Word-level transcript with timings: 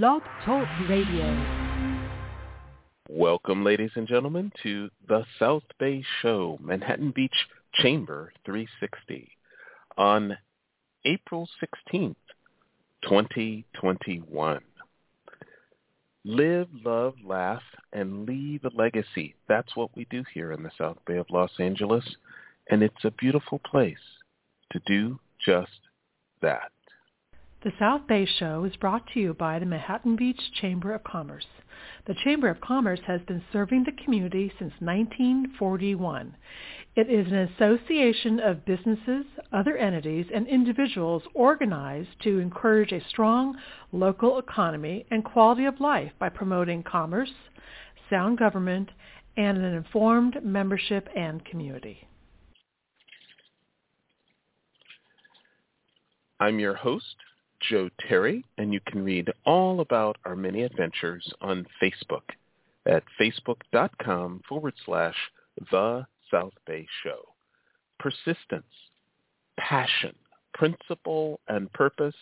Blog 0.00 0.22
Talk 0.46 0.66
Radio. 0.88 1.36
Welcome, 3.10 3.62
ladies 3.62 3.90
and 3.94 4.08
gentlemen, 4.08 4.50
to 4.62 4.88
the 5.06 5.22
South 5.38 5.64
Bay 5.78 6.02
Show, 6.22 6.58
Manhattan 6.62 7.12
Beach 7.14 7.46
Chamber 7.74 8.32
360, 8.46 9.28
on 9.98 10.38
April 11.04 11.46
16th, 11.62 12.16
2021. 13.02 14.62
Live, 16.24 16.68
love, 16.82 17.14
laugh, 17.22 17.62
and 17.92 18.26
leave 18.26 18.64
a 18.64 18.70
legacy. 18.74 19.34
That's 19.46 19.76
what 19.76 19.94
we 19.94 20.06
do 20.06 20.24
here 20.32 20.52
in 20.52 20.62
the 20.62 20.72
South 20.78 20.96
Bay 21.06 21.18
of 21.18 21.26
Los 21.28 21.52
Angeles, 21.58 22.16
and 22.70 22.82
it's 22.82 23.04
a 23.04 23.10
beautiful 23.10 23.58
place 23.58 23.96
to 24.70 24.80
do 24.86 25.20
just 25.44 25.68
that. 26.40 26.72
The 27.64 27.72
South 27.78 28.08
Bay 28.08 28.26
Show 28.26 28.64
is 28.64 28.74
brought 28.74 29.06
to 29.14 29.20
you 29.20 29.34
by 29.34 29.60
the 29.60 29.66
Manhattan 29.66 30.16
Beach 30.16 30.40
Chamber 30.60 30.92
of 30.94 31.04
Commerce. 31.04 31.46
The 32.06 32.16
Chamber 32.24 32.48
of 32.48 32.60
Commerce 32.60 32.98
has 33.06 33.20
been 33.22 33.40
serving 33.52 33.84
the 33.84 34.04
community 34.04 34.48
since 34.58 34.72
1941. 34.80 36.34
It 36.96 37.08
is 37.08 37.28
an 37.28 37.38
association 37.54 38.40
of 38.40 38.64
businesses, 38.64 39.26
other 39.52 39.76
entities, 39.76 40.26
and 40.34 40.48
individuals 40.48 41.22
organized 41.34 42.08
to 42.24 42.40
encourage 42.40 42.90
a 42.90 43.08
strong 43.08 43.56
local 43.92 44.40
economy 44.40 45.06
and 45.12 45.24
quality 45.24 45.64
of 45.64 45.78
life 45.78 46.10
by 46.18 46.30
promoting 46.30 46.82
commerce, 46.82 47.30
sound 48.10 48.38
government, 48.38 48.90
and 49.36 49.56
an 49.56 49.72
informed 49.72 50.44
membership 50.44 51.08
and 51.14 51.44
community. 51.44 52.08
I'm 56.40 56.58
your 56.58 56.74
host, 56.74 57.14
Joe 57.68 57.88
Terry, 58.08 58.44
and 58.58 58.72
you 58.72 58.80
can 58.86 59.04
read 59.04 59.30
all 59.44 59.80
about 59.80 60.16
our 60.24 60.36
many 60.36 60.62
adventures 60.62 61.32
on 61.40 61.66
Facebook 61.82 62.22
at 62.86 63.02
facebook.com 63.20 64.42
forward 64.48 64.74
slash 64.84 65.16
The 65.70 66.06
South 66.30 66.54
Bay 66.66 66.86
Show. 67.02 67.20
Persistence, 67.98 68.64
passion, 69.58 70.14
principle, 70.54 71.40
and 71.48 71.72
purpose, 71.72 72.14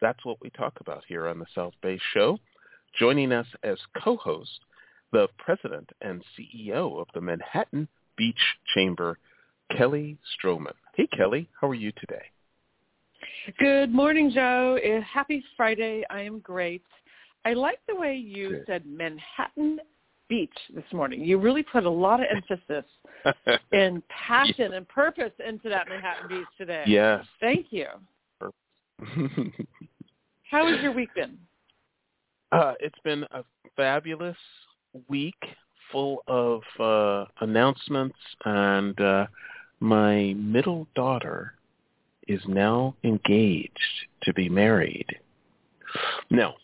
that's 0.00 0.24
what 0.24 0.38
we 0.42 0.50
talk 0.50 0.74
about 0.80 1.02
here 1.08 1.28
on 1.28 1.38
the 1.38 1.46
South 1.54 1.74
Bay 1.82 1.98
Show. 2.12 2.38
Joining 2.98 3.32
us 3.32 3.46
as 3.62 3.78
co-host, 4.02 4.60
the 5.12 5.28
president 5.38 5.90
and 6.00 6.22
CEO 6.36 7.00
of 7.00 7.06
the 7.14 7.20
Manhattan 7.20 7.88
Beach 8.16 8.34
Chamber, 8.74 9.18
Kelly 9.76 10.18
Stroman. 10.36 10.74
Hey, 10.94 11.08
Kelly, 11.16 11.48
how 11.60 11.68
are 11.68 11.74
you 11.74 11.92
today? 11.92 12.24
Good 13.58 13.92
morning, 13.92 14.30
Joe. 14.34 14.78
Uh, 14.84 15.00
Happy 15.02 15.44
Friday. 15.56 16.04
I 16.10 16.20
am 16.22 16.40
great. 16.40 16.82
I 17.44 17.52
like 17.52 17.78
the 17.88 17.94
way 17.94 18.16
you 18.16 18.50
Good. 18.50 18.64
said 18.66 18.86
Manhattan 18.86 19.78
Beach 20.28 20.56
this 20.74 20.84
morning. 20.92 21.22
You 21.22 21.38
really 21.38 21.62
put 21.62 21.84
a 21.84 21.90
lot 21.90 22.20
of 22.20 22.26
emphasis 22.30 22.84
and 23.72 24.02
passion 24.08 24.72
and 24.74 24.88
purpose 24.88 25.32
into 25.46 25.68
that 25.68 25.88
Manhattan 25.88 26.28
Beach 26.28 26.46
today. 26.56 26.84
yes. 26.86 27.24
Thank 27.40 27.66
you. 27.70 27.86
How 30.50 30.70
has 30.70 30.80
your 30.80 30.92
week 30.92 31.10
been? 31.14 31.36
uh, 32.52 32.74
it's 32.80 32.98
been 33.04 33.24
a 33.32 33.42
fabulous 33.76 34.36
week 35.08 35.34
full 35.90 36.22
of 36.28 36.62
uh, 36.78 37.24
announcements, 37.40 38.16
and 38.44 38.98
uh, 39.00 39.26
my 39.80 40.34
middle 40.34 40.86
daughter 40.94 41.54
is 42.28 42.40
now 42.46 42.94
engaged 43.04 44.06
to 44.22 44.32
be 44.34 44.48
married. 44.48 45.06
No, 46.30 46.54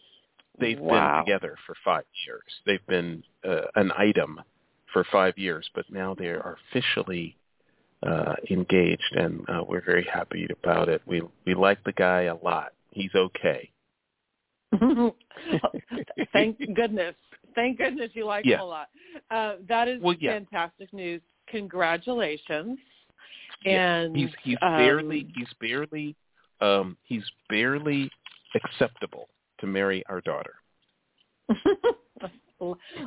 they've 0.59 0.79
Wow. 0.79 1.19
been 1.19 1.25
together 1.27 1.57
for 1.67 1.75
five 1.85 2.05
years. 2.27 2.43
They've 2.67 2.87
been 2.87 3.23
uh, 3.45 3.63
an 3.77 3.93
item 3.97 4.41
for 4.93 5.05
five 5.05 5.39
years, 5.39 5.69
but 5.75 5.85
now 5.91 6.15
they 6.15 6.27
are 6.27 6.59
officially 6.71 7.37
uh, 8.03 8.35
engaged, 8.51 9.15
and 9.17 9.45
uh, 9.49 9.63
we're 9.67 9.85
very 9.85 10.05
happy 10.05 10.47
about 10.63 10.89
it. 10.89 11.03
We 11.07 11.23
we 11.47 11.55
like 11.55 11.83
the 11.85 11.93
guy 11.93 12.23
a 12.23 12.35
lot. 12.37 12.73
He's 12.91 13.15
okay. 13.15 13.71
Thank 16.33 16.59
goodness. 16.75 17.15
Thank 17.55 17.79
goodness 17.79 18.11
you 18.15 18.25
like 18.25 18.45
Yeah. 18.45 18.57
him 18.57 18.61
a 18.61 18.65
lot. 18.65 18.89
Uh, 19.31 19.55
that 19.69 19.89
is 19.89 20.01
Well, 20.01 20.15
yeah. 20.19 20.33
fantastic 20.33 20.93
news. 20.93 21.21
Congratulations. 21.49 22.79
Yeah, 23.63 23.97
And 24.01 24.17
he's 24.17 24.31
he's 24.43 24.57
um, 24.63 24.77
barely 24.77 25.27
he's 25.35 25.49
barely 25.61 26.17
um 26.61 26.97
he's 27.05 27.25
barely 27.49 28.11
acceptable 28.55 29.29
to 29.61 29.67
marry 29.67 30.05
our 30.09 30.21
daughter. 30.21 30.55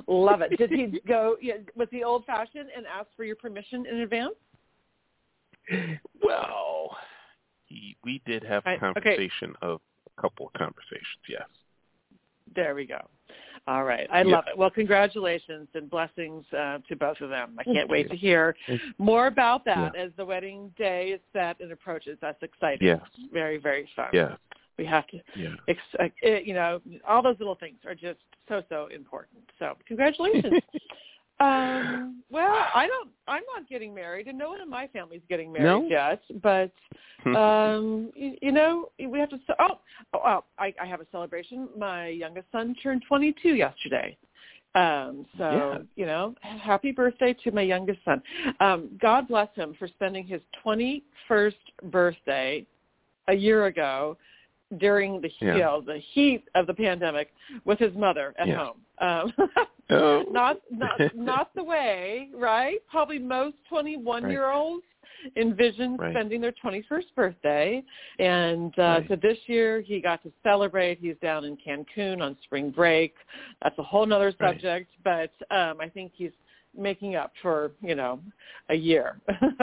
Love 0.07 0.41
it. 0.41 0.57
Did 0.57 0.71
he 0.71 0.99
go? 1.07 1.37
Yeah, 1.41 1.55
was 1.75 1.87
he 1.91 2.03
old 2.03 2.25
fashioned 2.25 2.69
and 2.75 2.85
ask 2.87 3.07
for 3.15 3.23
your 3.23 3.35
permission 3.35 3.85
in 3.85 3.97
advance? 3.99 4.33
Well, 6.23 6.95
he 7.65 7.95
we 8.03 8.21
did 8.25 8.43
have 8.43 8.63
I- 8.65 8.73
a 8.73 8.75
okay. 8.75 8.93
conversation 8.93 9.55
of 9.61 9.79
a 10.17 10.21
couple 10.21 10.47
of 10.47 10.53
conversations, 10.53 11.23
yes. 11.29 11.47
There 12.55 12.75
we 12.75 12.85
go. 12.85 13.07
All 13.65 13.83
right. 13.85 14.07
I 14.11 14.23
Yeah. 14.23 14.35
love 14.35 14.43
it. 14.47 14.57
Well, 14.57 14.69
congratulations 14.69 15.69
and 15.73 15.89
blessings 15.89 16.45
uh, 16.53 16.79
to 16.89 16.95
both 16.95 17.21
of 17.21 17.29
them. 17.29 17.55
I 17.57 17.63
can't 17.63 17.89
wait 17.89 18.09
to 18.09 18.15
hear 18.15 18.55
more 18.97 19.27
about 19.27 19.63
that 19.65 19.95
as 19.95 20.11
the 20.17 20.25
wedding 20.25 20.73
day 20.77 21.09
is 21.11 21.21
set 21.31 21.59
and 21.61 21.71
approaches. 21.71 22.17
That's 22.21 22.41
exciting. 22.43 22.85
Yes. 22.87 23.01
Very, 23.31 23.57
very 23.57 23.87
fun. 23.95 24.09
Yeah. 24.11 24.35
We 24.77 24.85
have 24.85 25.07
to, 25.07 25.19
Yeah. 25.35 25.55
ex- 25.67 25.79
uh, 25.99 26.09
it, 26.21 26.45
you 26.45 26.53
know, 26.53 26.81
all 27.07 27.21
those 27.21 27.37
little 27.39 27.55
things 27.55 27.77
are 27.85 27.95
just 27.95 28.19
so, 28.49 28.63
so 28.69 28.87
important. 28.87 29.49
So 29.59 29.77
congratulations. 29.87 30.53
um, 31.43 32.21
well, 32.31 32.55
I 32.73 32.87
don't, 32.87 33.09
I'm 33.27 33.43
not 33.55 33.67
getting 33.69 33.93
married 33.93 34.27
and 34.27 34.37
no 34.37 34.49
one 34.49 34.61
in 34.61 34.69
my 34.69 34.87
family's 34.87 35.21
getting 35.29 35.51
married 35.51 35.65
No? 35.65 35.87
yet, 35.89 36.21
but 36.41 36.71
um 37.25 38.11
you, 38.15 38.35
you 38.41 38.51
know 38.51 38.89
we 39.07 39.17
have 39.17 39.29
to 39.29 39.39
oh 39.59 39.79
oh, 40.13 40.19
oh 40.25 40.43
I, 40.59 40.73
I 40.81 40.85
have 40.85 40.99
a 40.99 41.05
celebration 41.09 41.69
my 41.77 42.07
youngest 42.07 42.47
son 42.51 42.75
turned 42.83 43.01
22 43.07 43.55
yesterday 43.55 44.17
um 44.75 45.25
so 45.37 45.43
Yeah. 45.51 45.77
you 45.95 46.05
know 46.05 46.35
happy 46.41 46.91
birthday 46.91 47.33
to 47.45 47.51
my 47.51 47.61
youngest 47.61 47.99
son 48.03 48.21
um 48.59 48.89
god 49.01 49.29
bless 49.29 49.47
him 49.55 49.73
for 49.79 49.87
spending 49.87 50.25
his 50.27 50.41
21st 50.65 51.53
birthday 51.91 52.65
a 53.29 53.33
year 53.33 53.67
ago 53.67 54.17
during 54.77 55.21
the 55.21 55.29
Yeah. 55.39 55.53
you 55.55 55.61
know 55.61 55.81
the 55.81 55.99
heat 56.13 56.43
of 56.55 56.67
the 56.67 56.73
pandemic 56.73 57.31
with 57.63 57.79
his 57.79 57.93
mother 57.95 58.33
at 58.37 58.47
Yeah. 58.49 58.57
home 58.65 58.77
um 58.99 59.33
Oh. 59.89 60.23
not 60.31 60.57
not 60.71 60.99
not 61.15 61.53
the 61.55 61.63
way 61.63 62.29
right 62.33 62.77
probably 62.89 63.19
most 63.19 63.55
21 63.69 64.29
year 64.29 64.49
olds 64.49 64.83
envision 65.37 65.95
Right. 65.97 66.13
spending 66.13 66.41
their 66.41 66.53
21st 66.63 67.13
birthday 67.15 67.83
and 68.19 68.73
uh 68.79 68.81
Right. 68.81 69.05
so 69.09 69.15
this 69.15 69.37
year 69.47 69.81
he 69.81 69.99
got 70.01 70.21
to 70.23 70.31
celebrate 70.43 70.99
he's 70.99 71.15
down 71.21 71.43
in 71.45 71.57
cancun 71.57 72.21
on 72.21 72.37
spring 72.43 72.71
break 72.71 73.13
that's 73.61 73.77
a 73.77 73.83
whole 73.83 74.05
nother 74.05 74.33
Right. 74.39 74.53
subject 74.55 74.89
but 75.03 75.31
um 75.51 75.79
i 75.81 75.89
think 75.89 76.11
he's 76.15 76.31
making 76.75 77.15
up 77.15 77.31
for 77.41 77.71
you 77.81 77.95
know 77.95 78.19
a 78.69 78.75
year 78.75 79.19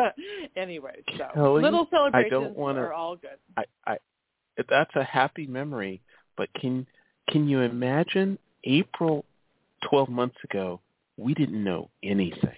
anyway 0.57 0.97
so 1.19 1.27
Kelly, 1.35 1.63
little 1.63 1.87
celebrations 1.91 2.57
wanna- 2.57 2.81
are 2.83 2.93
all 2.93 3.17
good 3.17 3.39
I, 3.57 3.65
I 3.87 3.97
that's 4.69 4.95
a 4.95 5.03
happy 5.05 5.47
memory, 5.47 6.03
but 6.37 6.53
can 6.61 6.87
can 7.31 7.49
you 7.49 7.61
imagine 7.61 8.39
April 8.65 9.25
12 9.89 10.09
months 10.09 10.37
ago, 10.45 10.81
we 11.17 11.35
didn't 11.35 11.63
know 11.63 11.91
anything. 12.03 12.57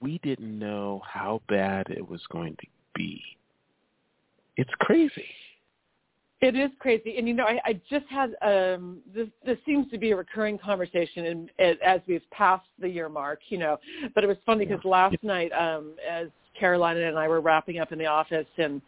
We 0.00 0.18
didn't 0.22 0.58
know 0.58 1.00
how 1.06 1.42
bad 1.48 1.86
it 1.90 2.06
was 2.06 2.20
going 2.30 2.56
to 2.56 2.66
be. 2.94 3.22
It's 4.56 4.70
crazy. 4.80 5.24
It 6.40 6.56
is 6.56 6.70
crazy, 6.80 7.18
and 7.18 7.28
you 7.28 7.34
know, 7.34 7.44
I, 7.44 7.60
I 7.64 7.80
just 7.88 8.04
had 8.10 8.34
um, 8.42 8.98
this. 9.14 9.28
This 9.46 9.58
seems 9.64 9.88
to 9.92 9.98
be 9.98 10.10
a 10.10 10.16
recurring 10.16 10.58
conversation, 10.58 11.24
in, 11.24 11.50
as 11.60 11.76
as 11.86 12.00
we've 12.08 12.28
passed 12.32 12.66
the 12.80 12.88
year 12.88 13.08
mark, 13.08 13.38
you 13.48 13.58
know. 13.58 13.78
But 14.12 14.24
it 14.24 14.26
was 14.26 14.36
funny 14.44 14.66
because 14.66 14.84
last 14.84 15.14
night, 15.22 15.52
um, 15.52 15.94
as 16.10 16.26
Carolina 16.58 17.06
and 17.06 17.16
I 17.16 17.28
were 17.28 17.40
wrapping 17.40 17.78
up 17.78 17.92
in 17.92 17.98
the 17.98 18.06
office, 18.06 18.48
and 18.58 18.82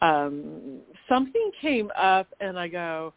um, 0.00 0.78
something 1.08 1.50
came 1.60 1.90
up, 1.98 2.28
and 2.38 2.56
I 2.56 2.68
go, 2.68 3.12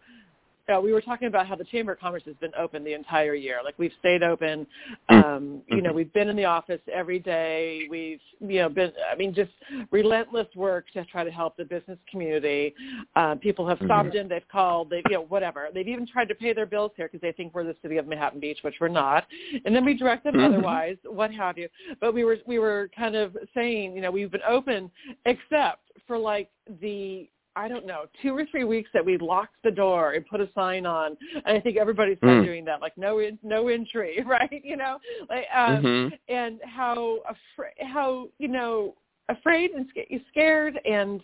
uh, 0.69 0.79
we 0.79 0.93
were 0.93 1.01
talking 1.01 1.27
about 1.27 1.47
how 1.47 1.55
the 1.55 1.63
Chamber 1.65 1.91
of 1.93 1.99
Commerce 1.99 2.23
has 2.25 2.35
been 2.35 2.53
open 2.57 2.83
the 2.83 2.93
entire 2.93 3.35
year. 3.35 3.59
Like 3.63 3.75
we've 3.77 3.91
stayed 3.99 4.23
open. 4.23 4.65
Um, 5.09 5.61
you 5.67 5.81
know, 5.81 5.91
Mhm. 5.91 5.95
we've 5.95 6.13
been 6.13 6.29
in 6.29 6.35
the 6.35 6.45
office 6.45 6.81
every 6.91 7.19
day. 7.19 7.87
We've, 7.89 8.21
you 8.39 8.59
know, 8.59 8.69
been, 8.69 8.93
I 9.11 9.15
mean, 9.15 9.33
just 9.33 9.51
relentless 9.91 10.47
work 10.55 10.89
to 10.91 11.03
try 11.05 11.23
to 11.23 11.31
help 11.31 11.57
the 11.57 11.65
business 11.65 11.99
community. 12.09 12.73
Uh, 13.15 13.35
people 13.35 13.67
have 13.67 13.79
stopped 13.83 14.15
in, 14.15 14.27
they've 14.29 14.47
called, 14.47 14.89
they've, 14.89 15.03
you 15.09 15.15
know, 15.15 15.21
whatever. 15.23 15.67
They've 15.73 15.87
even 15.87 16.07
tried 16.07 16.29
to 16.29 16.35
pay 16.35 16.53
their 16.53 16.65
bills 16.65 16.91
here 16.95 17.07
because 17.07 17.21
they 17.21 17.33
think 17.33 17.53
we're 17.53 17.65
the 17.65 17.75
city 17.81 17.97
of 17.97 18.07
Manhattan 18.07 18.39
Beach, 18.39 18.59
which 18.63 18.75
we're 18.79 18.87
not. 18.87 19.25
And 19.65 19.75
then 19.75 19.83
we 19.83 19.93
direct 19.95 20.23
them 20.23 20.35
Mhm. 20.35 20.45
otherwise, 20.45 20.97
what 21.03 21.31
have 21.33 21.57
you. 21.57 21.67
But 21.99 22.13
we 22.13 22.23
were, 22.23 22.37
we 22.45 22.59
were 22.59 22.89
kind 22.95 23.15
of 23.15 23.37
saying, 23.53 23.95
you 23.95 24.01
know, 24.01 24.11
we've 24.11 24.31
been 24.31 24.43
open 24.47 24.89
except 25.25 25.91
for 26.07 26.17
like 26.17 26.49
the 26.79 27.29
I 27.55 27.67
don't 27.67 27.85
know, 27.85 28.05
two 28.21 28.35
or 28.35 28.45
three 28.49 28.63
weeks 28.63 28.89
that 28.93 29.05
we 29.05 29.17
locked 29.17 29.55
the 29.63 29.71
door 29.71 30.13
and 30.13 30.25
put 30.25 30.41
a 30.41 30.49
sign 30.55 30.85
on. 30.85 31.15
And 31.45 31.57
I 31.57 31.59
think 31.59 31.77
everybody 31.77 32.15
started 32.17 32.41
mm. 32.41 32.45
doing 32.45 32.65
that, 32.65 32.81
like 32.81 32.97
no 32.97 33.19
in, 33.19 33.37
no 33.43 33.67
entry, 33.67 34.23
right? 34.25 34.61
You 34.63 34.77
know, 34.77 34.97
like 35.29 35.45
um, 35.55 35.83
mm-hmm. 35.83 36.15
and 36.33 36.59
how 36.65 37.19
afraid, 37.25 37.73
how 37.87 38.29
you 38.39 38.47
know 38.47 38.95
afraid 39.29 39.71
and 39.71 39.87
scared 40.29 40.79
and 40.85 41.21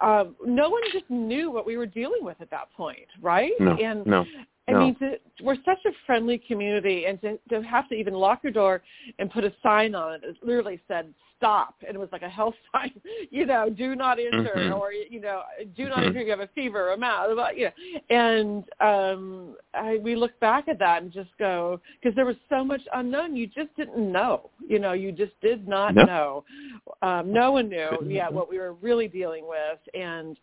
uh, 0.00 0.24
no 0.44 0.68
one 0.68 0.82
just 0.92 1.08
knew 1.08 1.50
what 1.50 1.66
we 1.66 1.76
were 1.76 1.86
dealing 1.86 2.22
with 2.22 2.36
at 2.40 2.50
that 2.50 2.70
point, 2.76 3.06
right? 3.22 3.52
No, 3.60 3.76
and 3.76 4.04
no. 4.06 4.24
I 4.68 4.72
no. 4.72 4.80
mean, 4.80 4.94
to, 4.96 5.12
we're 5.42 5.56
such 5.56 5.78
a 5.86 5.90
friendly 6.04 6.38
community, 6.46 7.06
and 7.06 7.20
to, 7.22 7.38
to 7.48 7.62
have 7.62 7.88
to 7.88 7.94
even 7.94 8.12
lock 8.14 8.40
your 8.42 8.52
door 8.52 8.82
and 9.18 9.30
put 9.30 9.44
a 9.44 9.52
sign 9.62 9.94
on 9.94 10.14
it 10.14 10.20
that 10.20 10.46
literally 10.46 10.80
said 10.86 11.12
"stop," 11.36 11.74
and 11.86 11.96
it 11.96 11.98
was 11.98 12.10
like 12.12 12.22
a 12.22 12.28
health 12.28 12.54
sign, 12.72 12.92
you 13.30 13.46
know, 13.46 13.70
"do 13.70 13.96
not 13.96 14.18
enter," 14.18 14.52
mm-hmm. 14.54 14.74
or 14.74 14.92
you 14.92 15.20
know, 15.20 15.42
"do 15.74 15.88
not 15.88 15.98
mm-hmm. 15.98 16.08
enter 16.08 16.20
if 16.20 16.26
you 16.26 16.30
have 16.30 16.40
a 16.40 16.50
fever 16.54 16.90
or 16.90 16.92
a 16.92 16.98
mouth," 16.98 17.30
you 17.56 17.64
know. 17.66 17.72
And 18.10 18.64
um, 18.80 19.56
I, 19.72 19.98
we 20.02 20.14
look 20.16 20.38
back 20.40 20.68
at 20.68 20.78
that 20.80 21.02
and 21.02 21.10
just 21.10 21.30
go 21.38 21.80
because 22.00 22.14
there 22.14 22.26
was 22.26 22.36
so 22.50 22.62
much 22.62 22.82
unknown. 22.92 23.36
You 23.36 23.46
just 23.46 23.74
didn't 23.76 24.12
know, 24.12 24.50
you 24.66 24.78
know, 24.78 24.92
you 24.92 25.12
just 25.12 25.32
did 25.40 25.66
not 25.66 25.94
no. 25.94 26.04
know. 26.04 26.44
Um, 27.00 27.32
no 27.32 27.52
one 27.52 27.70
knew, 27.70 27.90
yeah, 28.06 28.28
what 28.28 28.50
we 28.50 28.58
were 28.58 28.74
really 28.74 29.08
dealing 29.08 29.48
with, 29.48 29.78
and 29.94 30.36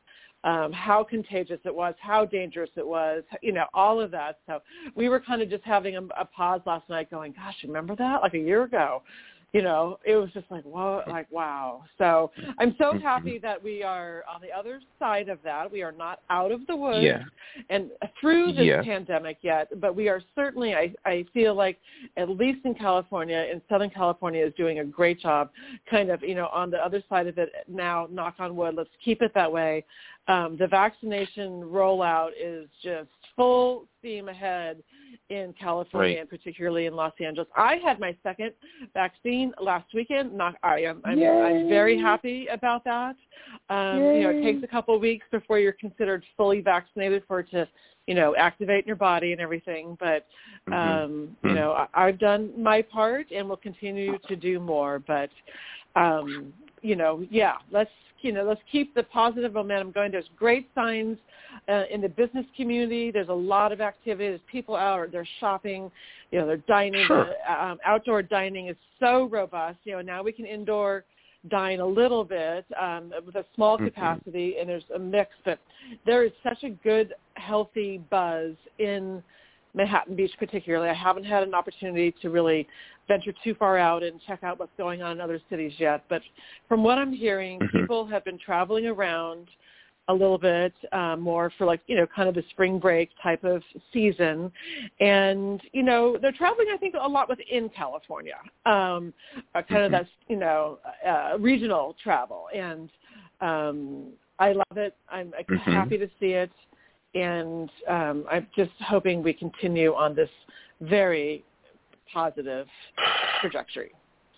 um, 0.45 0.71
how 0.71 1.03
contagious 1.03 1.59
it 1.65 1.75
was, 1.75 1.95
how 1.99 2.23
dangerous 2.23 2.69
it 2.77 2.87
was, 2.87 3.23
you 3.41 3.51
know, 3.51 3.65
all 3.73 3.99
of 3.99 4.11
that. 4.11 4.39
So 4.45 4.59
we 4.95 5.09
were 5.09 5.19
kind 5.19 5.41
of 5.41 5.49
just 5.49 5.63
having 5.63 5.97
a, 5.97 6.03
a 6.19 6.25
pause 6.25 6.61
last 6.65 6.87
night 6.87 7.09
going, 7.09 7.33
gosh, 7.33 7.55
remember 7.63 7.95
that? 7.97 8.21
Like 8.21 8.35
a 8.35 8.39
year 8.39 8.63
ago 8.63 9.01
you 9.55 9.61
know, 9.61 9.97
it 10.03 10.17
was 10.17 10.29
just 10.33 10.51
like, 10.51 10.65
whoa, 10.65 11.01
like, 11.07 11.31
wow. 11.31 11.85
So 11.97 12.29
I'm 12.59 12.75
so 12.77 12.91
mm-hmm. 12.91 12.99
happy 12.99 13.37
that 13.37 13.63
we 13.63 13.83
are 13.83 14.25
on 14.29 14.41
the 14.41 14.51
other 14.51 14.81
side 14.99 15.29
of 15.29 15.39
that. 15.45 15.71
We 15.71 15.81
are 15.81 15.93
not 15.93 16.19
out 16.29 16.51
of 16.51 16.67
the 16.67 16.75
woods 16.75 17.05
yeah. 17.05 17.21
and 17.69 17.89
through 18.19 18.51
this 18.51 18.65
yeah. 18.65 18.81
pandemic 18.81 19.37
yet, 19.43 19.69
but 19.79 19.95
we 19.95 20.09
are 20.09 20.21
certainly, 20.35 20.75
I, 20.75 20.93
I 21.05 21.23
feel 21.33 21.55
like, 21.55 21.79
at 22.17 22.29
least 22.29 22.65
in 22.65 22.75
California, 22.75 23.47
in 23.49 23.61
Southern 23.69 23.91
California 23.91 24.45
is 24.45 24.51
doing 24.57 24.79
a 24.79 24.83
great 24.83 25.21
job 25.21 25.51
kind 25.89 26.09
of, 26.09 26.21
you 26.21 26.35
know, 26.35 26.49
on 26.51 26.69
the 26.69 26.77
other 26.77 27.01
side 27.07 27.27
of 27.27 27.37
it 27.37 27.49
now, 27.69 28.09
knock 28.11 28.35
on 28.39 28.57
wood, 28.57 28.75
let's 28.75 28.89
keep 29.05 29.21
it 29.21 29.31
that 29.35 29.49
way. 29.49 29.85
Um, 30.27 30.57
the 30.59 30.67
vaccination 30.67 31.61
rollout 31.61 32.31
is 32.37 32.67
just 32.83 33.07
full 33.35 33.87
steam 33.99 34.29
ahead 34.29 34.81
in 35.29 35.53
California 35.59 36.15
right. 36.15 36.21
and 36.21 36.29
particularly 36.29 36.85
in 36.85 36.95
Los 36.95 37.13
Angeles. 37.19 37.47
I 37.55 37.75
had 37.83 37.99
my 37.99 38.15
second 38.21 38.51
vaccine 38.93 39.53
last 39.61 39.91
weekend. 39.93 40.33
Not 40.33 40.55
I 40.61 40.81
am 40.81 41.01
I'm, 41.03 41.21
I'm 41.21 41.67
very 41.67 41.99
happy 41.99 42.47
about 42.47 42.83
that. 42.83 43.15
Um, 43.69 43.97
you 43.97 44.23
know, 44.23 44.29
it 44.29 44.43
takes 44.43 44.63
a 44.63 44.67
couple 44.67 44.95
of 44.95 45.01
weeks 45.01 45.25
before 45.31 45.59
you're 45.59 45.73
considered 45.73 46.23
fully 46.37 46.61
vaccinated 46.61 47.23
for 47.27 47.39
it 47.39 47.49
to, 47.51 47.67
you 48.05 48.13
know, 48.13 48.35
activate 48.35 48.83
in 48.83 48.87
your 48.87 48.95
body 48.95 49.31
and 49.31 49.41
everything. 49.41 49.97
But 49.99 50.27
mm-hmm. 50.69 50.73
um, 50.73 51.11
mm-hmm. 51.11 51.47
you 51.47 51.55
know, 51.55 51.71
I, 51.71 51.87
I've 52.07 52.19
done 52.19 52.51
my 52.61 52.81
part 52.83 53.31
and 53.31 53.49
will 53.49 53.57
continue 53.57 54.17
to 54.27 54.35
do 54.35 54.59
more. 54.59 54.99
But 54.99 55.29
um, 55.95 56.53
you 56.85 56.95
know, 56.95 57.25
yeah, 57.31 57.55
let's 57.71 57.89
you 58.21 58.31
know, 58.31 58.43
let's 58.43 58.61
keep 58.71 58.95
the 58.95 59.03
positive 59.03 59.53
momentum 59.53 59.91
going. 59.91 60.11
There's 60.11 60.29
great 60.37 60.69
signs 60.73 61.17
uh, 61.69 61.83
in 61.91 62.01
the 62.01 62.09
business 62.09 62.45
community. 62.55 63.11
There's 63.11 63.29
a 63.29 63.33
lot 63.33 63.71
of 63.71 63.81
activity. 63.81 64.29
There's 64.29 64.41
people 64.51 64.75
out. 64.75 65.11
They're 65.11 65.27
shopping. 65.39 65.91
You 66.31 66.39
know, 66.39 66.47
they're 66.47 66.57
dining. 66.57 67.05
Sure. 67.07 67.25
The, 67.25 67.63
um, 67.63 67.77
outdoor 67.85 68.23
dining 68.23 68.67
is 68.67 68.77
so 68.99 69.25
robust. 69.25 69.77
You 69.83 69.93
know, 69.93 70.01
now 70.01 70.23
we 70.23 70.31
can 70.31 70.45
indoor 70.45 71.03
dine 71.49 71.79
a 71.79 71.85
little 71.85 72.23
bit 72.23 72.65
um, 72.79 73.11
with 73.25 73.35
a 73.35 73.45
small 73.53 73.77
mm-hmm. 73.77 73.85
capacity, 73.85 74.51
mm-hmm. 74.51 74.61
and 74.61 74.69
there's 74.69 74.83
a 74.95 74.99
mix. 74.99 75.31
But 75.43 75.59
there 76.05 76.23
is 76.23 76.31
such 76.43 76.63
a 76.63 76.69
good, 76.69 77.13
healthy 77.35 78.01
buzz 78.09 78.53
in 78.79 79.21
Manhattan 79.75 80.15
Beach, 80.15 80.31
particularly. 80.39 80.89
I 80.89 80.93
haven't 80.93 81.25
had 81.25 81.43
an 81.43 81.53
opportunity 81.53 82.13
to 82.21 82.29
really 82.29 82.67
venture 83.07 83.33
too 83.43 83.53
far 83.55 83.77
out 83.77 84.03
and 84.03 84.19
check 84.25 84.43
out 84.43 84.59
what's 84.59 84.71
going 84.77 85.01
on 85.01 85.13
in 85.13 85.21
other 85.21 85.39
cities 85.49 85.73
yet. 85.77 86.03
But 86.09 86.21
from 86.67 86.83
what 86.83 86.97
I'm 86.97 87.13
hearing, 87.13 87.59
mm-hmm. 87.59 87.79
people 87.79 88.05
have 88.07 88.23
been 88.25 88.39
traveling 88.39 88.87
around 88.87 89.47
a 90.07 90.13
little 90.13 90.37
bit 90.37 90.73
um, 90.91 91.19
more 91.19 91.51
for 91.57 91.65
like 91.65 91.81
you 91.87 91.95
know 91.95 92.05
kind 92.15 92.29
of 92.29 92.35
the 92.35 92.43
spring 92.51 92.77
break 92.77 93.09
type 93.23 93.43
of 93.43 93.63
season, 93.91 94.51
and 94.99 95.61
you 95.71 95.83
know 95.83 96.17
they're 96.21 96.31
traveling 96.31 96.67
I 96.71 96.77
think 96.77 96.95
a 96.99 97.07
lot 97.07 97.27
within 97.27 97.69
California, 97.69 98.37
um, 98.65 99.13
uh, 99.55 99.61
kind 99.61 99.69
mm-hmm. 99.69 99.85
of 99.85 99.91
that 99.91 100.07
you 100.27 100.37
know 100.37 100.79
uh, 101.07 101.37
regional 101.39 101.95
travel, 102.03 102.45
and 102.55 102.89
um, 103.41 104.11
I 104.37 104.53
love 104.53 104.77
it. 104.77 104.95
I'm 105.09 105.31
mm-hmm. 105.31 105.71
happy 105.71 105.97
to 105.97 106.07
see 106.19 106.33
it, 106.33 106.51
and 107.15 107.69
um, 107.89 108.25
I'm 108.29 108.47
just 108.55 108.71
hoping 108.81 109.23
we 109.23 109.33
continue 109.33 109.93
on 109.93 110.15
this 110.15 110.29
very 110.81 111.43
positive 112.13 112.67
trajectory. 113.41 113.91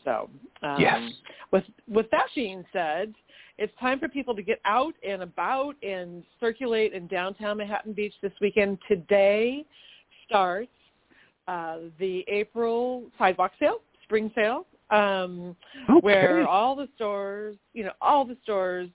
So 0.05 0.29
um, 0.63 0.79
yes. 0.79 1.11
with 1.51 1.63
with 1.89 2.09
that 2.11 2.27
being 2.33 2.63
said, 2.71 3.13
it's 3.57 3.73
time 3.79 3.99
for 3.99 4.07
people 4.07 4.35
to 4.35 4.43
get 4.43 4.61
out 4.63 4.93
and 5.05 5.23
about 5.23 5.75
and 5.83 6.23
circulate 6.39 6.93
in 6.93 7.07
downtown 7.07 7.57
Manhattan 7.57 7.93
Beach 7.93 8.13
this 8.21 8.31
weekend. 8.39 8.77
Today 8.87 9.65
starts 10.25 10.69
uh, 11.47 11.77
the 11.99 12.23
April 12.27 13.03
sidewalk 13.17 13.51
sale, 13.59 13.81
spring 14.03 14.31
sale, 14.35 14.65
um, 14.91 15.55
okay. 15.89 15.99
where 16.01 16.47
all 16.47 16.75
the 16.75 16.87
stores, 16.95 17.57
you 17.73 17.83
know, 17.83 17.91
all 17.99 18.23
the 18.23 18.37
stores 18.43 18.89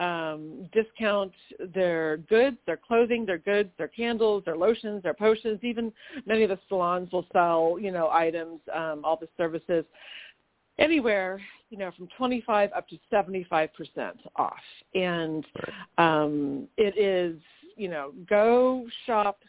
um, 0.00 0.68
discount 0.72 1.32
their 1.74 2.16
goods, 2.16 2.56
their 2.66 2.78
clothing, 2.78 3.26
their 3.26 3.38
goods, 3.38 3.68
their 3.78 3.88
candles, 3.88 4.42
their 4.46 4.56
lotions, 4.56 5.02
their 5.02 5.14
potions. 5.14 5.60
Even 5.62 5.92
many 6.26 6.42
of 6.42 6.48
the 6.48 6.58
salons 6.68 7.12
will 7.12 7.26
sell, 7.32 7.76
you 7.78 7.92
know, 7.92 8.08
items, 8.10 8.60
um, 8.74 9.02
all 9.04 9.16
the 9.16 9.28
services, 9.36 9.84
anywhere, 10.78 11.40
you 11.68 11.76
know, 11.76 11.90
from 11.96 12.08
25 12.16 12.70
up 12.74 12.88
to 12.88 12.98
75% 13.12 13.68
off. 14.36 14.54
And 14.94 15.46
um, 15.98 16.66
it 16.78 16.98
is, 16.98 17.38
you 17.76 17.88
know, 17.88 18.12
go 18.28 18.86
shop, 19.06 19.40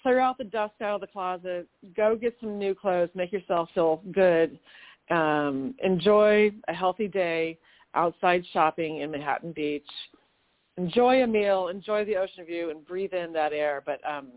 clear 0.00 0.20
out 0.20 0.38
the 0.38 0.44
dust 0.44 0.74
out 0.80 0.94
of 0.94 1.00
the 1.00 1.08
closet, 1.08 1.66
go 1.96 2.14
get 2.14 2.36
some 2.40 2.56
new 2.56 2.74
clothes, 2.74 3.10
make 3.16 3.32
yourself 3.32 3.68
feel 3.74 4.00
good, 4.12 4.60
um, 5.10 5.74
enjoy 5.82 6.52
a 6.68 6.72
healthy 6.72 7.08
day 7.08 7.58
outside 7.96 8.44
shopping 8.52 9.00
in 9.00 9.10
Manhattan 9.10 9.52
Beach. 9.52 9.88
Enjoy 10.78 11.22
a 11.22 11.26
meal, 11.26 11.68
enjoy 11.68 12.04
the 12.04 12.16
ocean 12.16 12.44
view, 12.44 12.70
and 12.70 12.86
breathe 12.86 13.14
in 13.14 13.32
that 13.32 13.52
air. 13.52 13.82
But 13.84 13.98
um, 14.08 14.28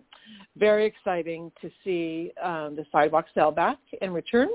very 0.58 0.86
exciting 0.86 1.52
to 1.62 1.70
see 1.84 2.32
um, 2.42 2.76
the 2.76 2.86
sidewalk 2.92 3.26
sale 3.36 3.52
back 3.52 3.78
and 4.02 4.14
return, 4.14 4.48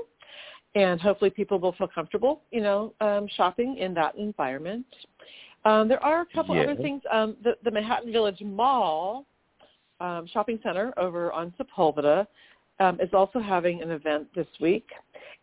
and 0.73 0.99
hopefully 0.99 1.29
people 1.29 1.59
will 1.59 1.73
feel 1.73 1.87
comfortable, 1.87 2.41
you 2.51 2.61
know, 2.61 2.93
um, 3.01 3.27
shopping 3.37 3.77
in 3.77 3.93
that 3.93 4.15
environment. 4.15 4.85
Um, 5.63 5.87
there 5.87 6.03
are 6.03 6.21
a 6.21 6.25
couple 6.33 6.59
other 6.59 6.75
things. 6.75 7.01
Um, 7.11 7.37
the, 7.43 7.55
the 7.63 7.71
Manhattan 7.71 8.11
Village 8.11 8.41
Mall 8.41 9.25
um, 9.99 10.27
shopping 10.31 10.59
center 10.63 10.93
over 10.97 11.31
on 11.31 11.53
Sepulveda 11.59 12.27
um, 12.79 12.99
is 12.99 13.09
also 13.13 13.39
having 13.39 13.81
an 13.81 13.91
event 13.91 14.27
this 14.35 14.47
week, 14.59 14.87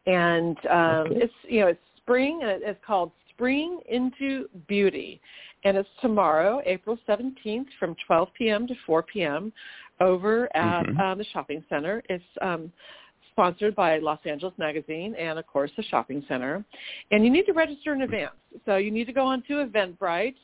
and 0.07 0.57
um, 0.71 1.07
okay. 1.07 1.21
it's 1.23 1.35
you 1.45 1.61
know 1.61 1.69
it's 1.69 1.81
spring 1.97 2.40
and 2.42 2.62
it's 2.62 2.78
called 2.87 3.11
Spring 3.43 3.81
into 3.89 4.49
Beauty. 4.69 5.21
And 5.65 5.77
it's 5.77 5.89
tomorrow, 6.01 6.63
April 6.65 6.97
17th 7.09 7.67
from 7.77 7.97
12 8.07 8.29
p.m. 8.39 8.69
to 8.69 8.75
4 8.87 9.03
p.m. 9.03 9.53
over 10.01 10.49
at 10.57 10.85
mm-hmm. 10.85 11.01
um, 11.01 11.19
the 11.19 11.25
shopping 11.33 11.65
center. 11.69 12.05
It's 12.09 12.23
um, 12.41 12.73
sponsored 13.33 13.75
by 13.75 13.99
Los 13.99 14.21
Angeles 14.27 14.55
Magazine 14.59 15.17
and, 15.17 15.41
of 15.41 15.47
course, 15.49 15.73
the 15.77 15.83
shopping 15.83 16.25
center. 16.29 16.65
And 17.11 17.25
you 17.25 17.31
need 17.33 17.47
to 17.47 17.53
register 17.53 17.93
in 17.93 18.03
advance. 18.03 18.31
So 18.65 18.77
you 18.77 18.93
need 18.93 19.07
to 19.07 19.13
go 19.13 19.27
on 19.27 19.43
to 19.49 19.55
Eventbrite, 19.55 20.37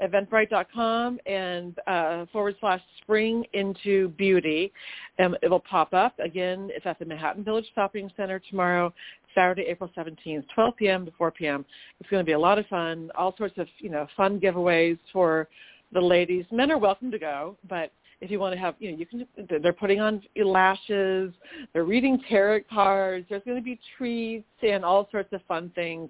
eventbrite.com, 0.00 1.18
and 1.26 1.76
uh, 1.88 2.26
forward 2.32 2.54
slash 2.60 2.82
spring 3.02 3.44
into 3.52 4.10
beauty. 4.10 4.72
Um, 5.18 5.36
it 5.42 5.48
will 5.48 5.58
pop 5.58 5.92
up. 5.92 6.16
Again, 6.20 6.70
it's 6.72 6.86
at 6.86 7.00
the 7.00 7.04
Manhattan 7.04 7.42
Village 7.42 7.66
Shopping 7.74 8.12
Center 8.16 8.40
tomorrow, 8.48 8.94
Saturday, 9.34 9.62
April 9.62 9.90
17th, 9.96 10.44
12 10.54 10.76
p.m. 10.76 11.06
to 11.06 11.12
4 11.12 11.30
p.m. 11.30 11.64
It's 12.00 12.10
going 12.10 12.20
to 12.20 12.26
be 12.26 12.32
a 12.32 12.38
lot 12.38 12.58
of 12.58 12.66
fun. 12.66 13.10
All 13.16 13.34
sorts 13.36 13.58
of, 13.58 13.66
you 13.78 13.90
know, 13.90 14.06
fun 14.16 14.40
giveaways 14.40 14.98
for 15.12 15.48
the 15.92 16.00
ladies. 16.00 16.44
Men 16.50 16.70
are 16.70 16.78
welcome 16.78 17.10
to 17.10 17.18
go, 17.18 17.56
but 17.68 17.92
if 18.20 18.30
you 18.30 18.40
want 18.40 18.54
to 18.54 18.58
have, 18.58 18.74
you 18.78 18.90
know, 18.90 18.98
you 18.98 19.06
can. 19.06 19.26
They're 19.62 19.72
putting 19.72 20.00
on 20.00 20.22
lashes. 20.36 21.32
They're 21.72 21.84
reading 21.84 22.18
tarot 22.28 22.60
cards. 22.72 23.26
There's 23.28 23.42
going 23.44 23.58
to 23.58 23.62
be 23.62 23.78
treats 23.96 24.46
and 24.62 24.84
all 24.84 25.08
sorts 25.10 25.32
of 25.32 25.42
fun 25.46 25.70
things, 25.74 26.08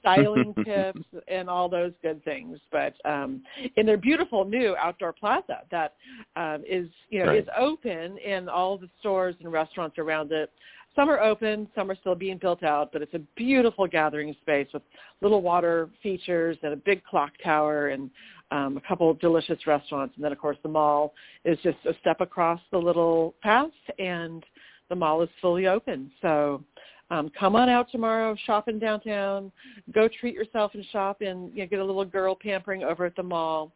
styling 0.00 0.54
tips, 0.64 1.02
and 1.28 1.48
all 1.48 1.68
those 1.68 1.92
good 2.02 2.24
things. 2.24 2.58
But 2.72 2.94
um, 3.04 3.42
in 3.76 3.86
their 3.86 3.96
beautiful 3.96 4.44
new 4.44 4.74
outdoor 4.76 5.12
plaza 5.12 5.60
that 5.70 5.94
um, 6.34 6.64
is, 6.68 6.88
you 7.10 7.20
know, 7.20 7.26
right. 7.26 7.38
is 7.42 7.48
open 7.56 8.18
in 8.18 8.48
all 8.48 8.76
the 8.76 8.88
stores 8.98 9.36
and 9.40 9.52
restaurants 9.52 9.98
around 9.98 10.32
it. 10.32 10.50
Some 10.94 11.08
are 11.08 11.20
open, 11.20 11.68
some 11.74 11.90
are 11.90 11.96
still 11.96 12.14
being 12.14 12.36
built 12.36 12.62
out, 12.62 12.92
but 12.92 13.00
it's 13.00 13.14
a 13.14 13.20
beautiful 13.34 13.86
gathering 13.86 14.34
space 14.42 14.68
with 14.74 14.82
little 15.22 15.40
water 15.40 15.88
features 16.02 16.58
and 16.62 16.74
a 16.74 16.76
big 16.76 17.02
clock 17.04 17.32
tower 17.42 17.88
and 17.88 18.10
um, 18.50 18.76
a 18.76 18.80
couple 18.86 19.10
of 19.10 19.18
delicious 19.18 19.66
restaurants, 19.66 20.14
and 20.16 20.24
then 20.24 20.30
of 20.30 20.38
course 20.38 20.58
the 20.62 20.68
mall 20.68 21.14
is 21.46 21.58
just 21.62 21.78
a 21.86 21.94
step 22.00 22.20
across 22.20 22.60
the 22.70 22.78
little 22.78 23.34
path, 23.42 23.70
and 23.98 24.44
the 24.90 24.94
mall 24.94 25.22
is 25.22 25.30
fully 25.40 25.66
open. 25.66 26.10
So 26.20 26.62
um, 27.10 27.30
come 27.38 27.56
on 27.56 27.70
out 27.70 27.90
tomorrow, 27.90 28.36
shop 28.44 28.68
in 28.68 28.78
downtown, 28.78 29.50
go 29.94 30.08
treat 30.20 30.34
yourself 30.34 30.72
and 30.74 30.84
shop 30.92 31.22
and 31.22 31.50
you 31.54 31.62
know, 31.62 31.66
get 31.66 31.78
a 31.78 31.84
little 31.84 32.04
girl 32.04 32.34
pampering 32.34 32.84
over 32.84 33.06
at 33.06 33.16
the 33.16 33.22
mall. 33.22 33.72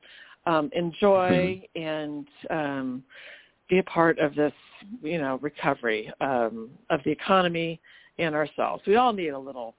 Um, 0.46 0.70
enjoy 0.74 1.60
mm-hmm. 1.74 1.82
and 1.82 2.28
um, 2.50 3.02
be 3.68 3.78
a 3.78 3.82
part 3.84 4.18
of 4.18 4.34
this, 4.34 4.52
you 5.02 5.18
know, 5.18 5.38
recovery 5.42 6.12
um, 6.20 6.70
of 6.90 7.00
the 7.04 7.10
economy 7.10 7.80
and 8.18 8.34
ourselves. 8.34 8.82
We 8.86 8.96
all 8.96 9.12
need 9.12 9.30
a 9.30 9.38
little 9.38 9.74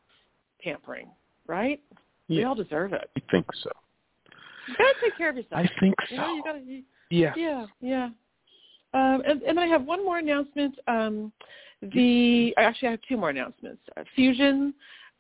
pampering, 0.64 1.10
right? 1.48 1.82
Yeah. 2.28 2.38
We 2.38 2.44
all 2.44 2.56
deserve 2.56 2.94
it. 2.94 3.10
I 3.16 3.22
think 3.32 3.46
so. 3.64 3.72
You 4.68 4.76
gotta 4.78 4.94
take 5.02 5.18
care 5.18 5.30
of 5.30 5.38
yourself. 5.38 5.66
I 5.66 5.70
think 5.80 5.96
so. 6.10 6.16
You 6.16 6.22
know, 6.22 6.34
you 6.36 6.44
gotta, 6.44 6.60
you, 6.60 6.84
yeah. 7.10 7.34
Yeah, 7.38 7.66
yeah. 7.80 8.10
Um, 8.94 9.22
and, 9.26 9.42
and 9.44 9.60
I 9.60 9.66
have 9.68 9.84
one 9.84 10.04
more 10.04 10.18
announcement. 10.18 10.78
Um, 10.88 11.32
the 11.82 12.54
actually 12.58 12.90
I 12.90 12.92
have 12.92 13.00
two 13.08 13.18
more 13.18 13.30
announcements. 13.30 13.82
Uh, 13.96 14.04
Fusion 14.16 14.74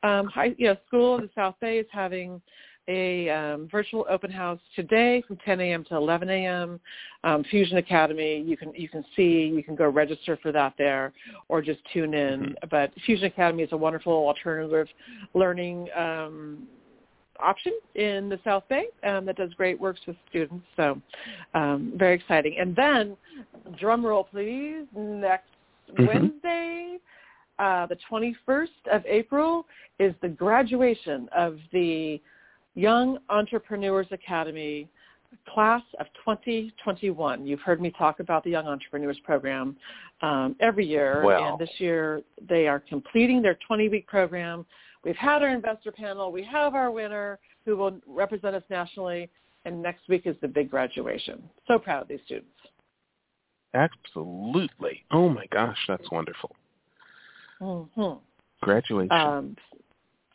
um, 0.03 0.27
High, 0.27 0.55
you 0.57 0.67
know, 0.67 0.77
School 0.87 1.17
in 1.17 1.23
the 1.23 1.29
South 1.35 1.55
Bay 1.61 1.79
is 1.79 1.85
having 1.91 2.41
a 2.87 3.29
um, 3.29 3.67
virtual 3.71 4.05
open 4.09 4.31
house 4.31 4.59
today 4.75 5.23
from 5.27 5.37
10 5.37 5.59
a.m. 5.59 5.83
to 5.85 5.95
11 5.95 6.29
a.m. 6.29 6.79
Um, 7.23 7.43
Fusion 7.45 7.77
Academy, 7.77 8.41
you 8.41 8.55
can 8.55 8.73
you 8.73 8.87
can 8.87 9.03
see, 9.15 9.51
you 9.53 9.63
can 9.63 9.75
go 9.75 9.89
register 9.89 10.37
for 10.41 10.51
that 10.51 10.73
there, 10.77 11.13
or 11.49 11.61
just 11.61 11.79
tune 11.93 12.13
in. 12.13 12.39
Mm-hmm. 12.39 12.67
But 12.69 12.91
Fusion 13.05 13.25
Academy 13.25 13.63
is 13.63 13.71
a 13.71 13.77
wonderful 13.77 14.13
alternative 14.13 14.87
learning 15.33 15.89
um, 15.95 16.67
option 17.39 17.77
in 17.95 18.29
the 18.29 18.39
South 18.43 18.63
Bay 18.69 18.85
um, 19.03 19.25
that 19.25 19.35
does 19.35 19.53
great 19.53 19.79
works 19.79 19.99
with 20.07 20.15
students. 20.29 20.65
So 20.75 21.01
um, 21.53 21.93
very 21.95 22.15
exciting. 22.15 22.57
And 22.59 22.75
then, 22.75 23.17
drum 23.79 24.05
roll 24.05 24.23
please, 24.23 24.85
next 24.95 25.49
mm-hmm. 25.91 26.05
Wednesday, 26.05 26.97
uh, 27.59 27.87
the 27.87 27.97
21st 28.09 28.67
of 28.91 29.05
April, 29.05 29.65
is 29.99 30.13
the 30.21 30.29
graduation 30.29 31.27
of 31.35 31.57
the 31.71 32.21
Young 32.77 33.17
Entrepreneurs 33.29 34.05
Academy 34.11 34.87
class 35.49 35.81
of 35.99 36.05
2021. 36.23 37.47
You've 37.47 37.59
heard 37.61 37.81
me 37.81 37.91
talk 37.97 38.19
about 38.19 38.43
the 38.43 38.51
Young 38.51 38.67
Entrepreneurs 38.67 39.17
Program 39.23 39.75
um, 40.21 40.55
every 40.59 40.85
year, 40.85 41.23
wow. 41.23 41.49
and 41.49 41.59
this 41.59 41.71
year 41.79 42.21
they 42.47 42.67
are 42.67 42.79
completing 42.79 43.41
their 43.41 43.57
20-week 43.69 44.05
program. 44.05 44.63
We've 45.03 45.15
had 45.15 45.41
our 45.41 45.49
investor 45.49 45.91
panel. 45.91 46.31
We 46.31 46.43
have 46.43 46.75
our 46.75 46.91
winner 46.91 47.39
who 47.65 47.77
will 47.77 47.99
represent 48.05 48.55
us 48.55 48.63
nationally, 48.69 49.27
and 49.65 49.81
next 49.81 50.07
week 50.07 50.21
is 50.25 50.35
the 50.41 50.47
big 50.47 50.69
graduation. 50.69 51.41
So 51.67 51.79
proud 51.79 52.03
of 52.03 52.07
these 52.07 52.19
students. 52.25 52.51
Absolutely. 53.73 55.03
Oh 55.09 55.29
my 55.29 55.47
gosh, 55.51 55.77
that's 55.87 56.09
wonderful. 56.11 56.55
Mm-hmm. 57.59 58.19
Graduation. 58.61 59.11
Um, 59.11 59.55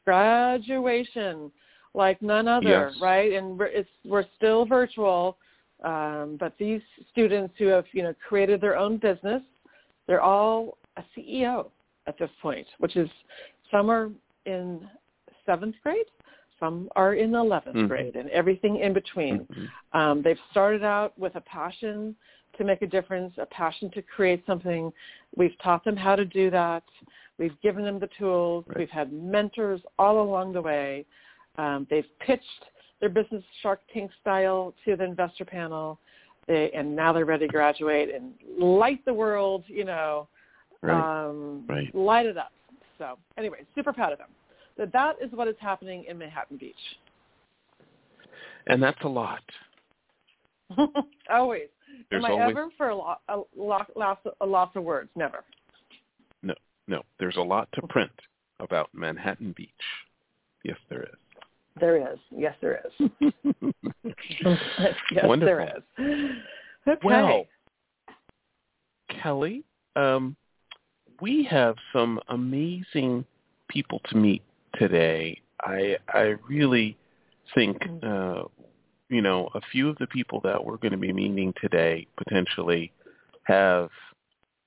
graduation 0.04 1.52
like 1.94 2.20
none 2.22 2.48
other, 2.48 2.90
yes. 2.90 2.94
right? 3.00 3.32
And 3.32 3.58
we're, 3.58 3.66
it's, 3.66 3.88
we're 4.04 4.24
still 4.36 4.64
virtual, 4.64 5.36
um, 5.84 6.36
but 6.38 6.54
these 6.58 6.80
students 7.10 7.54
who 7.58 7.66
have, 7.66 7.84
you 7.92 8.02
know, 8.02 8.14
created 8.26 8.60
their 8.60 8.76
own 8.76 8.96
business, 8.96 9.42
they're 10.06 10.22
all 10.22 10.78
a 10.96 11.02
CEO 11.16 11.70
at 12.06 12.18
this 12.18 12.30
point, 12.40 12.66
which 12.78 12.96
is 12.96 13.08
some 13.70 13.90
are 13.90 14.10
in 14.46 14.88
seventh 15.46 15.74
grade, 15.82 16.06
some 16.58 16.88
are 16.96 17.14
in 17.14 17.30
11th 17.30 17.68
mm-hmm. 17.68 17.86
grade, 17.86 18.16
and 18.16 18.30
everything 18.30 18.78
in 18.78 18.92
between. 18.92 19.40
Mm-hmm. 19.40 19.98
Um, 19.98 20.22
they've 20.22 20.38
started 20.50 20.84
out 20.84 21.18
with 21.18 21.34
a 21.36 21.40
passion 21.40 22.14
to 22.58 22.64
make 22.64 22.82
a 22.82 22.86
difference, 22.86 23.34
a 23.38 23.46
passion 23.46 23.90
to 23.92 24.02
create 24.02 24.44
something. 24.46 24.92
We've 25.36 25.58
taught 25.62 25.84
them 25.84 25.96
how 25.96 26.16
to 26.16 26.24
do 26.24 26.50
that. 26.50 26.84
We've 27.38 27.58
given 27.62 27.84
them 27.84 27.98
the 27.98 28.08
tools. 28.18 28.64
Right. 28.68 28.78
We've 28.78 28.90
had 28.90 29.12
mentors 29.12 29.80
all 29.98 30.22
along 30.22 30.52
the 30.52 30.62
way. 30.62 31.06
Um, 31.56 31.86
they've 31.90 32.06
pitched 32.20 32.44
their 33.00 33.10
business 33.10 33.42
Shark 33.62 33.80
Tank 33.92 34.10
style 34.20 34.74
to 34.84 34.96
the 34.96 35.04
investor 35.04 35.44
panel, 35.44 35.98
they, 36.46 36.70
and 36.72 36.94
now 36.94 37.12
they're 37.12 37.24
ready 37.24 37.46
to 37.46 37.52
graduate 37.52 38.14
and 38.14 38.32
light 38.58 39.04
the 39.04 39.14
world, 39.14 39.64
you 39.66 39.84
know, 39.84 40.28
right. 40.82 41.26
Um, 41.28 41.64
right. 41.68 41.94
light 41.94 42.26
it 42.26 42.36
up. 42.36 42.52
So 42.98 43.18
anyway, 43.36 43.58
super 43.74 43.92
proud 43.92 44.12
of 44.12 44.18
them. 44.18 44.28
So 44.76 44.86
that 44.92 45.16
is 45.22 45.30
what 45.32 45.48
is 45.48 45.56
happening 45.60 46.04
in 46.08 46.18
Manhattan 46.18 46.56
Beach. 46.56 46.74
And 48.66 48.82
that's 48.82 49.00
a 49.02 49.08
lot. 49.08 49.42
always. 51.30 51.68
There's 52.10 52.24
Am 52.24 52.30
I 52.30 52.34
always... 52.34 52.50
ever 52.50 52.68
for 52.76 52.88
a 52.88 52.96
lot, 52.96 53.20
a 53.28 53.40
lot, 53.56 53.90
a 54.40 54.46
lot 54.46 54.76
of 54.76 54.84
words? 54.84 55.10
Never. 55.16 55.44
No, 56.42 56.54
no. 56.86 57.02
There's 57.18 57.36
a 57.36 57.42
lot 57.42 57.68
to 57.74 57.82
print 57.88 58.12
about 58.60 58.88
Manhattan 58.94 59.52
Beach. 59.56 59.70
Yes, 60.64 60.76
there 60.88 61.02
is. 61.02 61.18
There 61.80 61.96
is. 62.12 62.18
Yes, 62.30 62.54
there 62.60 62.82
is. 62.84 63.10
yes, 65.10 65.24
Wonderful. 65.24 65.46
there 65.46 65.76
is. 65.76 65.82
Okay. 66.86 67.00
Well, 67.02 67.46
Kelly, 69.22 69.64
um, 69.96 70.36
we 71.20 71.44
have 71.44 71.76
some 71.92 72.20
amazing 72.28 73.24
people 73.68 74.00
to 74.10 74.16
meet 74.16 74.42
today. 74.74 75.40
I 75.60 75.96
I 76.08 76.34
really 76.48 76.96
think 77.54 77.78
mm-hmm. 77.78 78.40
uh, 78.40 78.44
you 79.08 79.22
know 79.22 79.48
a 79.54 79.60
few 79.70 79.88
of 79.88 79.96
the 79.98 80.06
people 80.06 80.40
that 80.44 80.62
we're 80.62 80.76
going 80.76 80.92
to 80.92 80.98
be 80.98 81.12
meeting 81.12 81.54
today 81.60 82.06
potentially 82.16 82.92
have 83.44 83.90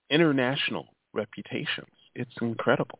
international 0.10 0.88
reputations. 1.14 1.88
It's 2.16 2.34
incredible. 2.42 3.00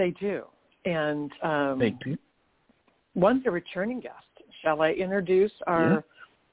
They 0.00 0.12
do. 0.12 0.44
And 0.86 1.30
um, 1.42 1.78
they 1.78 1.90
do. 1.90 2.16
One's 3.14 3.42
a 3.44 3.50
returning 3.50 4.00
guest. 4.00 4.14
Shall 4.62 4.80
I 4.80 4.92
introduce 4.92 5.52
our 5.66 5.90
yeah. 5.90 6.00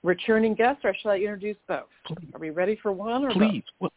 returning 0.04 0.54
guest, 0.54 0.82
or 0.84 0.94
shall 1.02 1.12
I 1.12 1.20
introduce 1.20 1.56
both? 1.66 1.86
Please. 2.06 2.28
Are 2.34 2.42
we 2.42 2.50
ready 2.50 2.78
for 2.84 2.92
one 2.92 3.24
or 3.24 3.32
Please. 3.32 3.64
both? 3.80 3.92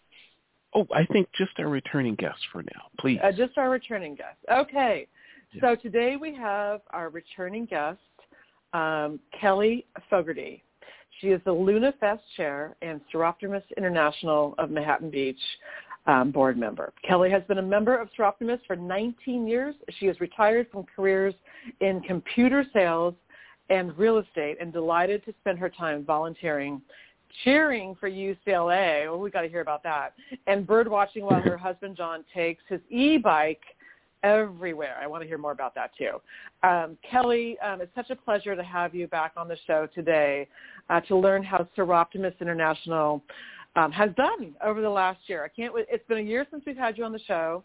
Well, 0.73 0.87
oh, 0.89 0.95
I 0.95 1.05
think 1.07 1.29
just 1.37 1.51
our 1.59 1.69
returning 1.69 2.15
guest 2.15 2.39
for 2.53 2.63
now, 2.63 2.83
please. 3.01 3.19
Uh, 3.25 3.33
just 3.33 3.59
our 3.59 3.71
returning 3.71 4.15
guest. 4.15 4.37
Okay. 4.53 5.09
Yeah. 5.53 5.61
So 5.63 5.75
today 5.75 6.15
we 6.15 6.33
have 6.37 6.83
our 6.91 7.09
returning 7.09 7.65
guest, 7.65 7.99
um, 8.73 9.19
Kelly 9.41 9.85
Fogarty. 10.09 10.63
She 11.21 11.31
is 11.31 11.41
the 11.45 11.53
Luna 11.53 11.93
Fest 11.99 12.23
chair 12.37 12.77
and 12.83 13.01
Soroptimist 13.13 13.65
International 13.77 14.55
of 14.59 14.71
Manhattan 14.71 15.11
Beach 15.11 15.41
um, 16.07 16.31
board 16.31 16.59
member. 16.59 16.93
Kelly 17.07 17.31
has 17.31 17.43
been 17.45 17.59
a 17.59 17.63
member 17.63 17.97
of 17.97 18.09
Soroptimist 18.19 18.61
for 18.67 18.77
19 18.77 19.47
years. 19.47 19.75
She 19.99 20.07
is 20.07 20.21
retired 20.21 20.69
from 20.73 20.85
careers 20.97 21.35
in 21.81 22.01
computer 22.01 22.65
sales 22.73 23.15
and 23.69 23.97
real 23.97 24.19
estate 24.19 24.57
and 24.61 24.73
delighted 24.73 25.25
to 25.25 25.35
spend 25.41 25.59
her 25.59 25.69
time 25.69 26.05
volunteering, 26.05 26.81
cheering 27.45 27.95
for 28.01 28.11
UCLA. 28.11 29.07
Well, 29.07 29.21
we 29.21 29.31
got 29.31 29.43
to 29.43 29.49
hear 29.49 29.61
about 29.61 29.83
that. 29.85 30.15
And 30.47 30.67
bird 30.67 30.89
watching 30.89 31.25
while 31.25 31.41
her 31.41 31.57
husband 31.57 31.97
John 31.97 32.25
takes 32.35 32.63
his 32.69 32.81
e-bike 32.89 33.63
everywhere. 34.23 34.97
I 35.01 35.07
want 35.07 35.23
to 35.23 35.29
hear 35.29 35.39
more 35.39 35.53
about 35.53 35.75
that 35.75 35.93
too. 35.97 36.21
Um, 36.67 36.99
Kelly, 37.09 37.59
um, 37.61 37.81
it's 37.81 37.95
such 37.95 38.11
a 38.11 38.17
pleasure 38.17 38.55
to 38.55 38.63
have 38.63 38.95
you 38.95 39.07
back 39.07 39.33
on 39.37 39.49
the 39.49 39.57
show 39.67 39.89
today 39.95 40.49
uh, 40.91 41.01
to 41.03 41.17
learn 41.17 41.43
how 41.43 41.67
Soroptimist 41.77 42.41
International 42.41 43.23
um, 43.77 43.93
has 43.93 44.11
done 44.17 44.55
over 44.65 44.81
the 44.81 44.91
last 44.91 45.21
year. 45.27 45.45
I 45.45 45.49
can't. 45.49 45.73
It's 45.77 46.07
been 46.07 46.19
a 46.19 46.23
year 46.23 46.47
since 46.51 46.65
we've 46.67 46.77
had 46.77 46.99
you 46.99 47.05
on 47.05 47.13
the 47.13 47.21
show. 47.21 47.63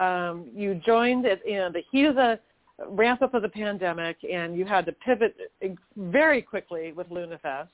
Um, 0.00 0.46
you 0.54 0.80
joined 0.86 1.26
at 1.26 1.40
you 1.46 1.56
know, 1.56 1.72
the 1.72 1.82
heat 1.90 2.04
of 2.04 2.14
the 2.14 2.38
ramp 2.88 3.22
up 3.22 3.34
of 3.34 3.42
the 3.42 3.48
pandemic, 3.48 4.16
and 4.30 4.56
you 4.56 4.64
had 4.64 4.86
to 4.86 4.92
pivot 4.92 5.36
very 5.96 6.40
quickly 6.40 6.92
with 6.92 7.08
LunaFest. 7.10 7.68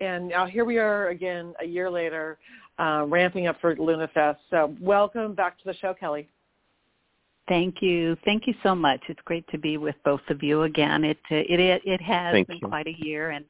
And 0.00 0.28
now 0.28 0.46
here 0.46 0.64
we 0.64 0.78
are 0.78 1.08
again 1.08 1.54
a 1.62 1.66
year 1.66 1.90
later, 1.90 2.38
uh, 2.78 3.04
ramping 3.08 3.46
up 3.46 3.60
for 3.60 3.74
LunaFest. 3.76 4.36
So 4.50 4.74
welcome 4.80 5.34
back 5.34 5.58
to 5.58 5.64
the 5.64 5.74
show, 5.74 5.94
Kelly. 5.94 6.28
Thank 7.46 7.82
you. 7.82 8.16
Thank 8.24 8.46
you 8.46 8.54
so 8.62 8.74
much. 8.74 9.00
It's 9.08 9.20
great 9.24 9.46
to 9.48 9.58
be 9.58 9.76
with 9.76 9.96
both 10.04 10.22
of 10.30 10.42
you 10.42 10.62
again. 10.62 11.04
It 11.04 11.18
it 11.30 11.60
it, 11.60 11.82
it 11.84 12.00
has 12.00 12.32
Thank 12.32 12.48
been 12.48 12.58
you. 12.62 12.68
quite 12.68 12.86
a 12.86 12.94
year 12.98 13.30
and 13.30 13.44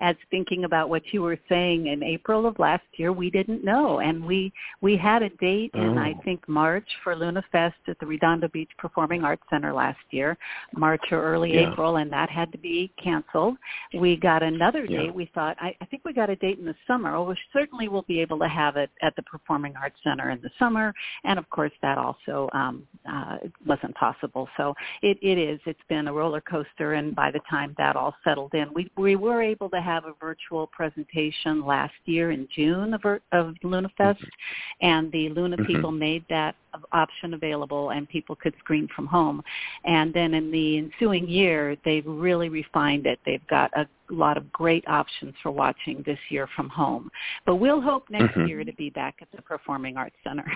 as 0.00 0.16
thinking 0.30 0.64
about 0.64 0.88
what 0.88 1.02
you 1.12 1.20
were 1.20 1.38
saying 1.48 1.88
in 1.88 2.02
April 2.02 2.46
of 2.46 2.58
last 2.58 2.84
year, 2.94 3.12
we 3.12 3.30
didn't 3.30 3.62
know 3.62 4.00
and 4.00 4.24
we 4.24 4.52
we 4.80 4.96
had 4.96 5.22
a 5.22 5.28
date 5.30 5.70
oh. 5.74 5.80
in 5.80 5.98
I 5.98 6.12
oh. 6.12 6.20
think 6.24 6.48
March 6.48 6.86
for 7.04 7.14
Luna 7.14 7.44
Fest 7.52 7.76
at 7.86 7.98
the 7.98 8.06
Redondo 8.06 8.48
Beach 8.48 8.70
Performing 8.78 9.24
Arts 9.24 9.42
Center 9.50 9.72
last 9.72 9.98
year, 10.10 10.38
March 10.74 11.02
or 11.10 11.22
early 11.22 11.54
yeah. 11.54 11.70
April 11.70 11.96
and 11.96 12.10
that 12.12 12.30
had 12.30 12.50
to 12.52 12.58
be 12.58 12.92
canceled. 13.02 13.56
We 13.98 14.16
got 14.16 14.42
another 14.42 14.84
yeah. 14.86 15.02
date. 15.02 15.14
We 15.14 15.30
thought 15.34 15.56
I, 15.60 15.76
I 15.80 15.84
think 15.86 16.04
we 16.04 16.12
got 16.12 16.30
a 16.30 16.36
date 16.36 16.58
in 16.58 16.64
the 16.64 16.74
summer. 16.86 17.12
Well, 17.12 17.26
we 17.26 17.36
certainly 17.52 17.88
will 17.88 18.02
be 18.02 18.20
able 18.20 18.38
to 18.38 18.48
have 18.48 18.76
it 18.76 18.90
at 19.02 19.14
the 19.16 19.22
Performing 19.22 19.74
Arts 19.76 19.96
Center 20.02 20.30
in 20.30 20.40
the 20.40 20.50
summer 20.58 20.94
and 21.24 21.38
of 21.38 21.48
course 21.50 21.72
that 21.82 21.98
also 21.98 22.48
um 22.52 22.86
uh 23.08 23.36
wasn't 23.66 23.94
possible. 23.94 24.48
So 24.56 24.74
it, 25.02 25.18
it 25.22 25.38
is. 25.38 25.60
It's 25.66 25.80
been 25.88 26.08
a 26.08 26.12
roller 26.12 26.40
coaster, 26.40 26.94
and 26.94 27.14
by 27.14 27.30
the 27.30 27.40
time 27.48 27.74
that 27.78 27.96
all 27.96 28.14
settled 28.24 28.54
in, 28.54 28.72
we 28.74 28.90
we 28.96 29.16
were 29.16 29.42
able 29.42 29.70
to 29.70 29.80
have 29.80 30.04
a 30.04 30.14
virtual 30.20 30.66
presentation 30.68 31.64
last 31.64 31.94
year 32.04 32.30
in 32.30 32.48
June 32.54 32.94
of, 32.94 33.04
of 33.32 33.54
LunaFest, 33.64 33.90
mm-hmm. 33.98 34.86
and 34.86 35.10
the 35.12 35.28
Luna 35.30 35.56
mm-hmm. 35.56 35.66
people 35.66 35.90
made 35.90 36.24
that 36.28 36.54
option 36.92 37.34
available, 37.34 37.90
and 37.90 38.08
people 38.08 38.36
could 38.36 38.54
screen 38.58 38.88
from 38.94 39.06
home. 39.06 39.42
And 39.84 40.12
then 40.12 40.34
in 40.34 40.50
the 40.50 40.78
ensuing 40.78 41.28
year, 41.28 41.76
they've 41.84 42.06
really 42.06 42.48
refined 42.48 43.06
it. 43.06 43.18
They've 43.26 43.46
got 43.48 43.70
a 43.76 43.86
lot 44.08 44.36
of 44.36 44.50
great 44.52 44.86
options 44.88 45.34
for 45.42 45.50
watching 45.50 46.02
this 46.06 46.18
year 46.28 46.48
from 46.54 46.68
home. 46.68 47.10
But 47.46 47.56
we'll 47.56 47.80
hope 47.80 48.08
next 48.10 48.36
mm-hmm. 48.36 48.46
year 48.46 48.64
to 48.64 48.72
be 48.74 48.90
back 48.90 49.16
at 49.20 49.28
the 49.34 49.42
Performing 49.42 49.96
Arts 49.96 50.16
Center. 50.24 50.46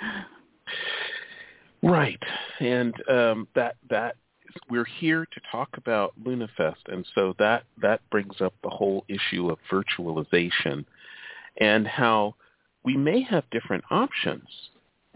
right, 1.82 2.22
and 2.60 2.94
um, 3.08 3.48
that 3.54 3.76
that 3.90 4.16
we're 4.68 4.86
here 5.00 5.26
to 5.26 5.40
talk 5.50 5.70
about 5.76 6.12
LunaFest, 6.22 6.88
and 6.88 7.06
so 7.14 7.34
that 7.38 7.64
that 7.80 8.00
brings 8.10 8.40
up 8.40 8.54
the 8.62 8.70
whole 8.70 9.04
issue 9.08 9.50
of 9.50 9.58
virtualization 9.70 10.84
and 11.58 11.86
how 11.86 12.34
we 12.84 12.96
may 12.96 13.22
have 13.22 13.44
different 13.50 13.84
options 13.90 14.48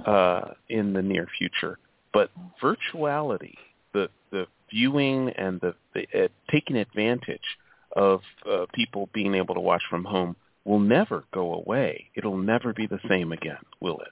uh, 0.05 0.53
in 0.69 0.93
the 0.93 1.03
near 1.03 1.27
future, 1.39 1.79
but 2.13 2.31
virtuality, 2.63 3.55
the 3.93 4.09
the 4.31 4.47
viewing 4.71 5.31
and 5.31 5.61
the, 5.61 5.75
the 5.95 6.07
uh, 6.25 6.29
taking 6.51 6.77
advantage 6.77 7.41
of 7.95 8.21
uh, 8.51 8.67
people 8.75 9.09
being 9.13 9.35
able 9.35 9.55
to 9.55 9.61
watch 9.61 9.83
from 9.89 10.05
home 10.05 10.37
will 10.65 10.81
never 10.81 11.25
go 11.33 11.55
away. 11.55 12.11
It'll 12.15 12.37
never 12.37 12.73
be 12.73 12.87
the 12.87 13.01
same 13.09 13.33
again, 13.33 13.59
will 13.81 13.99
it? 14.01 14.09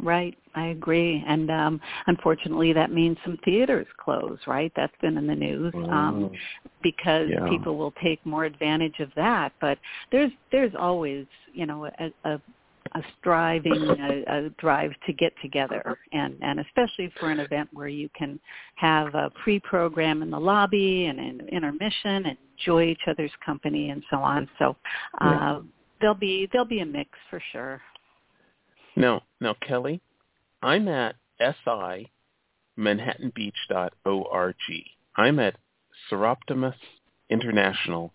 Right, 0.00 0.36
I 0.54 0.68
agree. 0.68 1.24
And 1.26 1.50
um 1.50 1.80
unfortunately 2.06 2.72
that 2.72 2.92
means 2.92 3.16
some 3.24 3.38
theaters 3.44 3.86
close, 3.98 4.38
right? 4.46 4.72
That's 4.76 4.92
been 5.00 5.18
in 5.18 5.26
the 5.26 5.34
news. 5.34 5.72
Um, 5.74 6.30
mm. 6.30 6.36
Because 6.82 7.28
yeah. 7.30 7.48
people 7.48 7.76
will 7.76 7.92
take 8.02 8.24
more 8.24 8.44
advantage 8.44 9.00
of 9.00 9.10
that. 9.16 9.52
But 9.60 9.78
there's 10.12 10.30
there's 10.52 10.72
always, 10.78 11.26
you 11.52 11.66
know, 11.66 11.86
a, 11.86 12.12
a 12.24 12.40
a 12.94 13.02
striving 13.18 13.72
a, 14.00 14.46
a 14.46 14.50
drive 14.58 14.92
to 15.06 15.12
get 15.12 15.32
together 15.42 15.98
and 16.12 16.36
and 16.40 16.60
especially 16.60 17.12
for 17.18 17.30
an 17.30 17.40
event 17.40 17.68
where 17.72 17.88
you 17.88 18.08
can 18.16 18.38
have 18.76 19.14
a 19.14 19.30
pre-program 19.42 20.22
in 20.22 20.30
the 20.30 20.38
lobby 20.38 21.06
and 21.06 21.18
an 21.18 21.48
intermission 21.48 22.26
and 22.26 22.36
enjoy 22.58 22.84
each 22.84 23.02
other's 23.06 23.30
company 23.44 23.90
and 23.90 24.02
so 24.10 24.16
on 24.18 24.48
so 24.58 24.76
uh 25.20 25.24
yeah. 25.24 25.60
there'll 26.00 26.14
be 26.14 26.48
there'll 26.52 26.66
be 26.66 26.80
a 26.80 26.86
mix 26.86 27.10
for 27.28 27.42
sure 27.52 27.80
now 28.98 29.22
now 29.40 29.54
kelly 29.66 30.00
i'm 30.62 30.88
at 30.88 31.14
si 31.40 32.10
manhattanbeach.org 32.78 34.54
i'm 35.16 35.38
at 35.38 35.56
soroptimist 36.10 36.74
international 37.30 38.12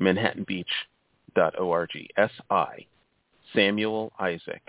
manhattanbeach.org 0.00 1.90
si 1.92 2.86
Samuel 3.54 4.12
Isaac, 4.18 4.62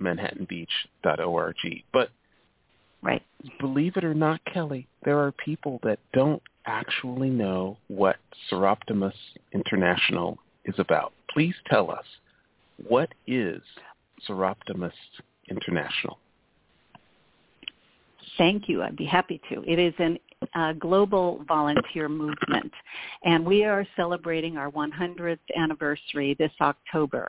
manhattanbeach.org. 0.00 1.84
But 1.92 2.10
right. 3.02 3.22
believe 3.58 3.96
it 3.96 4.04
or 4.04 4.14
not, 4.14 4.40
Kelly, 4.52 4.86
there 5.04 5.18
are 5.18 5.32
people 5.32 5.80
that 5.82 5.98
don't 6.12 6.42
actually 6.66 7.30
know 7.30 7.78
what 7.88 8.16
Soroptimist 8.50 9.12
International 9.52 10.38
is 10.64 10.74
about. 10.78 11.12
Please 11.30 11.54
tell 11.68 11.90
us, 11.90 12.04
what 12.88 13.10
is 13.26 13.60
Soroptimist 14.28 14.92
International? 15.48 16.18
Thank 18.38 18.68
you. 18.68 18.82
I'd 18.82 18.96
be 18.96 19.04
happy 19.04 19.40
to. 19.50 19.62
It 19.66 19.78
is 19.78 19.94
an 19.98 20.18
uh, 20.54 20.72
global 20.74 21.44
volunteer 21.46 22.08
movement, 22.08 22.72
and 23.24 23.44
we 23.44 23.64
are 23.64 23.86
celebrating 23.96 24.56
our 24.56 24.70
100th 24.70 25.38
anniversary 25.56 26.34
this 26.38 26.52
October. 26.60 27.28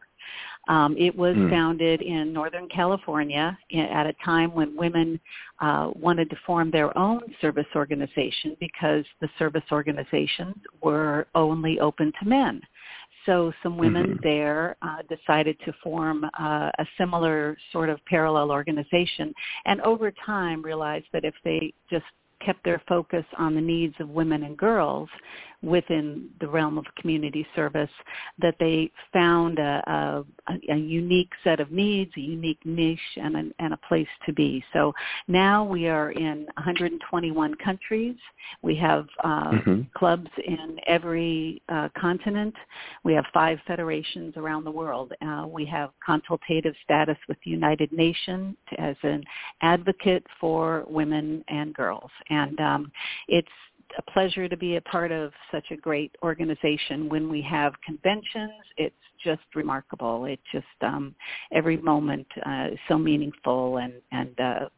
Um, 0.67 0.95
it 0.98 1.15
was 1.15 1.36
mm. 1.36 1.50
founded 1.50 2.01
in 2.01 2.32
Northern 2.32 2.69
California 2.69 3.58
at 3.73 4.06
a 4.06 4.13
time 4.23 4.54
when 4.54 4.75
women 4.77 5.19
uh, 5.60 5.91
wanted 5.95 6.30
to 6.30 6.36
form 6.45 6.69
their 6.71 6.95
own 6.97 7.21
service 7.41 7.65
organization 7.75 8.56
because 8.60 9.04
the 9.19 9.30
service 9.39 9.63
organizations 9.71 10.56
were 10.82 11.27
only 11.34 11.80
open 11.80 12.13
to 12.21 12.30
men. 12.30 12.62
So 13.25 13.51
some 13.62 13.77
women 13.77 14.07
mm-hmm. 14.07 14.23
there 14.23 14.75
uh, 14.81 14.97
decided 15.10 15.57
to 15.65 15.73
form 15.84 16.23
uh, 16.23 16.69
a 16.77 16.86
similar 16.97 17.57
sort 17.71 17.89
of 17.89 18.03
parallel 18.05 18.51
organization 18.51 19.34
and 19.65 19.81
over 19.81 20.12
time 20.25 20.62
realized 20.62 21.05
that 21.13 21.23
if 21.23 21.36
they 21.43 21.73
just 21.89 22.05
kept 22.45 22.63
their 22.63 22.82
focus 22.88 23.25
on 23.38 23.56
the 23.56 23.62
needs 23.62 23.95
of 23.99 24.10
women 24.10 24.43
and 24.43 24.58
girls 24.58 25.10
within 25.63 26.27
the 26.39 26.47
realm 26.47 26.77
of 26.77 26.86
community 26.99 27.45
service, 27.56 27.89
that 28.39 28.56
they 28.60 28.91
found 29.13 29.60
a, 29.60 30.25
a, 30.49 30.73
a 30.73 30.75
unique 30.75 31.32
set 31.43 31.60
of 31.60 31.71
needs, 31.71 32.12
a 32.17 32.19
unique 32.19 32.60
niche, 32.65 32.99
and 33.17 33.36
a, 33.36 33.43
and 33.60 33.73
a 33.73 33.77
place 33.88 34.08
to 34.25 34.34
be. 34.34 34.63
So 34.73 34.93
now 35.27 35.63
we 35.63 35.88
are 35.88 36.12
in 36.12 36.45
121 36.56 37.56
countries. 37.56 38.15
We 38.63 38.75
have 38.77 39.06
uh, 39.23 39.51
mm-hmm. 39.51 39.82
clubs 39.95 40.30
in 40.45 40.77
every 40.88 41.62
uh, 41.69 41.89
continent. 41.99 42.56
We 43.04 43.13
have 43.13 43.25
five 43.32 43.60
federations 43.67 44.38
around 44.38 44.63
the 44.63 44.71
world. 44.71 45.13
Uh, 45.21 45.45
we 45.47 45.65
have 45.65 45.91
consultative 46.04 46.73
status 46.84 47.17
with 47.27 47.38
the 47.45 47.51
United 47.51 47.91
Nations 47.91 48.56
as 48.80 48.95
an 49.04 49.23
advocate 49.62 50.25
for 50.39 50.86
women 50.88 51.43
and 51.49 51.73
girls. 51.75 52.10
And 52.32 52.60
um, 52.60 52.91
it's 53.28 53.48
a 53.98 54.12
pleasure 54.12 54.48
to 54.48 54.58
be 54.58 54.78
a 54.78 54.82
part 54.82 55.12
of 55.12 55.32
such 55.52 55.65
a 55.72 55.76
great 55.76 56.15
organization. 56.24 57.10
When 57.10 57.30
we 57.30 57.41
have 57.44 57.74
conventions, 57.86 58.54
it's 58.78 58.96
just 59.24 59.41
remarkable. 59.54 60.26
It 60.26 60.39
just 60.52 60.65
um, 60.82 61.13
every 61.52 61.78
moment 61.78 62.28
uh, 62.46 62.70
is 62.72 62.80
so 62.88 62.98
meaningful 62.98 63.78
and 63.78 63.94
and 64.12 64.39
uh, 64.39 64.70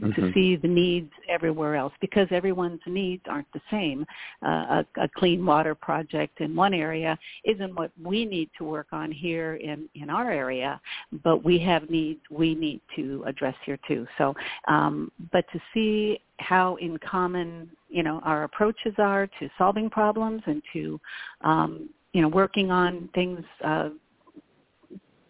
mm-hmm. 0.00 0.20
to 0.20 0.32
see 0.32 0.56
the 0.56 0.68
needs 0.68 1.10
everywhere 1.28 1.76
else 1.76 1.92
because 2.00 2.26
everyone's 2.30 2.80
needs 2.86 3.22
aren't 3.28 3.50
the 3.52 3.60
same. 3.70 4.04
Uh, 4.44 4.82
a, 4.96 5.02
a 5.02 5.08
clean 5.16 5.44
water 5.44 5.74
project 5.74 6.40
in 6.40 6.54
one 6.54 6.74
area 6.74 7.18
isn't 7.44 7.74
what 7.74 7.90
we 8.02 8.24
need 8.24 8.50
to 8.58 8.64
work 8.64 8.88
on 8.92 9.10
here 9.10 9.54
in, 9.56 9.88
in 9.94 10.10
our 10.10 10.30
area, 10.30 10.80
but 11.24 11.44
we 11.44 11.58
have 11.58 11.88
needs 11.90 12.20
we 12.30 12.54
need 12.54 12.80
to 12.96 13.24
address 13.26 13.54
here 13.64 13.78
too. 13.86 14.06
So, 14.16 14.34
um, 14.66 15.10
but 15.32 15.44
to 15.52 15.60
see 15.74 16.20
how 16.38 16.76
in 16.76 16.98
common 16.98 17.70
you 17.88 18.02
know 18.02 18.20
our 18.24 18.44
approaches 18.44 18.94
are 18.98 19.26
to 19.38 19.48
solving 19.58 19.90
problems 19.90 20.42
and 20.46 20.62
to 20.72 21.00
um, 21.42 21.88
you 22.12 22.22
know 22.22 22.28
working 22.28 22.70
on 22.70 23.08
things 23.14 23.44
uh, 23.64 23.90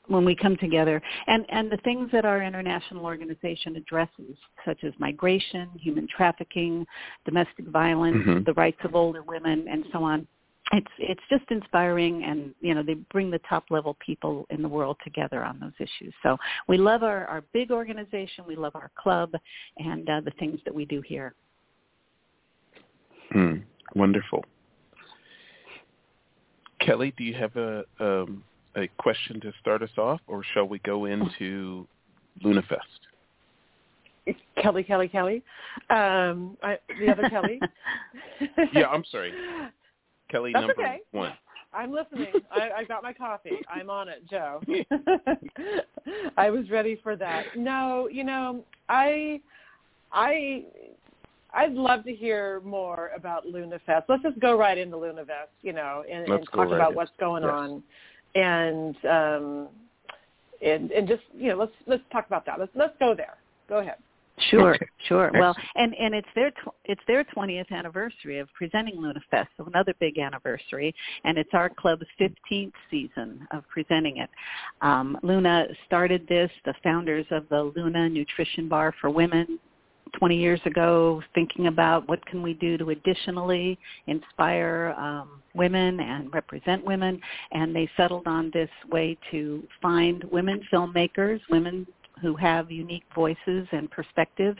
when 0.08 0.24
we 0.24 0.34
come 0.34 0.56
together 0.56 1.00
and, 1.26 1.46
and 1.50 1.70
the 1.70 1.76
things 1.78 2.08
that 2.12 2.24
our 2.24 2.42
international 2.42 3.04
organization 3.04 3.76
addresses, 3.76 4.36
such 4.64 4.82
as 4.84 4.92
migration, 4.98 5.68
human 5.78 6.08
trafficking, 6.14 6.86
domestic 7.24 7.66
violence, 7.66 8.16
mm-hmm. 8.16 8.44
the 8.44 8.54
rights 8.54 8.78
of 8.84 8.94
older 8.94 9.22
women, 9.22 9.66
and 9.70 9.84
so 9.92 10.02
on. 10.02 10.26
It's 10.72 10.90
it's 10.98 11.22
just 11.30 11.44
inspiring, 11.50 12.24
and 12.24 12.54
you 12.60 12.74
know 12.74 12.82
they 12.82 12.94
bring 12.94 13.30
the 13.30 13.40
top 13.48 13.64
level 13.70 13.96
people 14.04 14.46
in 14.50 14.60
the 14.60 14.68
world 14.68 14.98
together 15.02 15.42
on 15.42 15.58
those 15.58 15.72
issues. 15.78 16.12
So 16.22 16.36
we 16.66 16.76
love 16.76 17.02
our, 17.02 17.24
our 17.24 17.42
big 17.54 17.70
organization, 17.70 18.44
we 18.46 18.54
love 18.54 18.74
our 18.74 18.90
club, 18.98 19.32
and 19.78 20.08
uh, 20.10 20.20
the 20.20 20.32
things 20.32 20.60
that 20.66 20.74
we 20.74 20.84
do 20.84 21.00
here. 21.00 21.34
Hmm. 23.32 23.54
Wonderful. 23.94 24.44
Kelly, 26.80 27.14
do 27.16 27.24
you 27.24 27.34
have 27.34 27.56
a 27.56 27.84
um, 27.98 28.42
a 28.78 28.88
question 28.98 29.40
to 29.40 29.52
start 29.60 29.82
us 29.82 29.90
off, 29.98 30.20
or 30.26 30.42
shall 30.54 30.66
we 30.66 30.78
go 30.80 31.04
into 31.06 31.86
LunaFest? 32.44 32.78
Kelly, 34.60 34.82
Kelly, 34.82 35.08
Kelly. 35.08 35.42
Um, 35.90 36.56
I, 36.62 36.78
the 37.00 37.10
other 37.10 37.28
Kelly. 37.30 37.60
yeah, 38.72 38.86
I'm 38.88 39.04
sorry. 39.10 39.32
Kelly 40.30 40.52
That's 40.52 40.66
number 40.66 40.82
okay. 40.82 40.98
one. 41.12 41.32
I'm 41.72 41.92
listening. 41.92 42.32
I, 42.50 42.70
I 42.78 42.84
got 42.84 43.02
my 43.02 43.12
coffee. 43.12 43.58
I'm 43.68 43.90
on 43.90 44.08
it, 44.08 44.28
Joe. 44.28 44.60
I 46.36 46.50
was 46.50 46.68
ready 46.70 46.98
for 47.02 47.16
that. 47.16 47.44
No, 47.56 48.08
you 48.10 48.24
know, 48.24 48.64
I, 48.88 49.40
I, 50.12 50.64
I'd 51.54 51.72
love 51.72 52.04
to 52.04 52.14
hear 52.14 52.60
more 52.64 53.10
about 53.16 53.46
LunaFest. 53.46 54.04
Let's 54.08 54.22
just 54.22 54.38
go 54.40 54.58
right 54.58 54.76
into 54.76 54.96
LunaFest, 54.96 55.52
you 55.62 55.72
know, 55.72 56.04
and, 56.10 56.28
and 56.28 56.46
talk 56.46 56.56
right 56.56 56.72
about 56.72 56.90
in. 56.90 56.96
what's 56.96 57.12
going 57.18 57.42
yes. 57.42 57.52
on 57.52 57.82
and 58.38 58.96
um, 59.04 59.68
and 60.64 60.90
and 60.90 61.08
just 61.08 61.22
you 61.36 61.48
know 61.48 61.56
let's 61.56 61.72
let's 61.86 62.02
talk 62.12 62.26
about 62.26 62.46
that. 62.46 62.58
Let's 62.58 62.72
let's 62.74 62.94
go 62.98 63.14
there. 63.14 63.36
Go 63.68 63.78
ahead. 63.78 63.96
Sure, 64.50 64.78
sure. 65.08 65.32
Well, 65.34 65.56
and 65.74 65.94
and 65.96 66.14
it's 66.14 66.28
their 66.36 66.52
tw- 66.52 66.74
it's 66.84 67.00
their 67.08 67.24
20th 67.24 67.70
anniversary 67.72 68.38
of 68.38 68.48
presenting 68.54 68.96
Luna 68.96 69.20
Fest, 69.32 69.48
so 69.56 69.64
another 69.64 69.94
big 69.98 70.18
anniversary, 70.18 70.94
and 71.24 71.36
it's 71.36 71.50
our 71.54 71.68
club's 71.68 72.06
15th 72.20 72.72
season 72.88 73.46
of 73.50 73.64
presenting 73.68 74.18
it. 74.18 74.30
Um, 74.80 75.18
Luna 75.24 75.66
started 75.86 76.24
this, 76.28 76.50
the 76.64 76.74
founders 76.84 77.26
of 77.32 77.48
the 77.48 77.72
Luna 77.74 78.08
Nutrition 78.08 78.68
Bar 78.68 78.94
for 79.00 79.10
Women 79.10 79.58
20 80.18 80.36
years 80.36 80.60
ago, 80.64 81.22
thinking 81.34 81.66
about 81.66 82.08
what 82.08 82.24
can 82.26 82.42
we 82.42 82.54
do 82.54 82.76
to 82.78 82.90
additionally 82.90 83.78
inspire 84.06 84.94
um, 84.98 85.42
women 85.54 86.00
and 86.00 86.32
represent 86.32 86.84
women, 86.84 87.20
and 87.52 87.74
they 87.74 87.88
settled 87.96 88.26
on 88.26 88.50
this 88.52 88.70
way 88.90 89.16
to 89.30 89.62
find 89.82 90.24
women 90.24 90.60
filmmakers, 90.72 91.40
women 91.50 91.86
who 92.20 92.36
have 92.36 92.70
unique 92.70 93.04
voices 93.14 93.66
and 93.72 93.90
perspectives 93.90 94.58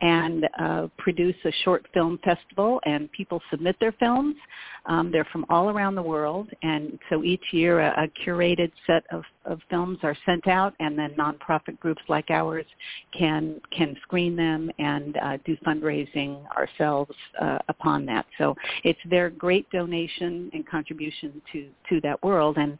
and 0.00 0.46
uh, 0.58 0.88
produce 0.98 1.36
a 1.44 1.52
short 1.64 1.86
film 1.94 2.18
festival 2.24 2.80
and 2.84 3.10
people 3.12 3.40
submit 3.50 3.76
their 3.80 3.92
films. 3.92 4.36
Um, 4.86 5.10
they're 5.10 5.26
from 5.32 5.46
all 5.48 5.70
around 5.70 5.94
the 5.94 6.02
world 6.02 6.48
and 6.62 6.98
so 7.10 7.24
each 7.24 7.44
year 7.52 7.80
a, 7.80 8.04
a 8.04 8.08
curated 8.24 8.70
set 8.86 9.04
of, 9.10 9.22
of 9.44 9.60
films 9.70 9.98
are 10.02 10.16
sent 10.26 10.46
out 10.46 10.74
and 10.80 10.98
then 10.98 11.14
nonprofit 11.18 11.78
groups 11.80 12.02
like 12.08 12.30
ours 12.30 12.66
can 13.16 13.60
can 13.76 13.96
screen 14.02 14.36
them 14.36 14.70
and 14.78 15.16
uh, 15.16 15.38
do 15.44 15.56
fundraising 15.66 16.44
ourselves 16.56 17.12
uh, 17.40 17.58
upon 17.68 18.04
that. 18.06 18.26
So 18.38 18.54
it's 18.82 18.98
their 19.08 19.30
great 19.30 19.68
donation 19.70 20.50
and 20.52 20.66
contribution 20.68 21.40
to, 21.52 21.68
to 21.88 22.00
that 22.02 22.22
world 22.22 22.56
and 22.58 22.78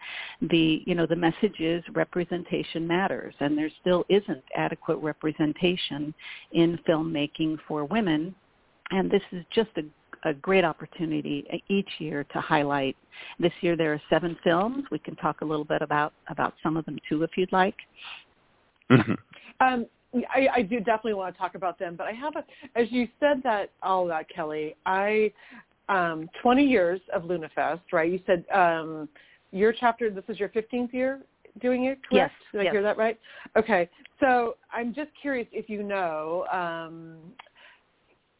the 0.51 0.83
you 0.87 0.95
know 0.95 1.07
the 1.07 1.17
message 1.17 1.61
is 1.61 1.83
representation 1.93 2.87
matters 2.87 3.35
and 3.41 3.57
there 3.57 3.71
still 3.81 4.05
isn't 4.15 4.43
adequate 4.57 4.97
representation 4.97 6.15
in 6.53 6.79
filmmaking 6.89 7.59
for 7.67 7.85
women. 7.85 8.35
And 8.91 9.11
this 9.11 9.23
is 9.33 9.45
just 9.53 9.71
a, 9.77 10.29
a 10.29 10.35
great 10.35 10.65
opportunity 10.65 11.45
each 11.69 11.89
year 11.99 12.25
to 12.33 12.41
highlight. 12.41 12.97
This 13.39 13.53
year 13.61 13.77
there 13.77 13.93
are 13.93 14.03
seven 14.11 14.37
films. 14.45 14.85
We 14.91 14.99
can 14.99 15.17
talk 15.17 15.41
a 15.41 15.45
little 15.45 15.65
bit 15.65 15.83
about 15.83 16.13
about 16.29 16.55
some 16.63 16.77
of 16.77 16.85
them 16.85 16.99
too 17.09 17.23
if 17.23 17.31
you'd 17.37 17.53
like. 17.53 17.77
Mhm. 18.91 19.17
Um, 19.61 19.87
I, 20.33 20.49
I 20.57 20.63
do 20.63 20.79
definitely 20.79 21.15
want 21.15 21.35
to 21.35 21.39
talk 21.39 21.55
about 21.55 21.79
them, 21.79 21.97
but 21.97 22.07
I 22.07 22.13
have 22.13 22.37
a, 22.37 22.45
as 22.79 22.91
you 22.91 23.09
said 23.19 23.43
that, 23.43 23.71
all 23.83 24.07
that, 24.07 24.29
Kelly, 24.29 24.77
I, 24.87 25.33
um, 25.89 26.29
20 26.43 26.65
years 26.65 27.01
of 27.13 27.23
LunaFest, 27.25 27.81
right? 27.93 28.11
You 28.11 28.21
said 28.27 28.45
um, 28.55 29.09
your 29.51 29.73
chapter, 29.73 30.11
this 30.11 30.25
is 30.29 30.39
your 30.39 30.51
15th 30.51 30.93
year 30.93 31.21
doing 31.61 31.85
it, 31.85 31.99
Yes, 32.11 32.31
correct? 32.31 32.53
Did 32.53 32.61
I 32.61 32.65
yes. 32.65 32.73
hear 32.73 32.83
that 32.83 32.97
right? 32.97 33.19
Okay. 33.57 33.89
So 34.21 34.57
I'm 34.73 34.95
just 34.95 35.11
curious 35.21 35.47
if 35.53 35.69
you 35.69 35.83
know, 35.83 36.47
um, 36.53 37.17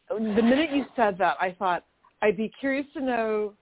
the 0.09 0.43
minute 0.43 0.71
you 0.73 0.85
said 0.97 1.17
that, 1.19 1.37
I 1.41 1.55
thought 1.59 1.85
I'd 2.23 2.37
be 2.37 2.51
curious 2.61 2.87
to 2.95 3.01
know 3.01 3.55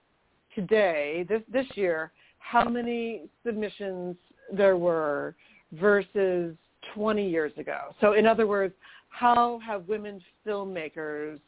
today, 0.55 1.25
this, 1.27 1.41
this 1.51 1.65
year, 1.75 2.11
how 2.39 2.67
many 2.67 3.23
submissions 3.45 4.15
there 4.51 4.77
were 4.77 5.35
versus 5.73 6.55
20 6.93 7.27
years 7.27 7.51
ago. 7.57 7.95
So 8.01 8.13
in 8.13 8.27
other 8.27 8.45
words, 8.45 8.73
how 9.09 9.59
have 9.65 9.87
women 9.87 10.21
filmmakers 10.45 11.39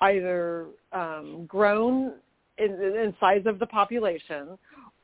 either 0.00 0.66
um, 0.92 1.44
grown 1.46 2.14
in, 2.58 2.72
in 2.72 3.14
size 3.20 3.42
of 3.46 3.58
the 3.58 3.66
population 3.66 4.58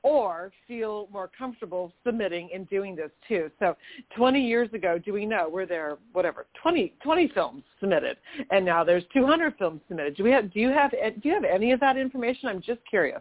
or 0.06 0.52
feel 0.68 1.08
more 1.12 1.28
comfortable 1.36 1.92
submitting 2.04 2.48
and 2.54 2.68
doing 2.70 2.94
this 2.94 3.10
too. 3.26 3.50
So 3.58 3.76
20 4.16 4.40
years 4.40 4.72
ago, 4.72 5.00
do 5.04 5.12
we 5.12 5.26
know 5.26 5.48
were 5.48 5.66
there 5.66 5.98
whatever 6.12 6.46
20 6.62 6.94
20 7.02 7.28
films 7.34 7.64
submitted, 7.80 8.16
and 8.52 8.64
now 8.64 8.84
there's 8.84 9.02
200 9.12 9.54
films 9.58 9.80
submitted? 9.88 10.16
Do 10.16 10.22
we 10.22 10.30
have 10.30 10.52
do 10.52 10.60
you 10.60 10.68
have 10.68 10.92
do 10.92 11.28
you 11.28 11.34
have 11.34 11.42
any 11.42 11.72
of 11.72 11.80
that 11.80 11.96
information? 11.96 12.48
I'm 12.48 12.62
just 12.62 12.80
curious. 12.88 13.20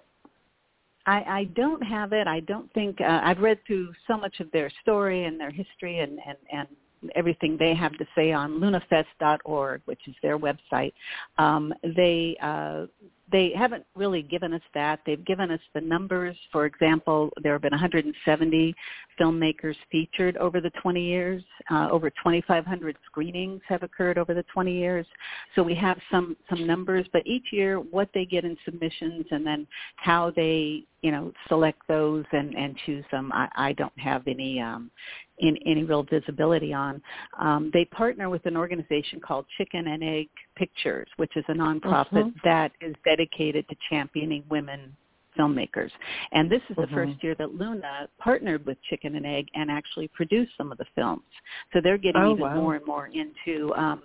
I, 1.08 1.22
I 1.22 1.44
don't 1.56 1.82
have 1.82 2.14
it. 2.14 2.28
I 2.28 2.40
don't 2.42 2.72
think 2.74 3.02
uh, 3.02 3.22
I've 3.24 3.40
read 3.40 3.60
through 3.66 3.92
so 4.08 4.18
much 4.18 4.40
of 4.40 4.52
their 4.52 4.72
story 4.82 5.26
and 5.26 5.40
their 5.40 5.52
history 5.52 6.00
and, 6.00 6.18
and, 6.28 6.38
and 6.52 7.12
everything 7.16 7.58
they 7.60 7.76
have 7.76 7.92
to 8.00 8.06
say 8.16 8.32
on 8.32 8.60
lunafest.org, 8.60 9.82
which 9.86 10.02
is 10.08 10.16
their 10.24 10.40
website. 10.40 10.94
Um, 11.38 11.76
they 11.96 12.36
uh, 12.42 12.88
they 13.32 13.52
haven't 13.58 13.84
really 13.96 14.22
given 14.22 14.54
us 14.54 14.62
that. 14.74 15.00
They've 15.06 15.24
given 15.26 15.50
us 15.50 15.60
the 15.74 15.82
numbers. 15.82 16.36
For 16.52 16.66
example, 16.66 17.32
there 17.42 17.54
have 17.54 17.62
been 17.62 17.72
170 17.72 18.76
filmmakers 19.20 19.76
featured 19.92 20.38
over 20.38 20.62
the 20.62 20.70
20 20.82 21.02
years. 21.02 21.44
Uh, 21.72 21.90
over 21.92 22.10
2,500 22.10 22.96
screenings 23.06 23.62
have 23.68 23.82
occurred 23.82 24.18
over 24.18 24.34
the 24.34 24.44
20 24.54 24.72
years. 24.72 25.08
So 25.56 25.64
we 25.64 25.74
have 25.76 25.98
some 26.12 26.38
some 26.50 26.68
numbers, 26.68 27.08
but 27.14 27.26
each 27.26 27.48
year 27.52 27.80
what 27.80 28.10
they 28.14 28.26
get 28.26 28.46
in 28.46 28.56
submissions 28.64 29.26
and 29.32 29.46
then 29.46 29.68
how 29.96 30.32
they 30.36 30.84
you 31.06 31.12
know 31.12 31.32
select 31.48 31.80
those 31.88 32.26
and 32.32 32.56
and 32.56 32.76
choose 32.84 33.06
them, 33.12 33.32
I, 33.32 33.48
I 33.56 33.74
don't 33.74 34.00
have 34.00 34.24
any 34.28 34.60
um, 34.60 34.90
in 35.38 35.56
any 35.68 35.84
real 35.84 36.02
visibility 36.02 36.74
on. 36.74 37.00
Um, 37.40 37.70
they 37.74 37.86
partner 37.86 38.28
with 38.28 38.44
an 38.48 38.58
organization 38.58 39.22
called 39.22 39.46
Chicken 39.56 39.88
and 39.88 40.04
Egg 40.04 40.30
Pictures, 40.56 41.08
which 41.18 41.38
is 41.38 41.46
a 41.48 41.54
nonprofit 41.54 42.26
Mhm. 42.26 42.34
that 42.44 42.72
is 42.82 42.96
dedicated 43.06 43.70
to 43.70 43.76
championing 43.88 44.44
women 44.50 44.98
filmmakers. 45.38 45.92
And 46.32 46.50
this 46.50 46.62
is 46.70 46.78
the 46.78 46.88
Mhm. 46.88 46.96
first 46.96 47.24
year 47.24 47.36
that 47.36 47.54
Luna 47.54 48.08
partnered 48.18 48.66
with 48.66 48.82
Chicken 48.90 49.16
and 49.16 49.28
Egg 49.28 49.48
and 49.54 49.70
actually 49.70 50.08
produced 50.08 50.54
some 50.58 50.72
of 50.72 50.80
the 50.80 50.86
films. 50.96 51.26
So 51.72 51.82
they're 51.82 52.00
getting 52.00 52.24
Oh, 52.24 52.32
even 52.32 52.46
wow. 52.46 52.56
more 52.56 52.76
and 52.76 52.86
more 52.86 53.08
into, 53.08 53.76
um, 53.76 54.02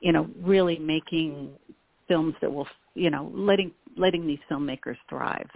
you 0.00 0.12
know, 0.12 0.30
really 0.40 0.78
making 0.78 1.58
films 2.06 2.34
that 2.40 2.50
will, 2.50 2.68
you 2.94 3.10
know, 3.10 3.30
letting 3.34 3.70
letting 3.96 4.26
these 4.26 4.38
filmmakers 4.48 4.96
thrive. 5.08 5.50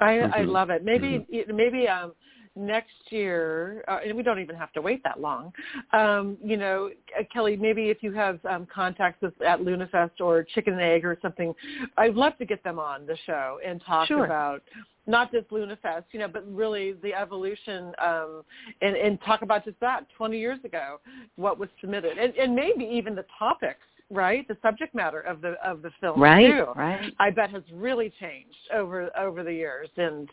I 0.00 0.18
I 0.18 0.42
love 0.42 0.70
it. 0.70 0.84
Maybe 0.84 1.26
maybe 1.48 1.88
um 1.88 2.12
next 2.56 2.94
year, 3.10 3.84
uh, 3.86 3.98
and 4.04 4.16
we 4.16 4.22
don't 4.22 4.40
even 4.40 4.56
have 4.56 4.72
to 4.72 4.80
wait 4.80 5.02
that 5.04 5.20
long. 5.20 5.52
Um, 5.92 6.38
you 6.42 6.56
know, 6.56 6.90
uh, 7.18 7.22
Kelly, 7.32 7.56
maybe 7.56 7.90
if 7.90 8.02
you 8.02 8.12
have 8.12 8.40
um, 8.46 8.66
contacts 8.74 9.20
with, 9.20 9.40
at 9.42 9.60
LunaFest 9.60 10.20
or 10.20 10.42
Chicken 10.42 10.72
and 10.72 10.82
Egg 10.82 11.04
or 11.04 11.18
something, 11.20 11.54
I'd 11.98 12.14
love 12.14 12.36
to 12.38 12.46
get 12.46 12.64
them 12.64 12.78
on 12.78 13.06
the 13.06 13.16
show 13.26 13.58
and 13.64 13.82
talk 13.84 14.08
Sure. 14.08 14.24
about 14.24 14.62
not 15.06 15.30
just 15.30 15.48
LunaFest, 15.50 16.04
you 16.12 16.18
know, 16.18 16.28
but 16.28 16.44
really 16.52 16.94
the 17.02 17.14
evolution 17.14 17.92
um, 18.02 18.42
and, 18.80 18.96
and 18.96 19.20
talk 19.22 19.42
about 19.42 19.64
just 19.64 19.78
that 19.80 20.06
20 20.16 20.38
years 20.38 20.58
ago, 20.64 20.98
what 21.36 21.58
was 21.58 21.68
submitted, 21.80 22.18
and, 22.18 22.34
and 22.36 22.54
maybe 22.54 22.84
even 22.84 23.14
the 23.14 23.24
topics, 23.38 23.84
right? 24.10 24.46
The 24.46 24.56
subject 24.62 24.94
matter 24.94 25.20
of 25.20 25.40
the 25.40 25.54
of 25.64 25.82
the 25.82 25.90
film 26.00 26.20
Right, 26.20 26.46
too. 26.46 26.66
right. 26.76 27.12
I 27.18 27.30
bet 27.30 27.50
has 27.50 27.62
really 27.72 28.12
changed 28.20 28.56
over 28.72 29.10
over 29.18 29.42
the 29.42 29.52
years, 29.52 29.88
and 29.96 30.28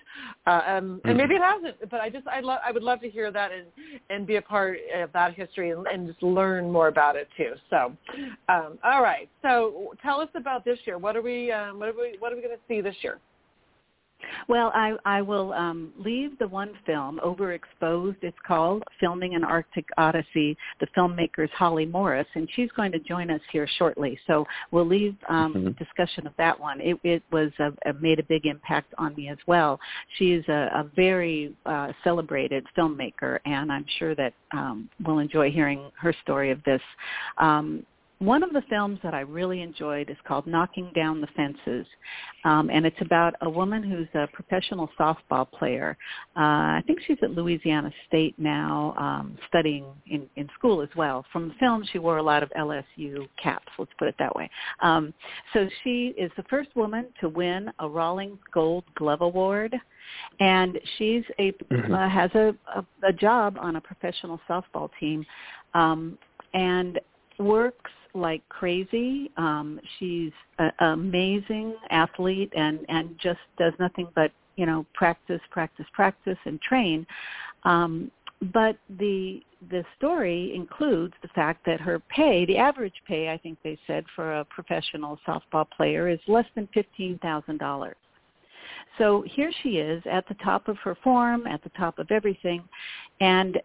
uh, 0.45 0.61
um, 0.65 1.01
and 1.05 1.15
Mhm. 1.15 1.17
maybe 1.17 1.35
it 1.35 1.41
hasn't. 1.41 1.89
But 1.89 2.01
I 2.01 2.09
just 2.09 2.27
I 2.27 2.39
love 2.41 2.59
I 2.63 2.71
would 2.71 2.83
love 2.83 3.01
to 3.01 3.09
hear 3.09 3.31
that 3.31 3.51
and 3.51 3.65
and 4.09 4.27
be 4.27 4.35
a 4.35 4.41
part 4.41 4.77
of 4.95 5.11
that 5.13 5.33
history 5.33 5.71
and, 5.71 5.85
and 5.87 6.07
just 6.07 6.21
learn 6.21 6.71
more 6.71 6.87
about 6.87 7.15
it 7.15 7.27
too. 7.35 7.53
So, 7.69 7.95
um, 8.49 8.77
all 8.83 9.01
right. 9.01 9.29
So 9.41 9.95
tell 10.01 10.19
us 10.21 10.29
about 10.35 10.63
this 10.65 10.79
year. 10.85 10.97
What 10.97 11.15
are 11.15 11.21
we 11.21 11.51
um, 11.51 11.79
what 11.79 11.89
are 11.89 11.93
we 11.93 12.17
what 12.19 12.31
are 12.31 12.35
we 12.35 12.41
going 12.41 12.55
to 12.55 12.61
see 12.67 12.81
this 12.81 12.95
year? 13.01 13.19
Well, 14.47 14.71
I, 14.73 14.93
I 15.05 15.21
will 15.21 15.53
um, 15.53 15.91
leave 15.97 16.37
the 16.39 16.47
one 16.47 16.71
film, 16.85 17.19
Overexposed, 17.23 18.17
it's 18.21 18.37
called, 18.45 18.83
Filming 18.99 19.35
an 19.35 19.43
Arctic 19.43 19.85
Odyssey, 19.97 20.57
the 20.79 20.87
filmmaker's 20.95 21.49
Holly 21.53 21.85
Morris, 21.85 22.27
and 22.35 22.47
she's 22.55 22.71
going 22.71 22.91
to 22.91 22.99
join 22.99 23.29
us 23.29 23.41
here 23.51 23.67
shortly. 23.77 24.19
So 24.27 24.45
we'll 24.71 24.85
leave 24.85 25.15
um, 25.29 25.53
Mhm. 25.53 25.77
discussion 25.77 26.27
of 26.27 26.33
that 26.37 26.59
one. 26.59 26.81
It, 26.81 26.97
it 27.03 27.23
was 27.31 27.51
a, 27.59 27.73
a, 27.89 27.93
made 27.93 28.19
a 28.19 28.23
big 28.23 28.45
impact 28.45 28.93
on 28.97 29.15
me 29.15 29.29
as 29.29 29.37
well. 29.47 29.79
She 30.17 30.33
is 30.33 30.47
a, 30.47 30.69
a 30.73 30.89
very 30.95 31.55
uh, 31.65 31.93
celebrated 32.03 32.65
filmmaker, 32.77 33.39
and 33.45 33.71
I'm 33.71 33.85
sure 33.99 34.15
that 34.15 34.33
um, 34.51 34.89
we'll 35.05 35.19
enjoy 35.19 35.51
hearing 35.51 35.91
her 35.99 36.13
story 36.23 36.51
of 36.51 36.63
this. 36.63 36.81
Um, 37.37 37.85
one 38.25 38.43
of 38.43 38.53
the 38.53 38.61
films 38.69 38.99
that 39.03 39.13
I 39.13 39.21
really 39.21 39.61
enjoyed 39.61 40.09
is 40.09 40.17
called 40.25 40.47
Knocking 40.47 40.91
Down 40.95 41.19
the 41.19 41.27
Fences, 41.35 41.85
um, 42.45 42.69
and 42.69 42.85
it's 42.85 43.01
about 43.01 43.33
a 43.41 43.49
woman 43.49 43.83
who's 43.83 44.07
a 44.13 44.27
professional 44.27 44.89
softball 44.99 45.49
player. 45.51 45.97
Uh, 46.35 46.79
I 46.79 46.83
think 46.87 46.99
she's 47.05 47.17
at 47.21 47.31
Louisiana 47.31 47.91
State 48.07 48.35
now, 48.37 48.93
um, 48.97 49.37
studying 49.47 49.85
in, 50.07 50.29
in 50.35 50.47
school 50.57 50.81
as 50.81 50.89
well. 50.95 51.25
From 51.33 51.49
the 51.49 51.55
film, 51.55 51.83
she 51.91 51.99
wore 51.99 52.17
a 52.17 52.23
lot 52.23 52.43
of 52.43 52.49
LSU 52.57 53.27
caps. 53.41 53.67
Let's 53.77 53.91
put 53.99 54.07
it 54.07 54.15
that 54.19 54.35
way. 54.35 54.49
Um, 54.81 55.13
so 55.53 55.67
she 55.83 56.13
is 56.17 56.31
the 56.37 56.43
first 56.43 56.75
woman 56.75 57.07
to 57.19 57.29
win 57.29 57.71
a 57.79 57.87
Rawlings 57.87 58.39
Gold 58.53 58.85
Glove 58.95 59.21
Award, 59.21 59.75
and 60.39 60.79
she's 60.97 61.23
a 61.39 61.51
Mhm. 61.51 61.93
uh, 61.93 62.09
has 62.09 62.33
a, 62.35 62.55
a, 62.75 62.85
a 63.03 63.13
job 63.13 63.57
on 63.59 63.75
a 63.75 63.81
professional 63.81 64.39
softball 64.47 64.89
team, 64.99 65.25
um, 65.73 66.17
and 66.53 66.99
works 67.39 67.91
like 68.13 68.47
crazy. 68.49 69.31
Um, 69.37 69.79
she's 69.97 70.31
an 70.59 70.71
amazing 70.79 71.75
athlete 71.89 72.51
and 72.55 72.79
and 72.89 73.15
just 73.21 73.39
does 73.57 73.73
nothing 73.79 74.07
but 74.15 74.31
you 74.55 74.65
know 74.65 74.85
practice, 74.93 75.41
practice, 75.51 75.85
practice, 75.93 76.37
and 76.45 76.61
train. 76.61 77.05
Um, 77.63 78.11
but 78.51 78.77
the 78.97 79.41
the 79.71 79.83
story 79.97 80.53
includes 80.53 81.13
the 81.21 81.29
fact 81.29 81.65
that 81.65 81.79
her 81.79 81.99
pay, 81.99 82.45
the 82.45 82.57
average 82.57 83.01
pay, 83.07 83.29
I 83.29 83.37
think 83.37 83.57
they 83.63 83.77
said 83.87 84.03
for 84.15 84.39
a 84.39 84.45
professional 84.45 85.17
softball 85.25 85.69
player, 85.69 86.09
is 86.09 86.19
less 86.27 86.45
than 86.55 86.67
fifteen 86.73 87.17
thousand 87.19 87.59
dollars. 87.59 87.95
So 88.97 89.23
here 89.27 89.51
she 89.61 89.77
is 89.77 90.03
at 90.09 90.27
the 90.27 90.35
top 90.35 90.67
of 90.67 90.77
her 90.83 90.95
form, 91.03 91.47
at 91.47 91.63
the 91.63 91.69
top 91.69 91.99
of 91.99 92.11
everything, 92.11 92.63
and 93.19 93.59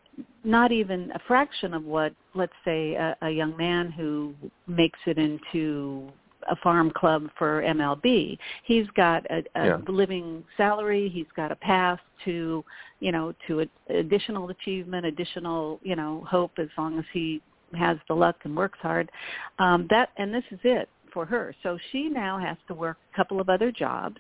not 0.45 0.73
even 0.73 1.11
a 1.13 1.19
fraction 1.27 1.75
of 1.75 1.85
what, 1.85 2.13
let's 2.35 2.53
say, 2.65 2.95
a, 2.95 3.17
a 3.23 3.31
young 3.31 3.57
man 3.57 3.91
who 3.91 4.35
makes 4.67 4.99
it 5.07 5.19
into 5.19 6.11
a 6.51 6.57
farm 6.57 6.91
club 6.91 7.29
for 7.37 7.63
MLB. 7.63 8.39
He's 8.65 8.87
got 8.97 9.27
a, 9.31 9.43
a 9.55 9.67
yeah. 9.67 9.79
living 9.89 10.45
salary. 10.57 11.11
He's 11.13 11.27
got 11.37 11.53
a 11.53 11.57
path 11.57 11.99
to, 12.25 12.65
you 13.01 13.13
know, 13.13 13.35
to 13.47 13.61
a, 13.61 13.67
additional 13.95 14.49
achievement, 14.51 15.05
additional, 15.07 15.81
you 15.83 15.97
know, 15.97 16.25
hope 16.29 16.53
as 16.59 16.69
long 16.77 16.99
as 16.99 17.05
he 17.13 17.43
has 17.77 17.99
the 18.09 18.15
luck 18.15 18.37
and 18.45 18.57
works 18.57 18.79
hard. 18.81 19.11
Um, 19.59 19.87
that 19.91 20.11
and 20.17 20.33
this 20.33 20.45
is 20.51 20.61
it 20.65 20.89
for 21.18 21.26
her. 21.26 21.52
So 21.64 21.76
she 21.90 22.09
now 22.09 22.38
has 22.38 22.57
to 22.68 22.74
work 22.74 22.96
a 23.12 23.16
couple 23.16 23.40
of 23.40 23.48
other 23.48 23.72
jobs. 23.72 24.18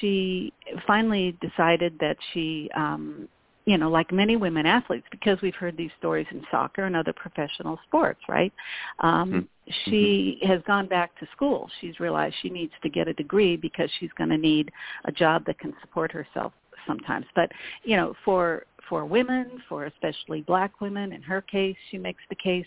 She 0.00 0.54
finally 0.86 1.36
decided 1.42 1.98
that 2.00 2.16
she 2.32 2.70
um 2.74 3.28
you 3.66 3.78
know, 3.78 3.90
like 3.90 4.12
many 4.12 4.36
women 4.36 4.66
athletes, 4.66 5.06
because 5.10 5.38
we've 5.40 5.54
heard 5.54 5.74
these 5.74 5.90
stories 5.98 6.26
in 6.30 6.42
soccer 6.50 6.84
and 6.84 6.94
other 6.94 7.14
professional 7.14 7.78
sports, 7.86 8.20
right? 8.28 8.52
Um, 8.98 9.32
mm-hmm. 9.32 9.90
She 9.90 10.38
has 10.42 10.60
gone 10.66 10.86
back 10.86 11.18
to 11.20 11.26
school. 11.34 11.70
She's 11.80 11.98
realized 11.98 12.34
she 12.42 12.50
needs 12.50 12.74
to 12.82 12.90
get 12.90 13.08
a 13.08 13.14
degree 13.14 13.56
because 13.56 13.88
she's 13.98 14.10
going 14.18 14.28
to 14.28 14.36
need 14.36 14.70
a 15.06 15.12
job 15.12 15.46
that 15.46 15.58
can 15.58 15.72
support 15.80 16.12
herself 16.12 16.52
sometimes. 16.86 17.24
But 17.34 17.50
you 17.84 17.96
know, 17.96 18.14
for 18.24 18.64
for 18.88 19.06
women, 19.06 19.62
for 19.68 19.86
especially 19.86 20.42
black 20.42 20.82
women, 20.82 21.12
in 21.12 21.22
her 21.22 21.40
case, 21.40 21.76
she 21.90 21.96
makes 21.96 22.22
the 22.28 22.36
case. 22.36 22.66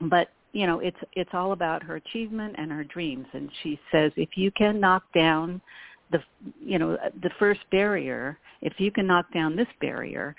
But 0.00 0.28
you 0.56 0.66
know, 0.66 0.80
it's 0.80 0.96
it's 1.12 1.30
all 1.34 1.52
about 1.52 1.82
her 1.82 1.96
achievement 1.96 2.54
and 2.56 2.72
her 2.72 2.84
dreams. 2.84 3.26
And 3.34 3.50
she 3.62 3.78
says, 3.92 4.10
if 4.16 4.30
you 4.36 4.50
can 4.52 4.80
knock 4.80 5.02
down 5.14 5.60
the 6.10 6.18
you 6.60 6.78
know 6.78 6.96
the 7.22 7.30
first 7.38 7.60
barrier 7.72 8.38
if 8.62 8.74
you 8.78 8.92
can 8.92 9.08
knock 9.08 9.26
down 9.34 9.56
this 9.56 9.66
barrier 9.80 10.36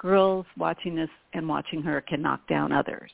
girls 0.00 0.46
watching 0.56 0.96
this 0.96 1.10
and 1.34 1.46
watching 1.46 1.82
her 1.82 2.00
can 2.00 2.22
knock 2.22 2.40
down 2.48 2.72
others 2.72 3.10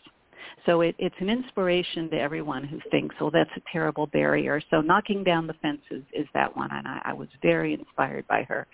so 0.66 0.82
it, 0.82 0.94
it's 0.98 1.14
an 1.18 1.28
inspiration 1.28 2.08
to 2.10 2.16
everyone 2.16 2.64
who 2.64 2.78
thinks, 2.90 3.14
well, 3.20 3.30
that's 3.30 3.50
a 3.56 3.62
terrible 3.72 4.06
barrier." 4.08 4.60
So 4.70 4.80
knocking 4.80 5.24
down 5.24 5.46
the 5.46 5.54
fences 5.54 6.04
is 6.12 6.26
that 6.34 6.54
one, 6.56 6.70
and 6.70 6.86
I, 6.86 7.00
I 7.06 7.12
was 7.12 7.28
very 7.42 7.74
inspired 7.74 8.26
by 8.28 8.42
her. 8.44 8.66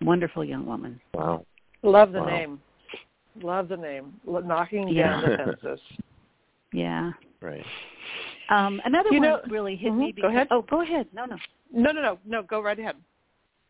Wonderful 0.00 0.44
young 0.44 0.66
woman. 0.66 1.00
Wow. 1.14 1.46
Love 1.82 2.12
the 2.12 2.20
wow. 2.20 2.26
name. 2.26 2.60
Love 3.42 3.68
the 3.68 3.76
name. 3.76 4.14
Knocking 4.26 4.88
yeah. 4.88 5.20
down 5.20 5.22
the 5.22 5.36
fences. 5.62 5.80
Yeah. 6.72 7.12
Right. 7.40 7.64
Um, 8.50 8.80
another 8.84 9.10
you 9.10 9.20
one 9.20 9.28
know, 9.28 9.40
really 9.48 9.76
hit 9.76 9.90
mm-hmm, 9.90 10.00
me. 10.00 10.12
Because, 10.12 10.30
go 10.30 10.34
ahead. 10.34 10.48
Oh, 10.50 10.62
go 10.62 10.82
ahead. 10.82 11.06
No, 11.12 11.24
no. 11.24 11.36
No, 11.72 11.92
no, 11.92 12.00
no, 12.00 12.18
no. 12.26 12.42
Go 12.42 12.62
right 12.62 12.78
ahead. 12.78 12.96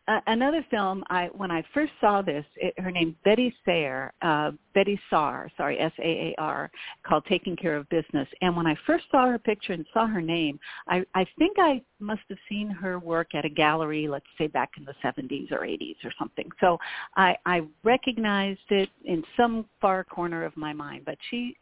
Uh, 0.09 0.19
another 0.25 0.65
film, 0.71 1.03
I 1.11 1.29
when 1.33 1.51
I 1.51 1.63
first 1.71 1.91
saw 2.01 2.23
this, 2.23 2.43
it, 2.55 2.73
her 2.79 2.89
name 2.89 3.15
Betty 3.23 3.53
Sayer, 3.63 4.11
uh, 4.23 4.51
Betty 4.73 4.99
Saar, 5.07 5.51
sorry, 5.55 5.79
S-A-A-R, 5.79 6.71
called 7.05 7.25
Taking 7.29 7.55
Care 7.55 7.77
of 7.77 7.87
Business. 7.89 8.27
And 8.41 8.57
when 8.57 8.65
I 8.65 8.75
first 8.87 9.05
saw 9.11 9.27
her 9.27 9.37
picture 9.37 9.73
and 9.73 9.85
saw 9.93 10.07
her 10.07 10.21
name, 10.21 10.59
I, 10.87 11.05
I 11.13 11.27
think 11.37 11.57
I 11.59 11.83
must 11.99 12.21
have 12.29 12.39
seen 12.49 12.71
her 12.71 12.97
work 12.97 13.35
at 13.35 13.45
a 13.45 13.49
gallery, 13.49 14.07
let's 14.07 14.25
say 14.39 14.47
back 14.47 14.71
in 14.79 14.85
the 14.85 14.95
70s 15.03 15.51
or 15.51 15.59
80s 15.59 15.97
or 16.03 16.11
something. 16.17 16.49
So 16.59 16.79
I, 17.15 17.35
I 17.45 17.61
recognized 17.83 18.71
it 18.71 18.89
in 19.05 19.23
some 19.37 19.67
far 19.79 20.03
corner 20.03 20.43
of 20.43 20.57
my 20.57 20.73
mind. 20.73 21.03
But 21.05 21.19
she, 21.29 21.55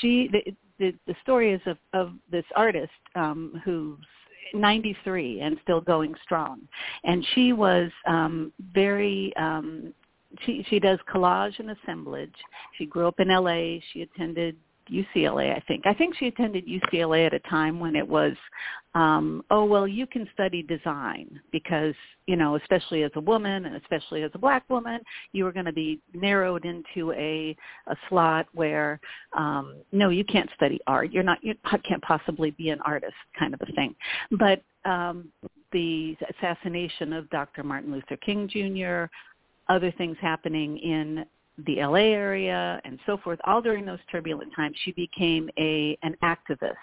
she, 0.00 0.30
the, 0.78 0.94
the, 1.06 1.14
story 1.22 1.52
is 1.52 1.60
of, 1.66 1.76
of 1.92 2.12
this 2.30 2.44
artist 2.56 2.92
um, 3.14 3.60
who's 3.64 3.98
93 4.54 5.40
and 5.40 5.58
still 5.62 5.80
going 5.80 6.14
strong. 6.22 6.60
And 7.04 7.26
she 7.34 7.52
was 7.52 7.90
um, 8.06 8.52
very 8.72 9.32
um, 9.36 9.92
she 10.44 10.64
she 10.68 10.78
does 10.78 10.98
collage 11.12 11.58
and 11.58 11.70
assemblage. 11.70 12.34
She 12.76 12.86
grew 12.86 13.08
up 13.08 13.18
in 13.20 13.28
LA. 13.28 13.78
She 13.92 14.02
attended 14.02 14.56
UCLA, 14.90 15.54
I 15.54 15.60
think. 15.66 15.86
I 15.86 15.94
think 15.94 16.14
she 16.16 16.26
attended 16.26 16.66
UCLA 16.66 17.26
at 17.26 17.34
a 17.34 17.40
time 17.40 17.80
when 17.80 17.96
it 17.96 18.06
was, 18.06 18.32
um, 18.94 19.44
oh 19.50 19.64
well, 19.64 19.86
you 19.86 20.06
can 20.06 20.28
study 20.32 20.62
design 20.62 21.40
because 21.52 21.94
you 22.26 22.36
know, 22.36 22.56
especially 22.56 23.04
as 23.04 23.10
a 23.14 23.20
woman 23.20 23.64
and 23.64 23.76
especially 23.76 24.22
as 24.22 24.30
a 24.34 24.38
black 24.38 24.62
woman, 24.68 25.00
you 25.32 25.44
were 25.44 25.52
going 25.52 25.64
to 25.64 25.72
be 25.72 25.98
narrowed 26.12 26.66
into 26.66 27.12
a 27.12 27.56
a 27.86 27.96
slot 28.08 28.46
where, 28.52 29.00
um, 29.36 29.76
no, 29.92 30.10
you 30.10 30.24
can't 30.24 30.50
study 30.54 30.78
art. 30.86 31.10
You're 31.10 31.22
not. 31.22 31.38
You 31.42 31.54
can't 31.84 32.02
possibly 32.02 32.50
be 32.50 32.68
an 32.68 32.80
artist, 32.82 33.14
kind 33.38 33.54
of 33.54 33.60
a 33.62 33.72
thing. 33.72 33.94
But 34.32 34.62
um, 34.84 35.32
the 35.72 36.16
assassination 36.38 37.12
of 37.12 37.28
Dr. 37.30 37.62
Martin 37.62 37.92
Luther 37.92 38.16
King 38.16 38.48
Jr., 38.48 39.10
other 39.68 39.92
things 39.92 40.16
happening 40.20 40.78
in 40.78 41.24
the 41.66 41.76
LA 41.76 42.12
area 42.12 42.80
and 42.84 42.98
so 43.06 43.18
forth. 43.18 43.38
All 43.44 43.60
during 43.60 43.84
those 43.84 43.98
turbulent 44.10 44.54
times, 44.54 44.76
she 44.84 44.92
became 44.92 45.50
a 45.58 45.98
an 46.02 46.16
activist. 46.22 46.74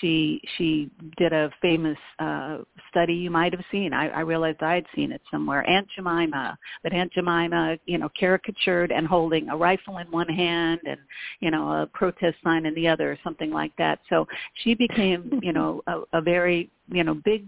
She 0.00 0.40
she 0.56 0.90
did 1.16 1.32
a 1.32 1.50
famous 1.62 1.96
uh, 2.18 2.58
study 2.90 3.14
you 3.14 3.30
might 3.30 3.52
have 3.52 3.64
seen. 3.70 3.92
I, 3.92 4.08
I 4.08 4.20
realized 4.20 4.62
I 4.62 4.74
had 4.74 4.86
seen 4.94 5.12
it 5.12 5.22
somewhere. 5.30 5.68
Aunt 5.68 5.88
Jemima, 5.94 6.58
but 6.82 6.92
Aunt 6.92 7.12
Jemima, 7.12 7.78
you 7.86 7.98
know, 7.98 8.10
caricatured 8.18 8.92
and 8.92 9.06
holding 9.06 9.48
a 9.48 9.56
rifle 9.56 9.98
in 9.98 10.10
one 10.10 10.28
hand 10.28 10.80
and 10.86 11.00
you 11.40 11.50
know 11.50 11.82
a 11.82 11.86
protest 11.86 12.36
sign 12.44 12.66
in 12.66 12.74
the 12.74 12.88
other, 12.88 13.12
or 13.12 13.18
something 13.24 13.50
like 13.50 13.74
that. 13.78 14.00
So 14.10 14.26
she 14.62 14.74
became 14.74 15.38
you 15.42 15.52
know 15.52 15.82
a, 15.86 16.00
a 16.12 16.20
very 16.20 16.70
you 16.88 17.04
know 17.04 17.14
big 17.14 17.46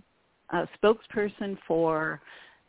uh, 0.51 0.67
spokesperson 0.83 1.59
for 1.67 2.21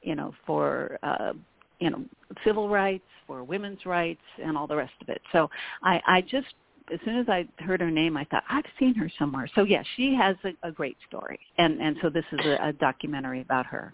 you 0.01 0.15
know 0.15 0.33
for 0.45 0.99
uh, 1.03 1.33
you 1.79 1.89
know 1.89 2.03
civil 2.43 2.69
rights 2.69 3.03
for 3.27 3.43
women's 3.43 3.85
rights 3.85 4.21
and 4.43 4.57
all 4.57 4.67
the 4.67 4.75
rest 4.75 4.93
of 5.01 5.09
it. 5.09 5.21
So 5.31 5.49
i 5.83 6.01
i 6.07 6.21
just 6.21 6.47
as 6.93 6.99
soon 7.03 7.17
as 7.17 7.27
i 7.29 7.47
heard 7.59 7.81
her 7.81 7.89
name 7.89 8.15
i 8.15 8.23
thought 8.25 8.43
i've 8.49 8.65
seen 8.79 8.93
her 8.95 9.09
somewhere. 9.17 9.49
So 9.55 9.63
yeah 9.63 9.83
she 9.95 10.15
has 10.15 10.35
a, 10.43 10.67
a 10.67 10.71
great 10.71 10.97
story. 11.07 11.39
And 11.57 11.81
and 11.81 11.97
so 12.01 12.09
this 12.09 12.25
is 12.31 12.39
a, 12.45 12.69
a 12.69 12.73
documentary 12.73 13.41
about 13.41 13.65
her. 13.67 13.93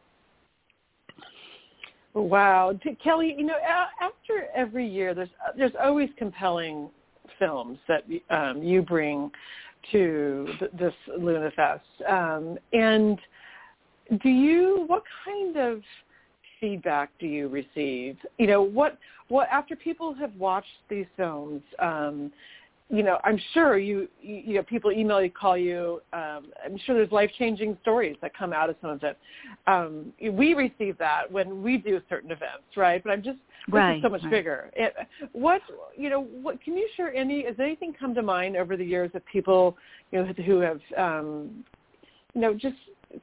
Wow. 2.13 2.77
Kelly 3.03 3.35
you 3.37 3.45
know 3.45 3.57
after 4.01 4.47
every 4.55 4.87
year 4.87 5.13
there's 5.13 5.29
there's 5.57 5.73
always 5.81 6.09
compelling 6.17 6.89
films 7.39 7.79
that 7.87 8.03
um, 8.29 8.61
you 8.61 8.81
bring 8.81 9.31
to 9.91 10.47
this 10.77 10.93
Luna 11.17 11.51
Fest. 11.55 11.83
Um, 12.07 12.57
and 12.73 13.19
do 14.23 14.29
you, 14.29 14.83
what 14.87 15.03
kind 15.25 15.57
of 15.57 15.81
feedback 16.61 17.09
do 17.19 17.25
you 17.25 17.49
receive? 17.49 18.17
You 18.37 18.47
know, 18.47 18.61
what 18.61 18.97
what 19.27 19.49
after 19.49 19.75
people 19.75 20.13
have 20.13 20.33
watched 20.35 20.67
these 20.89 21.07
films, 21.17 21.61
um, 21.79 22.31
you 22.89 23.03
know, 23.03 23.19
I'm 23.23 23.39
sure 23.53 23.77
you 23.77 24.07
you 24.21 24.55
know 24.55 24.63
people 24.63 24.91
email 24.91 25.21
you, 25.21 25.31
call 25.31 25.57
you. 25.57 26.01
Um, 26.13 26.51
I'm 26.63 26.77
sure 26.85 26.95
there's 26.95 27.11
life 27.11 27.31
changing 27.37 27.77
stories 27.81 28.15
that 28.21 28.37
come 28.37 28.53
out 28.53 28.69
of 28.69 28.75
some 28.81 28.91
of 28.91 29.03
it. 29.03 29.17
Um, 29.67 30.13
we 30.31 30.53
receive 30.53 30.97
that 30.99 31.29
when 31.29 31.63
we 31.63 31.77
do 31.77 31.99
certain 32.07 32.31
events, 32.31 32.63
right? 32.77 33.03
But 33.03 33.11
I'm 33.11 33.23
just 33.23 33.39
this 33.67 33.73
right, 33.73 33.97
is 33.97 34.03
so 34.03 34.09
much 34.09 34.23
right. 34.23 34.31
bigger. 34.31 34.69
It, 34.75 34.93
what 35.33 35.61
you 35.97 36.09
know, 36.09 36.21
what 36.21 36.61
can 36.61 36.75
you 36.75 36.87
share? 36.95 37.13
Any 37.13 37.45
has 37.45 37.55
anything 37.59 37.93
come 37.97 38.13
to 38.15 38.21
mind 38.21 38.55
over 38.55 38.77
the 38.77 38.85
years 38.85 39.11
of 39.13 39.25
people 39.25 39.77
you 40.11 40.23
know 40.23 40.33
who 40.45 40.59
have 40.59 40.79
um, 40.97 41.63
you 42.33 42.41
know 42.41 42.53
just 42.53 42.75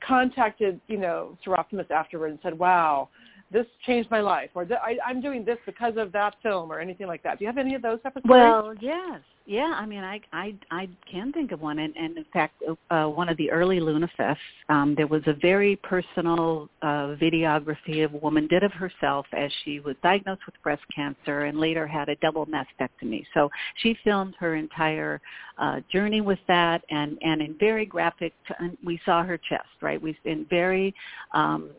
contacted 0.06 0.80
you 0.86 0.98
know 0.98 1.36
Soroptimist 1.44 1.90
afterward 1.90 2.30
and 2.30 2.38
said, 2.42 2.58
"Wow, 2.58 3.08
this 3.50 3.66
changed 3.86 4.10
my 4.10 4.20
life," 4.20 4.50
or 4.54 4.66
I, 4.82 4.98
"I'm 5.06 5.20
doing 5.20 5.44
this 5.44 5.58
because 5.66 5.96
of 5.96 6.12
that 6.12 6.34
film," 6.42 6.70
or 6.72 6.80
anything 6.80 7.06
like 7.06 7.22
that. 7.22 7.38
Do 7.38 7.44
you 7.44 7.48
have 7.48 7.58
any 7.58 7.74
of 7.74 7.82
those 7.82 8.00
type 8.02 8.16
of 8.16 8.22
stories? 8.24 8.42
Well, 8.42 8.74
yes, 8.80 9.20
yeah. 9.48 9.74
I 9.74 9.86
mean, 9.86 10.04
I 10.04 10.20
I 10.32 10.54
I 10.70 10.88
can 11.10 11.32
think 11.32 11.52
of 11.52 11.62
one, 11.62 11.78
and, 11.78 11.96
and 11.96 12.18
in 12.18 12.26
fact, 12.34 12.62
uh, 12.90 13.06
one 13.06 13.30
of 13.30 13.36
the 13.38 13.50
early 13.50 13.80
Luna 13.80 14.08
Fests, 14.18 14.36
um, 14.68 14.94
there 14.94 15.06
was 15.06 15.22
a 15.26 15.32
very 15.32 15.76
personal 15.76 16.68
uh, 16.82 17.16
videography 17.16 18.04
of 18.04 18.12
a 18.12 18.18
woman 18.18 18.46
did 18.46 18.62
of 18.62 18.72
herself 18.72 19.26
as 19.32 19.50
she 19.64 19.80
was 19.80 19.96
diagnosed 20.02 20.42
with 20.44 20.54
breast 20.62 20.82
cancer 20.94 21.46
and 21.46 21.58
later 21.58 21.86
had 21.86 22.10
a 22.10 22.16
double 22.16 22.46
mastectomy. 22.46 23.24
So 23.32 23.48
she 23.76 23.96
filmed 24.04 24.34
her 24.38 24.54
entire 24.54 25.18
uh, 25.56 25.80
journey 25.90 26.20
with 26.20 26.40
that, 26.46 26.84
and 26.90 27.16
and 27.22 27.40
in 27.40 27.56
very 27.58 27.86
graphic. 27.86 28.34
t- 28.46 28.54
We 28.84 29.00
saw 29.06 29.22
her 29.22 29.38
chest, 29.38 29.68
right? 29.80 30.00
We 30.00 30.14
in 30.26 30.44
very 30.50 30.94
um, 31.32 31.70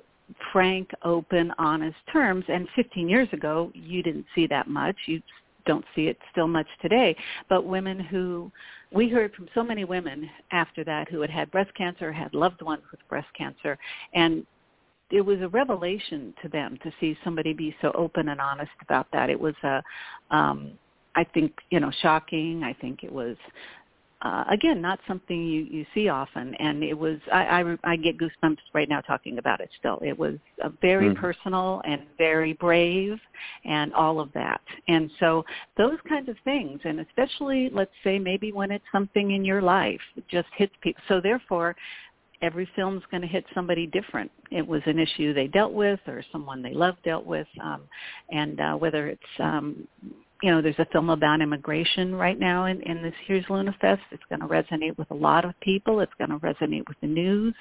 frank, 0.51 0.89
open, 1.03 1.53
honest 1.59 1.97
terms. 2.11 2.45
And 2.47 2.67
15 2.75 3.07
years 3.07 3.27
ago, 3.31 3.71
you 3.75 4.01
didn't 4.01 4.25
see 4.33 4.47
that 4.47 4.67
much. 4.67 4.95
You 5.05 5.21
don't 5.65 5.85
see 5.95 6.07
it 6.07 6.17
still 6.31 6.47
much 6.47 6.67
today. 6.81 7.15
But 7.47 7.65
women 7.65 7.99
who, 7.99 8.51
we 8.91 9.09
heard 9.09 9.33
from 9.33 9.47
so 9.53 9.63
many 9.63 9.85
women 9.85 10.29
after 10.51 10.83
that 10.83 11.09
who 11.09 11.21
had 11.21 11.29
had 11.29 11.51
breast 11.51 11.73
cancer, 11.75 12.11
had 12.11 12.33
loved 12.33 12.61
ones 12.61 12.83
with 12.91 12.99
breast 13.09 13.27
cancer, 13.37 13.77
and 14.13 14.45
it 15.11 15.21
was 15.21 15.41
a 15.41 15.47
revelation 15.47 16.33
to 16.41 16.49
them 16.49 16.77
to 16.83 16.91
see 16.99 17.17
somebody 17.23 17.53
be 17.53 17.75
so 17.81 17.91
open 17.95 18.29
and 18.29 18.39
honest 18.39 18.71
about 18.81 19.07
that. 19.11 19.29
It 19.29 19.39
was 19.39 19.55
a, 19.63 19.81
um, 20.29 20.71
I 21.15 21.23
think 21.23 21.53
you 21.71 21.79
know, 21.79 21.91
shocking. 22.01 22.63
I 22.63 22.73
think 22.73 23.03
it 23.03 23.11
was 23.11 23.35
uh, 24.21 24.43
again, 24.49 24.81
not 24.81 24.99
something 25.07 25.45
you, 25.45 25.61
you 25.61 25.85
see 25.93 26.09
often. 26.09 26.53
And 26.55 26.83
it 26.83 26.97
was, 26.97 27.19
I, 27.31 27.61
I, 27.61 27.77
I 27.91 27.95
get 27.95 28.17
goosebumps 28.17 28.57
right 28.73 28.89
now 28.89 28.99
talking 29.01 29.37
about 29.37 29.61
it 29.61 29.69
still. 29.79 29.99
It 30.03 30.17
was 30.17 30.35
a 30.61 30.69
very 30.81 31.09
mm. 31.09 31.15
personal 31.15 31.81
and 31.85 32.01
very 32.17 32.53
brave 32.53 33.17
and 33.63 33.93
all 33.93 34.19
of 34.19 34.31
that. 34.33 34.61
And 34.89 35.09
so 35.19 35.45
those 35.77 35.97
kinds 36.07 36.27
of 36.27 36.35
things, 36.43 36.81
and 36.83 36.99
especially, 36.99 37.69
let's 37.71 37.91
say, 38.03 38.19
maybe 38.19 38.51
when 38.51 38.71
it's 38.71 38.83
something 38.91 39.31
in 39.31 39.45
your 39.45 39.61
life, 39.61 40.01
it 40.17 40.25
just 40.29 40.49
hits 40.57 40.73
people. 40.81 41.01
So 41.07 41.21
therefore, 41.21 41.75
every 42.41 42.67
film's 42.75 43.03
going 43.11 43.21
to 43.21 43.27
hit 43.27 43.45
somebody 43.53 43.87
different. 43.87 44.31
It 44.51 44.65
was 44.65 44.81
an 44.85 44.99
issue 44.99 45.33
they 45.33 45.47
dealt 45.47 45.73
with 45.73 45.99
or 46.07 46.23
someone 46.31 46.61
they 46.61 46.73
loved 46.73 47.03
dealt 47.03 47.25
with. 47.25 47.47
Um, 47.63 47.83
and 48.31 48.59
uh, 48.59 48.73
whether 48.75 49.07
it's 49.07 49.21
um, 49.39 49.87
you 50.41 50.51
know, 50.51 50.61
there's 50.61 50.79
a 50.79 50.85
film 50.85 51.09
about 51.09 51.41
immigration 51.41 52.15
right 52.15 52.39
now 52.39 52.65
in, 52.65 52.81
in 52.83 53.01
this 53.01 53.13
year's 53.27 53.45
Luna 53.49 53.75
Fest. 53.81 54.01
It's 54.11 54.23
going 54.29 54.39
to 54.39 54.47
resonate 54.47 54.97
with 54.97 55.11
a 55.11 55.15
lot 55.15 55.43
of 55.43 55.59
people. 55.59 55.99
It's 55.99 56.13
going 56.17 56.29
to 56.29 56.37
resonate 56.37 56.87
with 56.87 56.97
the 57.01 57.07
news. 57.07 57.53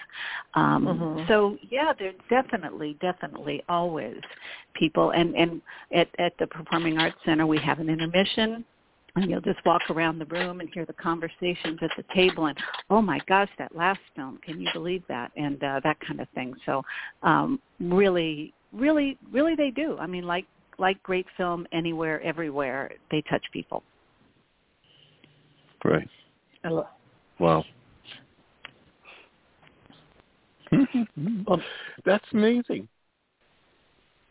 Um, 0.55 0.87
mm-hmm. 0.87 1.29
So 1.29 1.57
yeah, 1.71 1.93
there's 1.99 2.15
definitely, 2.31 2.97
definitely 3.01 3.63
always 3.69 4.21
people. 4.75 5.11
And 5.11 5.35
and 5.35 5.61
at 5.93 6.09
at 6.19 6.35
the 6.39 6.47
Performing 6.47 6.99
Arts 6.99 7.17
Center, 7.25 7.47
we 7.47 7.59
have 7.59 7.81
an 7.81 7.89
intermission. 7.89 8.65
And 9.17 9.29
you'll 9.29 9.41
just 9.41 9.59
walk 9.67 9.83
around 9.91 10.21
the 10.21 10.27
room 10.27 10.61
and 10.61 10.69
hear 10.73 10.85
the 10.85 10.93
conversations 10.93 11.79
at 11.83 11.91
the 11.97 12.05
table, 12.15 12.47
and 12.47 12.57
oh 12.89 13.03
my 13.03 13.19
gosh, 13.27 13.49
that 13.59 13.75
last 13.75 13.99
film! 14.15 14.39
Can 14.45 14.61
you 14.61 14.69
believe 14.73 15.03
that? 15.09 15.33
And 15.35 15.61
uh, 15.65 15.81
that 15.83 15.99
kind 16.07 16.21
of 16.21 16.29
thing. 16.37 16.55
So, 16.65 16.83
um, 17.25 17.59
really, 17.81 18.55
really, 18.73 19.19
really, 19.33 19.57
they 19.57 19.71
do. 19.71 19.97
I 19.99 20.07
mean, 20.07 20.25
like 20.25 20.47
like 20.79 21.03
great 21.03 21.27
film 21.37 21.67
anywhere, 21.73 22.21
everywhere, 22.23 22.93
they 23.11 23.23
touch 23.23 23.45
people. 23.53 23.83
Right. 25.85 26.09
Love- 26.65 26.87
wow. 27.39 27.65
well, 31.47 31.63
that's 32.05 32.25
amazing. 32.33 32.89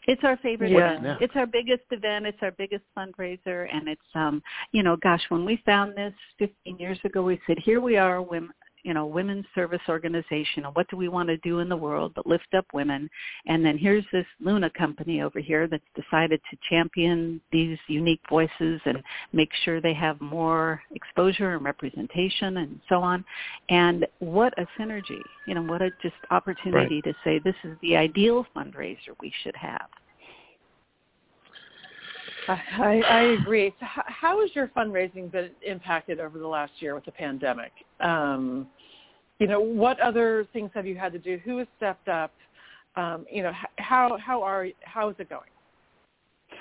It's 0.07 0.23
our 0.23 0.37
favorite 0.37 0.71
yeah. 0.71 0.97
event. 0.97 1.17
It's 1.21 1.35
our 1.35 1.45
biggest 1.45 1.83
event. 1.91 2.25
It's 2.25 2.37
our 2.41 2.51
biggest 2.51 2.83
fundraiser, 2.97 3.67
and 3.73 3.89
it's 3.89 4.01
um, 4.15 4.41
you 4.71 4.81
know, 4.81 4.95
gosh, 4.95 5.21
when 5.27 5.43
we 5.43 5.61
found 5.65 5.97
this 5.97 6.13
15 6.39 6.79
years 6.79 6.97
ago, 7.03 7.23
we 7.23 7.39
said, 7.45 7.57
here 7.59 7.81
we 7.81 7.97
are, 7.97 8.21
women, 8.21 8.51
you 8.83 8.93
know, 8.93 9.05
women's 9.05 9.45
service 9.53 9.81
organization 9.89 10.65
and 10.65 10.75
what 10.75 10.89
do 10.89 10.97
we 10.97 11.07
want 11.07 11.29
to 11.29 11.37
do 11.37 11.59
in 11.59 11.69
the 11.69 11.75
world 11.75 12.13
but 12.15 12.25
lift 12.25 12.53
up 12.55 12.65
women. 12.73 13.09
And 13.47 13.65
then 13.65 13.77
here's 13.77 14.05
this 14.11 14.25
Luna 14.39 14.69
company 14.71 15.21
over 15.21 15.39
here 15.39 15.67
that's 15.67 15.83
decided 15.95 16.41
to 16.49 16.57
champion 16.69 17.41
these 17.51 17.77
unique 17.87 18.21
voices 18.29 18.81
and 18.85 19.01
make 19.33 19.49
sure 19.63 19.81
they 19.81 19.93
have 19.93 20.19
more 20.21 20.81
exposure 20.93 21.55
and 21.55 21.65
representation 21.65 22.57
and 22.57 22.79
so 22.89 23.01
on. 23.01 23.25
And 23.69 24.05
what 24.19 24.53
a 24.57 24.65
synergy, 24.79 25.21
you 25.47 25.55
know, 25.55 25.63
what 25.63 25.81
a 25.81 25.89
just 26.01 26.15
opportunity 26.31 27.01
right. 27.03 27.03
to 27.03 27.13
say 27.23 27.39
this 27.39 27.55
is 27.63 27.77
the 27.81 27.95
ideal 27.95 28.45
fundraiser 28.55 29.15
we 29.21 29.33
should 29.43 29.55
have. 29.55 29.87
I, 32.47 33.01
I 33.07 33.21
agree. 33.41 33.73
So 33.79 33.85
how 33.89 34.41
has 34.41 34.49
your 34.55 34.67
fundraising 34.69 35.31
been 35.31 35.51
impacted 35.65 36.19
over 36.19 36.39
the 36.39 36.47
last 36.47 36.73
year 36.79 36.95
with 36.95 37.05
the 37.05 37.11
pandemic? 37.11 37.71
Um, 37.99 38.67
you 39.39 39.47
know, 39.47 39.59
what 39.59 39.99
other 39.99 40.47
things 40.53 40.71
have 40.73 40.85
you 40.85 40.95
had 40.95 41.13
to 41.13 41.19
do? 41.19 41.39
Who 41.43 41.57
has 41.57 41.67
stepped 41.77 42.07
up? 42.07 42.33
Um, 42.95 43.25
you 43.31 43.43
know, 43.43 43.51
how 43.77 44.17
how 44.17 44.41
are 44.41 44.67
how 44.81 45.09
is 45.09 45.15
it 45.19 45.29
going? 45.29 45.49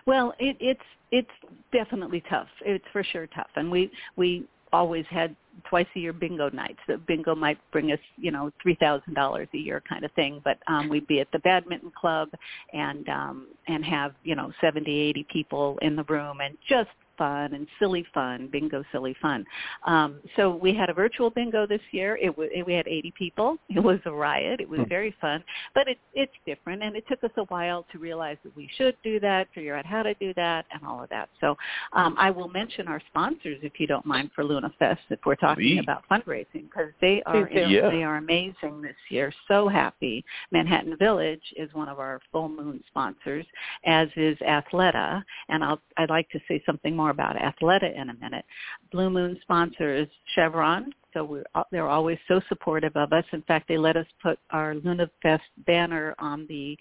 Well, 0.06 0.34
it, 0.38 0.56
it's 0.60 0.80
it's 1.10 1.30
definitely 1.72 2.22
tough. 2.28 2.48
It's 2.64 2.84
for 2.92 3.02
sure 3.02 3.26
tough, 3.28 3.48
and 3.56 3.70
we 3.70 3.90
we 4.16 4.44
always 4.72 5.04
had 5.08 5.34
twice 5.64 5.86
a 5.96 5.98
year 5.98 6.12
bingo 6.12 6.50
nights. 6.50 6.78
The 6.86 6.98
bingo 6.98 7.34
might 7.34 7.58
bring 7.72 7.92
us, 7.92 7.98
you 8.16 8.30
know, 8.30 8.50
three 8.62 8.76
thousand 8.76 9.14
dollars 9.14 9.48
a 9.54 9.58
year 9.58 9.82
kind 9.88 10.04
of 10.04 10.12
thing. 10.12 10.40
But 10.44 10.58
um, 10.66 10.88
we'd 10.88 11.06
be 11.06 11.20
at 11.20 11.28
the 11.32 11.38
badminton 11.40 11.92
club 11.98 12.28
and 12.72 13.08
um, 13.08 13.48
and 13.66 13.84
have 13.84 14.12
you 14.24 14.34
know 14.34 14.52
seventy, 14.60 14.98
eighty 14.98 15.26
people 15.32 15.78
in 15.82 15.96
the 15.96 16.04
room 16.04 16.40
and 16.40 16.56
just 16.68 16.90
fun 17.18 17.54
and 17.54 17.66
silly 17.78 18.04
fun, 18.12 18.48
bingo 18.50 18.84
silly 18.92 19.16
fun. 19.20 19.44
Um, 19.86 20.20
so 20.36 20.54
we 20.54 20.74
had 20.74 20.90
a 20.90 20.94
virtual 20.94 21.30
bingo 21.30 21.66
this 21.66 21.80
year. 21.90 22.16
It 22.16 22.36
was 22.36 22.48
we 22.66 22.74
had 22.74 22.86
80 22.86 23.12
people. 23.16 23.56
It 23.76 23.84
was 23.84 24.00
a 24.06 24.10
riot. 24.10 24.60
It 24.60 24.68
was 24.68 24.80
hmm. 24.80 24.88
very 24.88 25.14
fun, 25.20 25.44
but 25.74 25.86
it, 25.86 25.98
it's 26.14 26.32
different, 26.46 26.82
and 26.82 26.96
it 26.96 27.04
took 27.08 27.22
us 27.24 27.30
a 27.36 27.42
while 27.44 27.84
to 27.92 27.98
realize 27.98 28.38
that 28.42 28.56
we 28.56 28.70
should 28.78 28.96
do 29.04 29.20
that, 29.20 29.48
figure 29.54 29.76
out 29.76 29.84
how 29.84 30.02
to 30.02 30.14
do 30.14 30.32
that, 30.34 30.64
and 30.72 30.82
all 30.86 31.02
of 31.02 31.10
that. 31.10 31.28
So 31.42 31.56
um, 31.92 32.14
I 32.18 32.30
will 32.30 32.48
mention 32.48 32.88
our 32.88 33.02
sponsors 33.10 33.58
if 33.62 33.78
you 33.78 33.86
don't 33.86 34.06
mind 34.06 34.30
for 34.34 34.44
Luna 34.44 34.72
Fest 34.78 35.02
if 35.10 35.20
we're 35.26 35.34
talking 35.34 35.78
about 35.78 36.04
fundraising 36.10 36.64
because 36.70 36.90
they 37.00 37.22
are 37.26 37.48
yeah. 37.50 37.90
they 37.90 38.02
are 38.02 38.16
amazing 38.16 38.80
this 38.82 38.96
year. 39.10 39.32
So 39.48 39.68
happy. 39.68 40.24
Manhattan 40.52 40.96
Village 40.96 41.42
is 41.56 41.72
one 41.74 41.88
of 41.88 41.98
our 41.98 42.20
full 42.32 42.48
moon 42.48 42.82
sponsors, 42.88 43.46
as 43.84 44.08
is 44.16 44.38
Athleta, 44.38 45.22
and 45.48 45.62
I'll 45.62 45.80
I'd 45.96 46.10
like 46.10 46.28
to 46.30 46.40
say 46.48 46.62
something 46.64 46.96
more 46.96 47.05
more 47.06 47.12
about 47.12 47.36
Athleta 47.36 47.96
in 47.96 48.10
a 48.10 48.14
minute. 48.14 48.44
Blue 48.90 49.10
Moon 49.10 49.38
sponsors 49.42 50.08
Chevron, 50.34 50.92
so 51.14 51.22
we're, 51.22 51.44
they're 51.70 51.88
always 51.88 52.18
so 52.26 52.40
supportive 52.48 52.96
of 52.96 53.12
us. 53.12 53.24
In 53.32 53.42
fact, 53.42 53.68
they 53.68 53.78
let 53.78 53.96
us 53.96 54.06
put 54.20 54.40
our 54.50 54.74
Luna 54.74 55.08
Fest 55.22 55.44
banner 55.66 56.16
on 56.18 56.46
the 56.48 56.76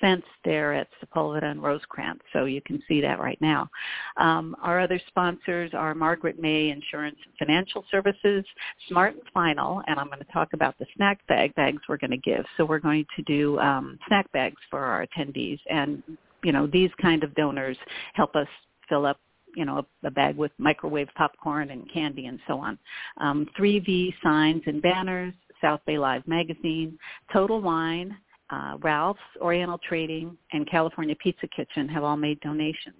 fence 0.00 0.22
there 0.44 0.74
at 0.74 0.86
Sepulveda 1.02 1.44
and 1.44 1.60
Rosecrans, 1.60 2.20
so 2.32 2.44
you 2.44 2.60
can 2.60 2.80
see 2.86 3.00
that 3.00 3.18
right 3.18 3.38
now. 3.40 3.68
Um, 4.16 4.54
our 4.62 4.78
other 4.78 5.00
sponsors 5.08 5.72
are 5.74 5.92
Margaret 5.92 6.40
May 6.40 6.70
Insurance 6.70 7.16
and 7.24 7.34
Financial 7.36 7.84
Services, 7.90 8.44
Smart 8.88 9.14
and 9.14 9.22
Final, 9.32 9.82
and 9.88 9.98
I'm 9.98 10.06
going 10.06 10.18
to 10.20 10.32
talk 10.32 10.52
about 10.52 10.78
the 10.78 10.86
snack 10.96 11.26
bag 11.26 11.52
bags 11.56 11.82
we're 11.88 11.96
going 11.96 12.10
to 12.12 12.16
give. 12.18 12.44
So 12.56 12.64
we're 12.64 12.78
going 12.78 13.06
to 13.16 13.22
do 13.22 13.58
um, 13.58 13.98
snack 14.06 14.30
bags 14.30 14.60
for 14.70 14.80
our 14.80 15.04
attendees, 15.04 15.58
and 15.68 16.00
you 16.44 16.52
know 16.52 16.68
these 16.68 16.90
kind 17.02 17.24
of 17.24 17.34
donors 17.34 17.76
help 18.12 18.36
us 18.36 18.48
fill 18.88 19.06
up 19.06 19.18
you 19.54 19.64
know, 19.64 19.78
a, 19.78 20.06
a 20.06 20.10
bag 20.10 20.36
with 20.36 20.52
microwave 20.58 21.08
popcorn 21.16 21.70
and 21.70 21.90
candy 21.92 22.26
and 22.26 22.38
so 22.46 22.58
on. 22.58 22.78
Um, 23.18 23.46
3V 23.58 24.14
signs 24.22 24.62
and 24.66 24.82
banners, 24.82 25.34
South 25.60 25.80
Bay 25.86 25.98
Live 25.98 26.26
Magazine, 26.26 26.98
Total 27.32 27.60
Wine, 27.60 28.16
uh, 28.50 28.76
Ralph's, 28.82 29.20
Oriental 29.40 29.78
Trading, 29.78 30.36
and 30.52 30.68
California 30.70 31.14
Pizza 31.22 31.46
Kitchen 31.48 31.88
have 31.88 32.04
all 32.04 32.16
made 32.16 32.40
donations. 32.40 32.96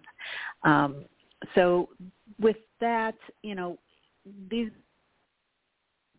Um, 0.62 1.04
so 1.54 1.90
with 2.40 2.56
that, 2.80 3.16
you 3.42 3.54
know, 3.54 3.78
these 4.50 4.70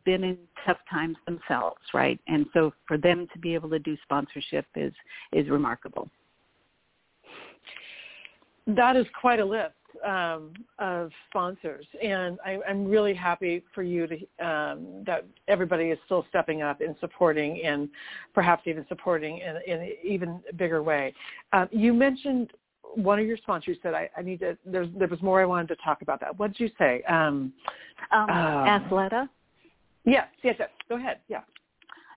been 0.05 0.23
in 0.23 0.37
tough 0.65 0.77
times 0.89 1.17
themselves, 1.25 1.81
right? 1.93 2.19
And 2.27 2.45
so 2.53 2.71
for 2.87 2.97
them 2.97 3.27
to 3.33 3.39
be 3.39 3.55
able 3.55 3.69
to 3.71 3.79
do 3.79 3.97
sponsorship 4.03 4.65
is 4.75 4.93
is 5.33 5.49
remarkable. 5.49 6.09
That 8.67 8.95
is 8.95 9.05
quite 9.19 9.39
a 9.39 9.45
list 9.45 9.73
um, 10.03 10.53
of 10.79 11.11
sponsors, 11.29 11.85
and 12.01 12.37
I, 12.45 12.59
am 12.67 12.85
really 12.85 13.13
happy 13.13 13.63
for 13.73 13.83
you 13.83 14.07
to 14.07 14.45
um, 14.45 15.03
that 15.05 15.25
everybody 15.47 15.85
is 15.85 15.99
still 16.05 16.25
stepping 16.29 16.61
up 16.61 16.81
and 16.81 16.95
supporting, 16.99 17.61
and 17.63 17.89
perhaps 18.33 18.63
even 18.65 18.85
supporting 18.87 19.39
in, 19.39 19.57
in 19.67 19.81
an 19.81 19.91
even 20.03 20.41
bigger 20.57 20.81
way. 20.83 21.13
Um, 21.53 21.67
you 21.71 21.93
mentioned 21.93 22.51
one 22.95 23.19
of 23.19 23.25
your 23.25 23.37
sponsors 23.37 23.77
said 23.83 23.93
I, 23.93 24.09
I 24.17 24.21
need 24.21 24.39
to. 24.39 24.57
There's, 24.65 24.87
there 24.97 25.07
was 25.07 25.21
more 25.21 25.41
I 25.41 25.45
wanted 25.45 25.67
to 25.69 25.75
talk 25.83 26.01
about 26.01 26.19
that. 26.21 26.37
What 26.37 26.53
did 26.53 26.59
you 26.59 26.69
say? 26.77 27.01
Um, 27.03 27.53
um, 28.11 28.29
Athleta. 28.29 29.29
Yes, 30.05 30.27
yes, 30.43 30.55
yes. 30.59 30.69
Go 30.87 30.95
ahead. 30.95 31.19
Yeah. 31.27 31.41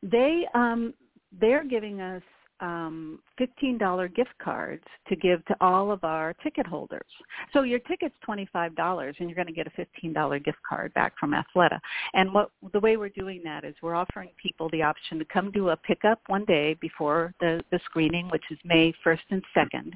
They 0.02 0.46
um, 0.54 0.94
they're 1.40 1.64
giving 1.64 2.00
us 2.00 2.22
um, 2.60 3.20
$15 3.40 4.14
gift 4.14 4.30
cards 4.42 4.82
to 5.08 5.16
give 5.16 5.44
to 5.46 5.56
all 5.60 5.90
of 5.90 6.04
our 6.04 6.34
ticket 6.42 6.66
holders. 6.66 7.06
So 7.52 7.62
your 7.62 7.78
ticket's 7.80 8.14
$25 8.26 9.14
and 9.18 9.28
you're 9.28 9.34
going 9.34 9.46
to 9.46 9.52
get 9.52 9.66
a 9.66 10.06
$15 10.06 10.44
gift 10.44 10.58
card 10.68 10.92
back 10.94 11.12
from 11.18 11.32
Athleta. 11.32 11.78
And 12.14 12.32
what 12.32 12.50
the 12.72 12.80
way 12.80 12.96
we're 12.96 13.08
doing 13.10 13.42
that 13.44 13.64
is 13.64 13.74
we're 13.82 13.94
offering 13.94 14.30
people 14.42 14.68
the 14.70 14.82
option 14.82 15.18
to 15.18 15.24
come 15.24 15.50
do 15.50 15.70
a 15.70 15.76
pickup 15.76 16.20
one 16.26 16.44
day 16.44 16.74
before 16.80 17.34
the, 17.40 17.62
the 17.70 17.80
screening, 17.84 18.28
which 18.30 18.44
is 18.50 18.58
May 18.64 18.92
1st 19.04 19.18
and 19.30 19.42
2nd. 19.56 19.92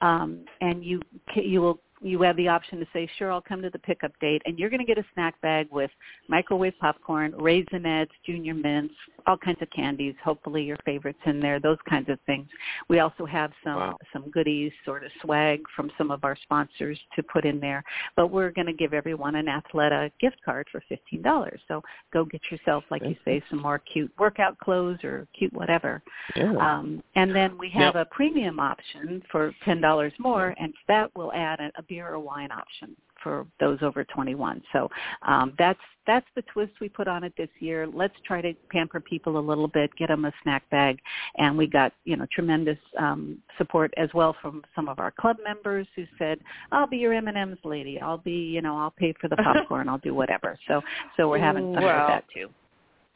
Um, 0.00 0.44
and 0.60 0.84
you 0.84 1.00
you 1.34 1.60
will 1.60 1.80
you 2.02 2.20
have 2.22 2.36
the 2.36 2.48
option 2.48 2.78
to 2.80 2.86
say, 2.92 3.08
sure, 3.18 3.30
I'll 3.32 3.40
come 3.40 3.62
to 3.62 3.70
the 3.70 3.78
pickup 3.78 4.12
date, 4.20 4.42
and 4.44 4.58
you're 4.58 4.70
going 4.70 4.80
to 4.80 4.86
get 4.86 4.98
a 4.98 5.04
snack 5.14 5.40
bag 5.40 5.68
with 5.70 5.90
microwave 6.28 6.74
popcorn, 6.80 7.32
raisinets, 7.32 8.08
junior 8.26 8.54
mints, 8.54 8.94
all 9.26 9.36
kinds 9.36 9.62
of 9.62 9.70
candies, 9.70 10.14
hopefully 10.24 10.62
your 10.64 10.76
favorites 10.84 11.18
in 11.26 11.38
there, 11.40 11.60
those 11.60 11.78
kinds 11.88 12.08
of 12.08 12.18
things. 12.26 12.48
We 12.88 12.98
also 13.00 13.24
have 13.26 13.52
some 13.64 13.72
Wow. 13.76 13.98
some 14.12 14.30
goodies, 14.30 14.72
sort 14.84 15.04
of 15.04 15.10
swag 15.22 15.60
from 15.74 15.90
some 15.96 16.10
of 16.10 16.24
our 16.24 16.36
sponsors 16.42 16.98
to 17.16 17.22
put 17.22 17.44
in 17.44 17.60
there. 17.60 17.82
But 18.16 18.28
we're 18.28 18.50
going 18.50 18.66
to 18.66 18.72
give 18.72 18.92
everyone 18.92 19.36
an 19.36 19.46
Athleta 19.46 20.10
gift 20.20 20.36
card 20.44 20.66
for 20.70 20.82
fifteen 20.88 21.22
dollars. 21.22 21.60
So 21.68 21.82
go 22.12 22.24
get 22.24 22.40
yourself, 22.50 22.84
like 22.90 23.02
you 23.02 23.16
say, 23.24 23.42
some 23.48 23.62
more 23.62 23.78
cute 23.78 24.12
workout 24.18 24.58
clothes 24.58 24.98
or 25.04 25.26
cute 25.38 25.52
whatever. 25.52 26.02
Yeah. 26.36 26.52
Um, 26.56 27.02
and 27.14 27.34
then 27.34 27.56
we 27.58 27.70
have 27.70 27.94
Now- 27.94 28.02
a 28.02 28.04
premium 28.06 28.58
option 28.60 29.22
for 29.30 29.54
ten 29.64 29.80
dollars 29.80 30.12
more, 30.18 30.54
and 30.58 30.74
that 30.88 31.14
will 31.16 31.32
add 31.32 31.60
a, 31.60 31.70
a 31.76 31.82
beer 31.92 32.08
or 32.08 32.18
wine 32.18 32.50
option 32.50 32.96
for 33.22 33.46
those 33.60 33.78
over 33.82 34.02
21. 34.04 34.62
So 34.72 34.88
um, 35.26 35.52
that's 35.58 35.78
that's 36.06 36.26
the 36.34 36.42
twist 36.52 36.72
we 36.80 36.88
put 36.88 37.06
on 37.06 37.22
it 37.22 37.32
this 37.36 37.50
year. 37.60 37.86
Let's 37.86 38.14
try 38.26 38.40
to 38.40 38.54
pamper 38.70 38.98
people 38.98 39.38
a 39.38 39.44
little 39.46 39.68
bit, 39.68 39.94
get 39.96 40.08
them 40.08 40.24
a 40.24 40.32
snack 40.42 40.68
bag, 40.70 40.98
and 41.36 41.56
we 41.56 41.66
got 41.66 41.92
you 42.04 42.16
know 42.16 42.26
tremendous 42.32 42.78
um, 42.98 43.38
support 43.58 43.92
as 43.98 44.08
well 44.14 44.34
from 44.40 44.62
some 44.74 44.88
of 44.88 44.98
our 44.98 45.10
club 45.12 45.36
members 45.44 45.86
who 45.94 46.04
said, 46.18 46.38
"I'll 46.72 46.86
be 46.86 46.96
your 46.96 47.12
M&Ms 47.12 47.58
lady. 47.64 48.00
I'll 48.00 48.18
be 48.18 48.32
you 48.32 48.62
know 48.62 48.76
I'll 48.78 48.90
pay 48.90 49.12
for 49.20 49.28
the 49.28 49.36
popcorn. 49.44 49.88
I'll 49.88 49.98
do 49.98 50.14
whatever." 50.14 50.58
So 50.66 50.80
so 51.16 51.28
we're 51.28 51.38
having 51.38 51.74
fun 51.74 51.82
Well, 51.84 51.98
with 52.00 52.08
that 52.08 52.24
too. 52.34 52.48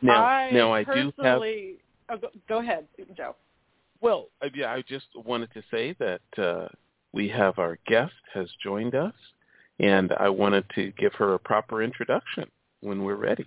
now, 0.02 0.24
I 0.24 0.50
now 0.52 0.72
I 0.72 0.84
do 0.84 1.12
have. 1.22 1.40
oh, 1.40 2.16
go, 2.20 2.28
go 2.48 2.58
ahead, 2.60 2.86
Joe. 3.16 3.34
Well, 4.02 4.28
uh, 4.42 4.48
yeah, 4.54 4.72
I 4.72 4.82
just 4.86 5.06
wanted 5.14 5.50
to 5.54 5.62
say 5.70 5.96
that 5.98 6.20
uh, 6.38 6.68
we 7.12 7.28
have 7.28 7.58
our 7.58 7.78
guest 7.86 8.12
has 8.34 8.48
joined 8.62 8.94
us, 8.94 9.14
and 9.78 10.12
I 10.18 10.28
wanted 10.28 10.64
to 10.74 10.92
give 10.98 11.12
her 11.14 11.34
a 11.34 11.38
proper 11.38 11.82
introduction 11.82 12.44
when 12.80 13.02
we're 13.02 13.16
ready. 13.16 13.46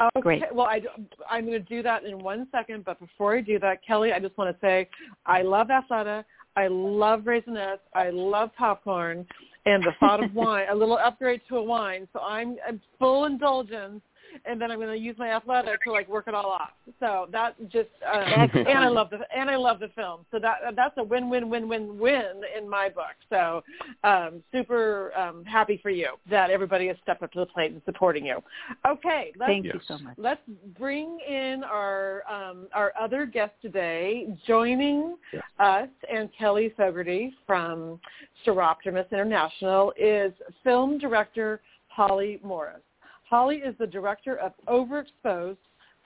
Okay. 0.00 0.20
Great. 0.20 0.42
Well, 0.54 0.66
I, 0.66 0.80
I'm 1.28 1.46
going 1.46 1.60
to 1.60 1.68
do 1.68 1.82
that 1.82 2.04
in 2.04 2.18
one 2.20 2.46
second, 2.52 2.84
but 2.84 3.00
before 3.00 3.36
I 3.36 3.40
do 3.40 3.58
that, 3.58 3.84
Kelly, 3.84 4.12
I 4.12 4.20
just 4.20 4.36
want 4.38 4.54
to 4.54 4.60
say 4.64 4.88
I 5.26 5.42
love 5.42 5.68
Athleta. 5.68 6.24
I 6.56 6.68
love 6.68 7.22
Raisinets. 7.22 7.78
I 7.94 8.10
love 8.10 8.50
popcorn 8.56 9.26
and 9.66 9.82
the 9.82 9.92
thought 10.00 10.22
of 10.22 10.34
wine, 10.34 10.66
a 10.70 10.74
little 10.74 10.98
upgrade 10.98 11.40
to 11.48 11.56
a 11.56 11.62
wine. 11.62 12.08
So 12.12 12.20
I'm, 12.20 12.56
I'm 12.66 12.80
full 12.98 13.24
indulgence, 13.24 14.00
and 14.44 14.60
then 14.60 14.70
I'm 14.70 14.78
going 14.78 14.96
to 14.96 15.02
use 15.02 15.16
my 15.18 15.28
Athleta 15.28 15.76
to 15.84 15.92
like 15.92 16.08
work 16.08 16.28
it 16.28 16.34
all 16.34 16.50
off. 16.50 16.70
So 17.00 17.28
that 17.32 17.56
just 17.70 17.88
uh, 18.06 18.18
and 18.54 18.78
I 18.78 18.88
love 18.88 19.10
the 19.10 19.18
and 19.34 19.50
I 19.50 19.56
love 19.56 19.80
the 19.80 19.88
film. 19.88 20.26
So 20.30 20.38
that 20.38 20.74
that's 20.76 20.96
a 20.98 21.02
win 21.02 21.28
win 21.30 21.48
win 21.48 21.68
win 21.68 21.98
win 21.98 22.42
in 22.56 22.68
my 22.68 22.88
book. 22.88 23.16
So 23.30 23.62
um, 24.04 24.42
super 24.52 25.12
um, 25.16 25.44
happy 25.44 25.78
for 25.82 25.90
you 25.90 26.08
that 26.30 26.50
everybody 26.50 26.88
has 26.88 26.96
stepped 27.02 27.22
up 27.22 27.32
to 27.32 27.40
the 27.40 27.46
plate 27.46 27.72
and 27.72 27.82
supporting 27.84 28.26
you. 28.26 28.38
Okay, 28.86 29.32
let's 29.38 29.48
Thank 29.48 29.64
you 29.66 29.80
so 29.86 29.98
much. 29.98 30.14
Let's 30.16 30.40
bring 30.78 31.18
in 31.28 31.62
our 31.64 32.22
um, 32.30 32.68
our 32.74 32.92
other 33.00 33.26
guest 33.26 33.52
today, 33.62 34.26
joining 34.46 35.16
Yes. 35.32 35.42
us 35.58 35.88
and 36.10 36.30
Kelly 36.38 36.72
Fogarty 36.76 37.34
from 37.46 38.00
Soroptimist 38.46 39.10
International 39.12 39.92
is 39.98 40.32
film 40.64 40.98
director 40.98 41.60
Holly 41.88 42.40
Morris. 42.42 42.80
Holly 43.28 43.56
is 43.56 43.74
the 43.78 43.86
director 43.86 44.36
of 44.38 44.52
Overexposed, 44.66 45.58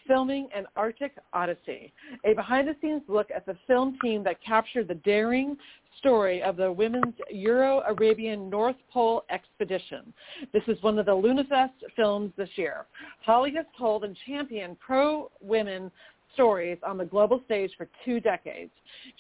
Filming 0.09 0.49
an 0.53 0.67
Arctic 0.75 1.15
Odyssey, 1.33 1.93
a 2.25 2.35
behind-the-scenes 2.35 3.03
look 3.07 3.31
at 3.31 3.47
the 3.47 3.57
film 3.69 3.97
team 4.03 4.25
that 4.25 4.43
captured 4.45 4.89
the 4.89 4.97
daring 4.97 5.57
story 5.99 6.43
of 6.43 6.57
the 6.57 6.73
women's 6.73 7.15
Euro-Arabian 7.31 8.51
North 8.51 8.75
Pole 8.93 9.25
expedition. 9.31 10.13
This 10.53 10.65
is 10.67 10.83
one 10.83 10.99
of 10.99 11.07
the 11.07 11.13
LunaFest 11.13 11.95
films 11.95 12.33
this 12.37 12.49
year. 12.57 12.87
Holly 13.25 13.55
has 13.55 13.67
told 13.79 14.03
and 14.03 14.17
championed 14.27 14.81
pro-women 14.81 15.93
stories 16.35 16.79
on 16.85 16.99
the 16.99 17.05
global 17.05 17.41
stage 17.45 17.71
for 17.77 17.87
two 18.05 18.19
decades. 18.19 18.73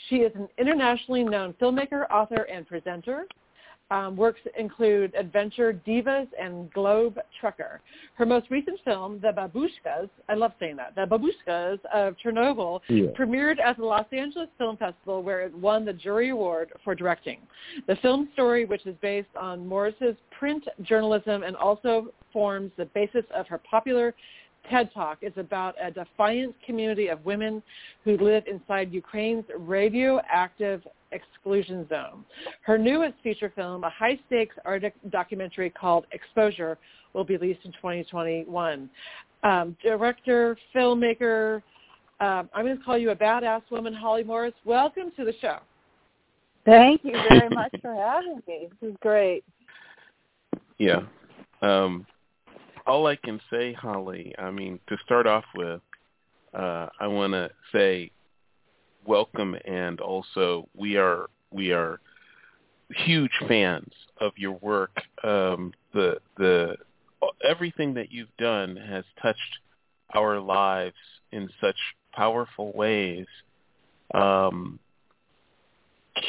She 0.09 0.16
is 0.16 0.32
an 0.34 0.48
internationally 0.59 1.22
known 1.22 1.53
filmmaker, 1.61 2.11
author, 2.11 2.48
and 2.50 2.66
presenter. 2.66 3.26
Um, 3.93 4.16
works 4.16 4.40
include 4.59 5.14
Adventure 5.14 5.78
Divas 5.86 6.26
and 6.40 6.72
Globe 6.72 7.18
Trekker. 7.38 7.80
Her 8.14 8.24
most 8.24 8.47
recent 8.49 8.80
film, 8.86 9.20
The 9.20 9.32
Babushkas, 9.32 10.09
I 10.30 10.34
love 10.34 10.53
saying 10.59 10.76
that, 10.76 10.95
The 10.95 11.03
Babushkas 11.03 11.78
of 11.93 12.16
Chernobyl, 12.24 12.80
Yeah. 12.88 13.09
premiered 13.11 13.61
at 13.61 13.76
the 13.76 13.84
Los 13.84 14.07
Angeles 14.11 14.49
Film 14.57 14.78
Festival 14.78 15.22
where 15.22 15.43
it 15.43 15.53
won 15.53 15.84
the 15.84 15.93
jury 15.93 16.30
award 16.30 16.72
for 16.82 16.95
directing. 16.95 17.40
The 17.86 17.97
film 17.97 18.30
story, 18.32 18.64
which 18.64 18.86
is 18.86 18.97
based 19.03 19.36
on 19.36 19.66
Morris's 19.66 20.16
print 20.30 20.66
journalism 20.80 21.43
and 21.43 21.55
also 21.55 22.14
forms 22.32 22.72
the 22.78 22.86
basis 22.86 23.26
of 23.34 23.47
her 23.49 23.59
popular 23.59 24.14
TED 24.70 24.90
Talk, 24.95 25.18
is 25.20 25.36
about 25.36 25.74
a 25.78 25.90
defiant 25.90 26.55
community 26.64 27.09
of 27.09 27.22
women 27.26 27.62
who 28.05 28.16
live 28.16 28.47
inside 28.47 28.90
Ukraine's 28.90 29.45
radioactive 29.59 30.82
exclusion 31.13 31.89
zone. 31.89 32.25
Her 32.63 32.79
newest 32.79 33.15
feature 33.23 33.53
film, 33.55 33.85
a 33.85 33.91
high-stakes 33.91 34.57
Arctic 34.65 34.95
documentary 35.11 35.71
called 35.71 36.07
Exposure, 36.13 36.79
will 37.13 37.25
be 37.25 37.37
released 37.37 37.65
in 37.65 37.73
2021. 37.73 38.89
Um, 39.43 39.77
director, 39.83 40.57
filmmaker, 40.75 41.63
um, 42.23 42.49
I'm 42.55 42.65
going 42.65 42.79
to 42.79 42.85
call 42.85 42.97
you 42.97 43.11
a 43.11 43.17
badass 43.17 43.63
woman, 43.71 43.93
Holly 43.93 44.23
Morris. 44.23 44.55
Welcome 44.65 45.11
to 45.17 45.25
the 45.25 45.35
show. 45.41 45.59
Thank 46.65 47.03
you 47.03 47.15
very 47.29 47.49
much 47.53 47.75
for 47.83 47.95
having 47.95 48.41
me. 48.47 48.69
This 48.81 48.91
is 48.91 48.97
great. 49.01 49.43
Yeah. 50.79 51.01
Um, 51.63 52.07
all 52.87 53.09
I 53.09 53.17
can 53.17 53.41
say, 53.51 53.73
Holly, 53.73 54.33
I 54.39 54.53
mean, 54.53 54.79
to 54.89 54.97
start 55.05 55.27
off 55.27 55.45
with, 55.57 55.81
uh, 56.55 56.89
I 57.01 57.09
want 57.09 57.33
to 57.33 57.51
say 57.73 58.13
welcome, 59.07 59.57
and 59.64 60.00
also 60.00 60.68
we 60.74 60.96
are 60.96 61.26
we 61.50 61.72
are 61.72 62.00
huge 62.90 63.32
fans 63.48 63.92
of 64.20 64.32
your 64.36 64.53
work. 64.53 64.96
Um, 65.24 65.72
the 65.92 66.18
the 66.36 66.76
everything 67.48 67.94
that 67.94 68.11
you've 68.11 68.36
done 68.38 68.76
has 68.76 69.05
touched 69.20 69.59
our 70.14 70.40
lives 70.40 70.96
in 71.30 71.48
such 71.61 71.76
powerful 72.12 72.72
ways. 72.72 73.26
Um, 74.14 74.78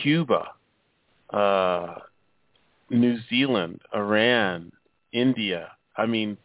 Cuba, 0.02 0.52
uh, 1.32 1.96
New 2.90 3.18
Zealand, 3.30 3.82
Iran, 3.94 4.72
India. 5.12 5.72
I 5.98 6.06
mean, 6.06 6.38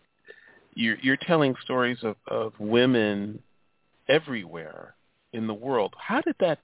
you're, 0.74 0.96
you're 1.00 1.16
telling 1.16 1.54
stories 1.62 1.98
of, 2.02 2.16
of 2.26 2.52
women 2.58 3.40
everywhere 4.08 4.94
in 5.32 5.46
the 5.46 5.54
world. 5.54 5.94
How 5.98 6.20
did 6.20 6.36
that 6.40 6.58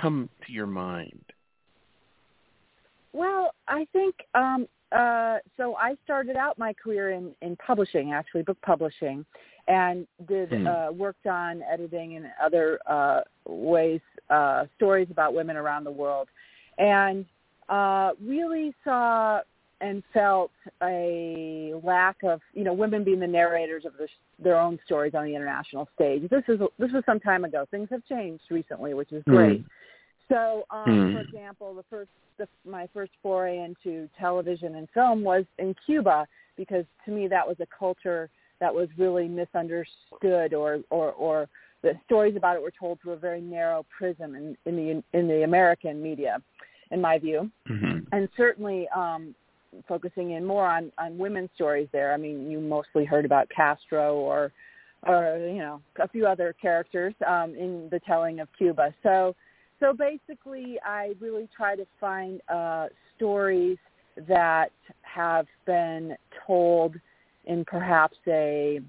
come 0.00 0.28
to 0.46 0.52
your 0.52 0.66
mind? 0.66 1.22
Well, 3.12 3.54
I 3.66 3.86
think 3.92 4.14
um, 4.34 4.66
uh, 4.92 5.38
so. 5.56 5.76
I 5.76 5.96
started 6.04 6.36
out 6.36 6.58
my 6.58 6.72
career 6.72 7.10
in, 7.10 7.34
in 7.42 7.56
publishing, 7.56 8.12
actually 8.12 8.42
book 8.42 8.58
publishing, 8.62 9.24
and 9.66 10.06
did 10.26 10.50
Hmm. 10.50 10.66
uh, 10.66 10.90
worked 10.92 11.26
on 11.26 11.62
editing 11.62 12.16
and 12.16 12.26
other 12.42 12.78
uh, 12.86 13.20
ways 13.46 14.00
uh, 14.30 14.66
stories 14.76 15.08
about 15.10 15.34
women 15.34 15.56
around 15.56 15.84
the 15.84 15.90
world, 15.90 16.28
and 16.78 17.24
uh, 17.68 18.10
really 18.22 18.74
saw 18.84 19.40
and 19.80 20.02
felt 20.12 20.50
a 20.82 21.72
lack 21.82 22.16
of 22.24 22.40
you 22.52 22.64
know 22.64 22.72
women 22.72 23.04
being 23.04 23.20
the 23.20 23.26
narrators 23.26 23.84
of 23.84 23.92
their, 23.98 24.08
their 24.38 24.58
own 24.58 24.78
stories 24.84 25.14
on 25.14 25.24
the 25.24 25.34
international 25.34 25.88
stage. 25.94 26.28
This 26.30 26.42
is 26.48 26.58
this 26.78 26.92
was 26.92 27.02
some 27.06 27.20
time 27.20 27.44
ago. 27.44 27.66
Things 27.70 27.88
have 27.90 28.04
changed 28.06 28.44
recently, 28.50 28.94
which 28.94 29.12
is 29.12 29.22
great. 29.24 29.64
So, 30.28 30.64
um, 30.70 31.08
Hmm. 31.08 31.12
for 31.12 31.20
example, 31.20 31.74
the 31.74 31.84
first 31.88 32.10
the, 32.38 32.48
my 32.64 32.88
first 32.92 33.12
foray 33.22 33.58
into 33.58 34.08
television 34.18 34.76
and 34.76 34.88
film 34.94 35.22
was 35.22 35.44
in 35.58 35.74
Cuba 35.86 36.26
because 36.56 36.84
to 37.04 37.10
me 37.10 37.28
that 37.28 37.46
was 37.46 37.56
a 37.60 37.66
culture 37.76 38.28
that 38.60 38.74
was 38.74 38.88
really 38.98 39.28
misunderstood 39.28 40.54
or 40.54 40.80
or 40.90 41.12
or 41.12 41.48
the 41.82 41.92
stories 42.06 42.34
about 42.36 42.56
it 42.56 42.62
were 42.62 42.72
told 42.72 43.00
through 43.00 43.12
a 43.12 43.16
very 43.16 43.40
narrow 43.40 43.86
prism 43.96 44.34
in, 44.34 44.56
in 44.66 44.76
the 44.76 45.18
in 45.18 45.28
the 45.28 45.44
American 45.44 46.02
media, 46.02 46.42
in 46.90 47.00
my 47.00 47.18
view 47.18 47.50
Mm-hmm. 47.68 47.98
and 48.12 48.28
certainly 48.36 48.88
um, 48.94 49.34
focusing 49.86 50.32
in 50.32 50.44
more 50.44 50.66
on 50.66 50.92
on 50.98 51.18
women's 51.18 51.50
stories 51.54 51.88
there. 51.92 52.12
I 52.12 52.16
mean, 52.16 52.50
you 52.50 52.60
mostly 52.60 53.04
heard 53.04 53.24
about 53.24 53.48
Castro 53.54 54.16
or 54.16 54.52
or 55.06 55.38
you 55.38 55.58
know 55.58 55.80
a 56.00 56.08
few 56.08 56.26
other 56.26 56.54
characters 56.60 57.14
um, 57.26 57.54
in 57.54 57.88
the 57.90 58.00
telling 58.00 58.40
of 58.40 58.48
Cuba. 58.56 58.94
So 59.02 59.34
so 59.80 59.92
basically, 59.92 60.78
I 60.84 61.14
really 61.20 61.48
try 61.56 61.76
to 61.76 61.86
find 62.00 62.40
uh, 62.48 62.86
stories 63.16 63.78
that 64.26 64.72
have 65.02 65.46
been 65.66 66.16
told 66.46 66.96
in 67.46 67.64
perhaps 67.64 68.16
a 68.26 68.80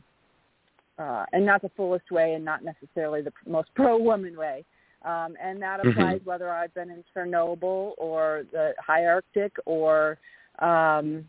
uh, 0.98 1.26
and 1.32 1.46
not 1.46 1.62
the 1.62 1.70
fullest 1.78 2.12
way 2.12 2.34
and 2.34 2.44
not 2.44 2.62
necessarily 2.64 3.22
the 3.22 3.32
most 3.48 3.70
pro 3.76 3.98
woman 3.98 4.38
way, 4.38 4.66
Um, 5.04 5.36
and 5.42 5.62
that 5.62 5.80
applies 5.80 6.20
mm-hmm. 6.20 6.30
whether 6.30 6.50
I've 6.50 6.74
been 6.74 6.90
in 6.90 7.04
Chernobyl 7.16 7.94
or 7.98 8.44
the 8.52 8.74
high 8.86 9.06
Arctic 9.06 9.54
or 9.66 10.18
um, 10.60 11.26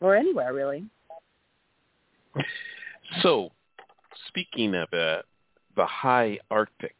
or 0.00 0.16
anywhere 0.16 0.52
really. 0.52 0.84
So, 3.22 3.50
speaking 4.28 4.74
of 4.74 4.88
uh, 4.92 5.22
the 5.76 5.86
high 5.86 6.38
Arctic, 6.50 6.96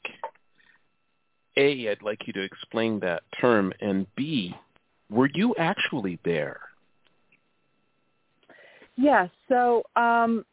A, 1.56 1.88
I'd 1.88 2.02
like 2.02 2.26
you 2.26 2.32
to 2.32 2.42
explain 2.42 2.98
that 3.00 3.22
term, 3.40 3.72
and 3.80 4.06
B, 4.16 4.54
were 5.08 5.30
you 5.32 5.54
actually 5.58 6.18
there? 6.24 6.60
Yes. 8.96 9.30
So 9.48 9.82
um, 9.96 10.44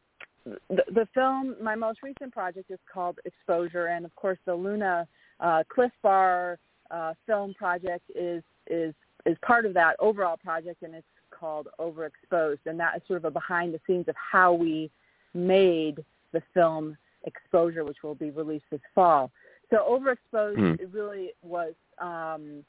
the, 0.46 0.84
the 0.94 1.08
film, 1.14 1.56
my 1.62 1.76
most 1.76 2.00
recent 2.02 2.32
project 2.32 2.72
is 2.72 2.80
called 2.92 3.20
Exposure, 3.26 3.88
and 3.88 4.06
of 4.06 4.16
course 4.16 4.38
the 4.46 4.56
Luna 4.56 5.08
uh, 5.40 5.64
Cliff 5.70 5.92
Bar 6.02 6.58
uh, 6.90 7.14
film 7.26 7.54
project 7.56 8.04
is 8.16 8.44
is 8.68 8.94
is 9.26 9.38
part 9.42 9.66
of 9.66 9.74
that 9.74 9.96
overall 10.00 10.38
project, 10.38 10.84
and 10.84 10.96
it's 10.96 11.06
called 11.32 11.68
Overexposed, 11.80 12.60
and 12.66 12.80
that 12.80 12.96
is 12.96 13.02
sort 13.08 13.18
of 13.18 13.26
a 13.26 13.32
behind 13.32 13.74
the 13.74 13.80
scenes 13.86 14.08
of 14.08 14.16
how 14.16 14.54
we 14.54 14.90
made 15.34 16.04
the 16.34 16.42
film 16.54 16.98
Exposure, 17.24 17.84
which 17.84 17.98
will 18.04 18.16
be 18.16 18.30
released 18.30 18.66
this 18.72 18.80
fall. 18.96 19.32
So 19.70 19.78
Overexposed 19.78 20.58
mm. 20.58 20.80
it 20.80 20.90
really 20.94 21.32
was. 21.42 21.74
Um, 22.00 22.64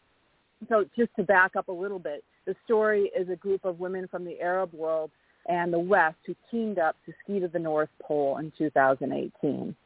so 0.69 0.85
just 0.97 1.11
to 1.17 1.23
back 1.23 1.55
up 1.55 1.69
a 1.69 1.73
little 1.73 2.01
bit, 2.01 2.25
the 2.45 2.57
story 2.65 3.13
is 3.17 3.29
a 3.29 3.37
group 3.37 3.65
of 3.65 3.79
women 3.79 4.09
from 4.09 4.25
the 4.25 4.41
Arab 4.41 4.73
world 4.73 5.11
and 5.47 5.73
the 5.73 5.79
West 5.79 6.17
who 6.27 6.35
teamed 6.51 6.79
up 6.79 6.97
to 7.07 7.13
ski 7.23 7.39
to 7.41 7.49
the 7.49 7.59
North 7.59 7.91
Pole 8.03 8.39
in 8.39 8.53
2018. 8.59 9.77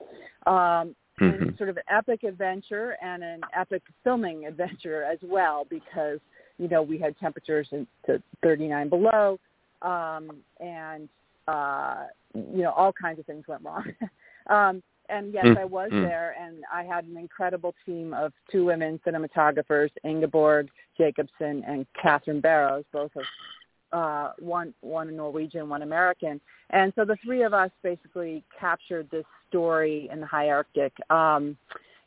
Um, 0.46 0.96
mm-hmm. 1.20 1.56
sort 1.56 1.68
of 1.68 1.76
an 1.76 1.82
epic 1.90 2.24
adventure 2.24 2.96
and 3.02 3.22
an 3.22 3.40
epic 3.54 3.82
filming 4.02 4.46
adventure 4.46 5.04
as 5.04 5.18
well 5.22 5.66
because 5.68 6.18
you 6.58 6.68
know 6.68 6.82
we 6.82 6.98
had 6.98 7.18
temperatures 7.18 7.68
to 8.06 8.22
39 8.42 8.88
below 8.88 9.38
um, 9.82 10.30
and 10.60 11.08
uh, 11.48 12.04
you 12.34 12.62
know 12.62 12.70
all 12.70 12.92
kinds 12.92 13.18
of 13.18 13.26
things 13.26 13.44
went 13.46 13.62
wrong. 13.62 13.84
um, 14.50 14.82
and 15.08 15.34
yes, 15.34 15.44
mm-hmm. 15.44 15.58
I 15.58 15.64
was 15.64 15.90
mm. 15.92 16.02
there, 16.02 16.34
and 16.40 16.62
I 16.72 16.84
had 16.84 17.04
an 17.04 17.16
incredible 17.16 17.74
team 17.84 18.14
of 18.14 18.32
two 18.50 18.64
women 18.64 18.98
cinematographers, 19.06 19.90
Ingeborg 20.04 20.68
Jacobson 20.96 21.62
and 21.66 21.86
Catherine 22.00 22.40
Barrows, 22.40 22.84
both 22.92 23.10
of 23.16 23.24
uh, 23.92 24.32
one 24.38 24.72
one 24.80 25.14
Norwegian, 25.14 25.68
one 25.68 25.82
American, 25.82 26.40
and 26.70 26.92
so 26.96 27.04
the 27.04 27.16
three 27.24 27.42
of 27.42 27.52
us 27.52 27.70
basically 27.82 28.42
captured 28.58 29.08
this 29.10 29.26
story 29.48 30.08
in 30.10 30.20
the 30.20 30.26
high 30.26 30.48
Arctic. 30.48 30.92
Um, 31.10 31.56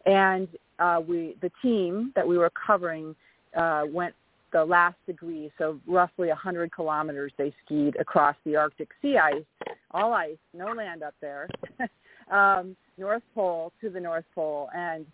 and 0.06 0.48
uh, 0.80 1.02
we 1.06 1.36
the 1.42 1.52
team 1.62 2.12
that 2.16 2.28
we 2.28 2.38
were 2.38 2.52
covering 2.66 3.16
uh, 3.56 3.84
went 3.92 4.16
the 4.52 4.64
last 4.64 4.96
degree, 5.06 5.52
so 5.58 5.80
roughly 5.88 6.30
100 6.30 6.72
kilometers 6.72 7.32
they 7.38 7.54
skied 7.66 7.96
across 8.00 8.36
the 8.46 8.56
Arctic 8.56 8.90
sea 9.02 9.18
ice, 9.18 9.44
all 9.92 10.14
ice, 10.14 10.38
no 10.54 10.68
land 10.68 11.04
up 11.04 11.14
there, 11.22 11.50
um, 12.32 12.76
North 12.98 13.24
Pole 13.34 13.74
to 13.82 13.90
the 13.90 14.00
North 14.00 14.26
Pole, 14.34 14.70
and 14.76 15.06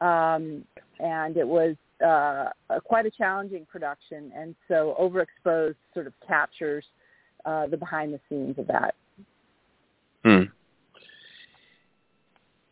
um, 0.00 0.64
and 1.00 1.36
it 1.36 1.46
was 1.46 1.74
uh, 2.04 2.50
a, 2.70 2.80
quite 2.82 3.06
a 3.06 3.10
challenging 3.10 3.66
production, 3.66 4.30
and 4.36 4.54
so 4.68 4.94
Overexposed 5.00 5.76
sort 5.94 6.06
of 6.06 6.12
captures 6.26 6.84
uh, 7.44 7.66
the 7.66 7.76
behind 7.76 8.12
the 8.12 8.20
scenes 8.28 8.58
of 8.58 8.66
that. 8.66 8.94
Hmm. 10.24 10.42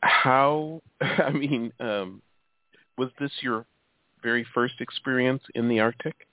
How? 0.01 0.83
I 1.01 1.31
mean, 1.31 1.73
um, 1.81 2.21
was 2.99 3.11
this 3.19 3.31
your 3.41 3.65
very 4.25 4.45
first 4.55 4.81
experience 4.81 5.43
in 5.55 5.68
the 5.68 5.79
Arctic? 5.79 6.27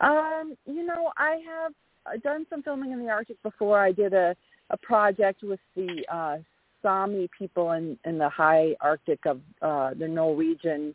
Um, 0.00 0.56
you 0.66 0.86
know, 0.86 1.10
I 1.16 1.40
have 1.44 2.22
done 2.22 2.46
some 2.48 2.62
filming 2.62 2.92
in 2.92 3.00
the 3.00 3.10
Arctic 3.10 3.42
before. 3.42 3.80
I 3.80 3.90
did 3.90 4.12
a 4.14 4.36
a 4.70 4.76
project 4.76 5.42
with 5.42 5.60
the 5.74 6.04
uh, 6.12 6.36
Sami 6.82 7.28
people 7.36 7.72
in, 7.72 7.98
in 8.04 8.18
the 8.18 8.28
high 8.28 8.74
Arctic 8.80 9.24
of 9.26 9.40
uh, 9.62 9.94
the 9.94 10.06
Norwegian 10.06 10.94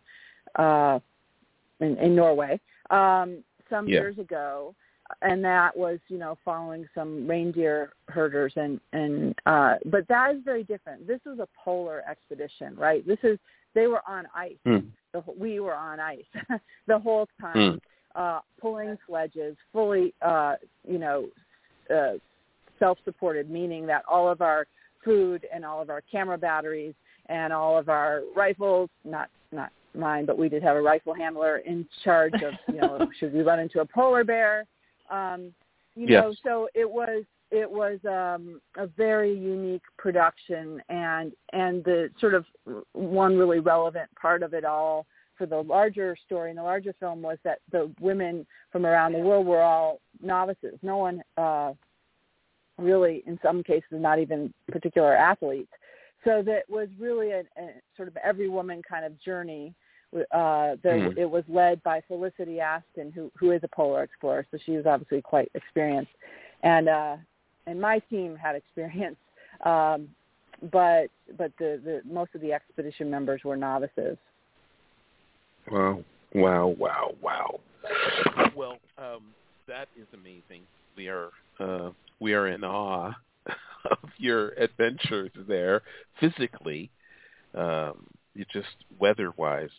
uh, 0.55 0.99
in, 1.79 1.97
in 1.97 2.15
Norway 2.15 2.59
um, 2.91 3.43
some 3.69 3.87
yeah. 3.87 3.95
years 3.95 4.17
ago, 4.19 4.75
and 5.21 5.43
that 5.43 5.75
was 5.75 5.99
you 6.07 6.17
know 6.17 6.37
following 6.45 6.87
some 6.95 7.27
reindeer 7.27 7.93
herders 8.07 8.53
and 8.55 8.79
and 8.93 9.35
uh, 9.45 9.75
but 9.85 10.07
that 10.07 10.35
is 10.35 10.41
very 10.45 10.63
different. 10.63 11.07
This 11.07 11.21
is 11.25 11.39
a 11.39 11.47
polar 11.63 12.03
expedition, 12.09 12.75
right? 12.75 13.05
This 13.05 13.19
is 13.23 13.39
they 13.75 13.87
were 13.87 14.01
on 14.07 14.25
ice. 14.35 14.55
Mm. 14.65 14.87
The, 15.13 15.23
we 15.37 15.59
were 15.59 15.75
on 15.75 15.99
ice 15.99 16.23
the 16.87 16.97
whole 16.97 17.27
time, 17.39 17.55
mm. 17.55 17.79
uh, 18.15 18.41
pulling 18.59 18.97
sledges, 19.07 19.55
fully 19.71 20.13
uh, 20.21 20.55
you 20.87 20.97
know. 20.97 21.27
Uh, 21.93 22.13
self-supported, 22.79 23.49
meaning 23.49 23.85
that 23.85 24.03
all 24.09 24.29
of 24.29 24.41
our 24.41 24.65
food 25.03 25.45
and 25.53 25.63
all 25.63 25.81
of 25.81 25.89
our 25.89 26.01
camera 26.11 26.37
batteries 26.37 26.93
and 27.27 27.53
all 27.53 27.77
of 27.77 27.87
our 27.87 28.21
rifles, 28.35 28.89
not 29.05 29.29
not 29.51 29.71
mine, 29.95 30.25
but 30.25 30.37
we 30.37 30.49
did 30.49 30.63
have 30.63 30.75
a 30.75 30.81
rifle 30.81 31.13
handler 31.13 31.57
in 31.59 31.87
charge 32.03 32.33
of, 32.33 32.53
you 32.73 32.81
know, 32.81 33.07
should 33.19 33.33
we 33.33 33.41
run 33.41 33.59
into 33.59 33.79
a 33.81 33.85
polar 33.85 34.23
bear? 34.23 34.65
Um, 35.09 35.53
you 35.95 36.07
yes. 36.07 36.23
know, 36.23 36.33
so 36.43 36.67
it 36.73 36.89
was 36.89 37.23
it 37.53 37.69
was 37.69 37.99
um, 38.05 38.59
a 38.77 38.87
very 38.87 39.31
unique 39.31 39.83
production, 39.97 40.81
and 40.89 41.31
and 41.53 41.83
the 41.83 42.09
sort 42.19 42.33
of 42.33 42.45
one 42.93 43.37
really 43.37 43.59
relevant 43.59 44.09
part 44.19 44.41
of 44.41 44.53
it 44.55 44.65
all 44.65 45.05
for 45.37 45.45
the 45.45 45.61
larger 45.61 46.15
story 46.25 46.49
and 46.49 46.59
the 46.59 46.63
larger 46.63 46.93
film 46.99 47.21
was 47.21 47.37
that 47.43 47.59
the 47.71 47.91
women 47.99 48.45
from 48.71 48.85
around 48.85 49.13
the 49.13 49.19
world 49.19 49.45
were 49.45 49.61
all 49.61 49.99
novices. 50.21 50.77
No 50.81 50.97
one 50.97 51.23
uh, 51.37 51.73
really, 52.77 53.23
in 53.25 53.39
some 53.43 53.63
cases, 53.63 53.89
not 53.91 54.19
even 54.19 54.53
particular 54.71 55.15
athletes. 55.15 55.71
So 56.23 56.41
that 56.45 56.63
was 56.69 56.87
really 56.99 57.31
a, 57.31 57.41
a 57.57 57.69
sort 57.95 58.07
of 58.07 58.17
every 58.23 58.49
woman 58.49 58.81
kind 58.87 59.05
of 59.05 59.19
journey. 59.21 59.73
Uh, 60.13 60.75
there, 60.83 61.09
mm. 61.09 61.17
It 61.17 61.29
was 61.29 61.43
led 61.47 61.81
by 61.83 62.01
Felicity 62.07 62.59
Aston, 62.59 63.11
who 63.11 63.31
who 63.35 63.51
is 63.51 63.61
a 63.63 63.67
polar 63.67 64.03
explorer, 64.03 64.45
so 64.51 64.57
she 64.63 64.73
was 64.73 64.85
obviously 64.85 65.21
quite 65.21 65.51
experienced, 65.55 66.11
and 66.61 66.87
uh, 66.87 67.17
and 67.67 67.79
my 67.79 67.99
team 68.09 68.35
had 68.35 68.55
experience, 68.55 69.17
um, 69.65 70.07
but 70.71 71.07
but 71.37 71.51
the, 71.59 71.81
the 71.83 72.01
most 72.09 72.35
of 72.35 72.41
the 72.41 72.53
expedition 72.53 73.09
members 73.09 73.41
were 73.43 73.57
novices. 73.57 74.17
Wow! 75.71 76.03
Wow! 76.33 76.75
Wow! 76.77 77.15
Wow! 77.21 77.59
Well, 78.55 78.77
um, 78.97 79.23
that 79.67 79.87
is 79.97 80.07
amazing. 80.13 80.63
We 80.95 81.07
are 81.07 81.29
uh, 81.59 81.91
we 82.19 82.33
are 82.33 82.47
in 82.47 82.63
awe 82.63 83.13
of 83.91 84.09
your 84.17 84.49
adventures 84.51 85.31
there 85.47 85.81
physically. 86.19 86.89
Um, 87.55 88.05
you 88.33 88.45
just 88.51 88.67
weather-wise, 88.99 89.69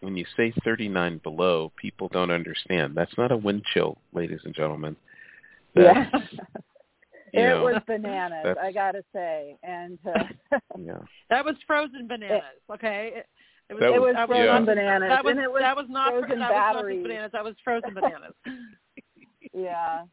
when 0.00 0.14
you 0.16 0.26
say 0.36 0.52
39 0.62 1.20
below, 1.22 1.72
people 1.80 2.08
don't 2.08 2.30
understand. 2.30 2.94
That's 2.94 3.16
not 3.16 3.32
a 3.32 3.36
wind 3.36 3.62
chill, 3.72 3.96
ladies 4.12 4.40
and 4.44 4.54
gentlemen. 4.54 4.94
That's, 5.74 6.10
yeah. 6.12 6.40
it 7.34 7.62
was 7.62 7.82
bananas, 7.86 8.56
I 8.62 8.72
gotta 8.72 9.04
say, 9.12 9.56
and 9.62 9.98
uh, 10.06 10.24
yeah. 10.78 10.98
that 11.30 11.44
was 11.44 11.56
frozen 11.66 12.06
bananas. 12.06 12.42
Okay, 12.72 13.12
it, 13.14 13.26
it 13.68 13.74
was, 13.74 13.80
that 13.80 13.90
was, 13.92 13.96
it 13.96 14.00
was 14.00 14.26
frozen 14.26 14.44
yeah. 14.44 14.60
bananas. 14.60 15.08
That 15.08 15.24
was, 15.24 15.30
and 15.32 15.40
it 15.40 15.50
was 15.50 15.60
that 15.62 15.76
was 15.76 15.86
not 15.88 16.12
frozen 16.12 16.38
that 16.38 16.50
batteries. 16.50 16.98
was 16.98 17.02
not 17.02 17.08
bananas. 17.08 17.30
That 17.32 17.44
was 17.44 17.54
frozen 17.64 17.94
bananas. 17.94 18.34
yeah, 19.52 20.04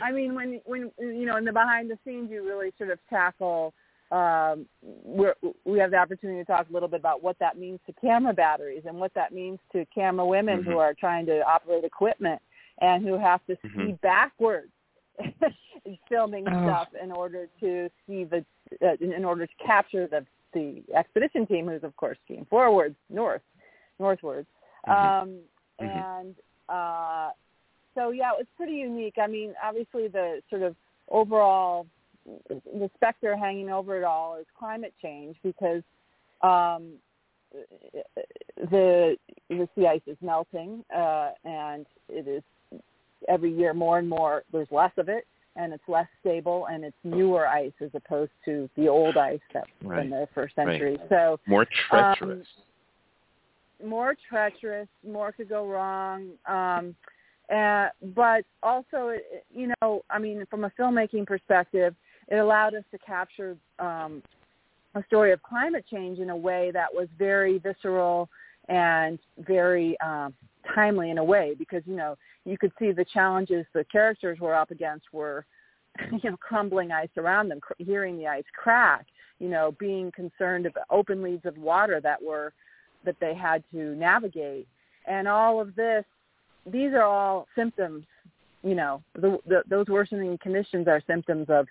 I 0.00 0.12
mean, 0.12 0.34
when 0.34 0.60
when 0.64 0.90
you 0.98 1.26
know 1.26 1.36
in 1.36 1.44
the 1.44 1.52
behind 1.52 1.90
the 1.90 1.98
scenes, 2.04 2.30
you 2.30 2.46
really 2.46 2.72
sort 2.78 2.90
of 2.90 2.98
tackle. 3.10 3.74
Um, 4.10 4.66
we're, 4.82 5.34
we 5.64 5.78
have 5.78 5.90
the 5.90 5.96
opportunity 5.96 6.40
to 6.40 6.44
talk 6.44 6.68
a 6.68 6.72
little 6.72 6.86
bit 6.86 7.00
about 7.00 7.22
what 7.22 7.38
that 7.38 7.56
means 7.56 7.80
to 7.86 7.94
camera 7.94 8.34
batteries 8.34 8.82
and 8.84 8.98
what 8.98 9.14
that 9.14 9.32
means 9.32 9.58
to 9.72 9.86
camera 9.86 10.26
women 10.26 10.58
mm-hmm. 10.58 10.70
who 10.70 10.76
are 10.76 10.92
trying 10.92 11.24
to 11.24 11.40
operate 11.48 11.82
equipment 11.82 12.38
and 12.82 13.02
who 13.02 13.16
have 13.18 13.40
to 13.46 13.54
mm-hmm. 13.54 13.86
see 13.86 13.92
backwards 14.02 14.70
filming 16.08 16.46
oh. 16.48 16.66
stuff 16.66 16.88
in 17.02 17.12
order 17.12 17.48
to 17.60 17.88
see 18.06 18.24
the 18.24 18.44
uh, 18.84 18.96
in 19.00 19.24
order 19.24 19.46
to 19.46 19.52
capture 19.64 20.06
the 20.06 20.24
the 20.54 20.82
expedition 20.96 21.46
team 21.46 21.66
who's 21.66 21.82
of 21.82 21.96
course 21.96 22.18
skiing 22.24 22.46
forwards 22.48 22.94
north 23.10 23.42
northwards 23.98 24.46
mm-hmm. 24.86 25.22
um 25.24 25.38
mm-hmm. 25.80 26.24
and 26.24 26.34
uh 26.68 27.30
so 27.94 28.10
yeah, 28.10 28.30
it 28.30 28.38
was 28.38 28.46
pretty 28.56 28.74
unique. 28.74 29.16
I 29.22 29.26
mean, 29.26 29.54
obviously 29.62 30.08
the 30.08 30.40
sort 30.50 30.62
of 30.62 30.76
overall 31.08 31.86
the 32.24 32.90
specter 32.94 33.36
hanging 33.36 33.68
over 33.68 33.98
it 33.98 34.04
all 34.04 34.36
is 34.36 34.46
climate 34.56 34.94
change 35.02 35.36
because 35.42 35.82
um, 36.42 36.92
the 38.70 39.16
the 39.48 39.68
sea 39.74 39.86
ice 39.86 40.00
is 40.06 40.16
melting 40.22 40.84
uh, 40.96 41.30
and 41.44 41.84
it 42.08 42.28
is 42.28 42.42
every 43.28 43.52
year 43.52 43.74
more 43.74 43.98
and 43.98 44.08
more. 44.08 44.42
There's 44.52 44.68
less 44.70 44.92
of 44.96 45.08
it, 45.08 45.26
and 45.56 45.72
it's 45.72 45.82
less 45.88 46.06
stable 46.20 46.66
and 46.70 46.84
it's 46.84 46.96
newer 47.04 47.46
ice 47.46 47.72
as 47.80 47.90
opposed 47.94 48.32
to 48.44 48.68
the 48.76 48.88
old 48.88 49.16
ice 49.16 49.40
that 49.52 49.64
right. 49.82 50.04
in 50.04 50.10
the 50.10 50.26
first 50.34 50.54
century. 50.54 50.96
Right. 50.96 51.08
So 51.08 51.40
more 51.46 51.66
treacherous. 51.88 52.46
Um, 53.82 53.88
more 53.88 54.14
treacherous. 54.28 54.88
More 55.06 55.32
could 55.32 55.48
go 55.48 55.66
wrong. 55.66 56.30
Um, 56.46 56.94
uh, 57.54 57.88
but 58.14 58.44
also, 58.62 59.16
you 59.52 59.72
know, 59.82 60.02
I 60.08 60.18
mean, 60.18 60.44
from 60.48 60.64
a 60.64 60.70
filmmaking 60.78 61.26
perspective, 61.26 61.94
it 62.28 62.36
allowed 62.36 62.74
us 62.74 62.84
to 62.92 62.98
capture 62.98 63.56
um, 63.78 64.22
a 64.94 65.04
story 65.06 65.32
of 65.32 65.42
climate 65.42 65.84
change 65.90 66.18
in 66.18 66.30
a 66.30 66.36
way 66.36 66.70
that 66.72 66.86
was 66.92 67.08
very 67.18 67.58
visceral 67.58 68.28
and 68.68 69.18
very 69.38 69.98
um, 70.00 70.34
timely 70.74 71.10
in 71.10 71.18
a 71.18 71.24
way 71.24 71.54
because 71.58 71.82
you 71.86 71.96
know 71.96 72.16
you 72.44 72.56
could 72.56 72.72
see 72.78 72.92
the 72.92 73.04
challenges 73.12 73.66
the 73.74 73.84
characters 73.90 74.38
were 74.40 74.54
up 74.54 74.70
against 74.70 75.06
were 75.12 75.44
you 76.12 76.30
know 76.30 76.36
crumbling 76.38 76.92
ice 76.92 77.08
around 77.16 77.48
them 77.48 77.60
cr- 77.60 77.72
hearing 77.78 78.16
the 78.16 78.26
ice 78.26 78.44
crack 78.54 79.06
you 79.38 79.48
know 79.48 79.74
being 79.78 80.10
concerned 80.12 80.66
about 80.66 80.84
open 80.90 81.22
leads 81.22 81.44
of 81.44 81.58
water 81.58 82.00
that 82.00 82.22
were 82.22 82.52
that 83.04 83.16
they 83.20 83.34
had 83.34 83.62
to 83.72 83.94
navigate. 83.96 84.66
And 85.06 85.26
all 85.26 85.60
of 85.60 85.74
this 85.74 86.04
these 86.66 86.92
are 86.92 87.02
all 87.02 87.46
symptoms 87.56 88.04
you 88.62 88.74
know 88.74 89.02
the, 89.14 89.38
the, 89.46 89.62
those 89.68 89.86
worsening 89.88 90.38
conditions 90.38 90.86
are 90.86 91.02
symptoms 91.06 91.46
of 91.48 91.66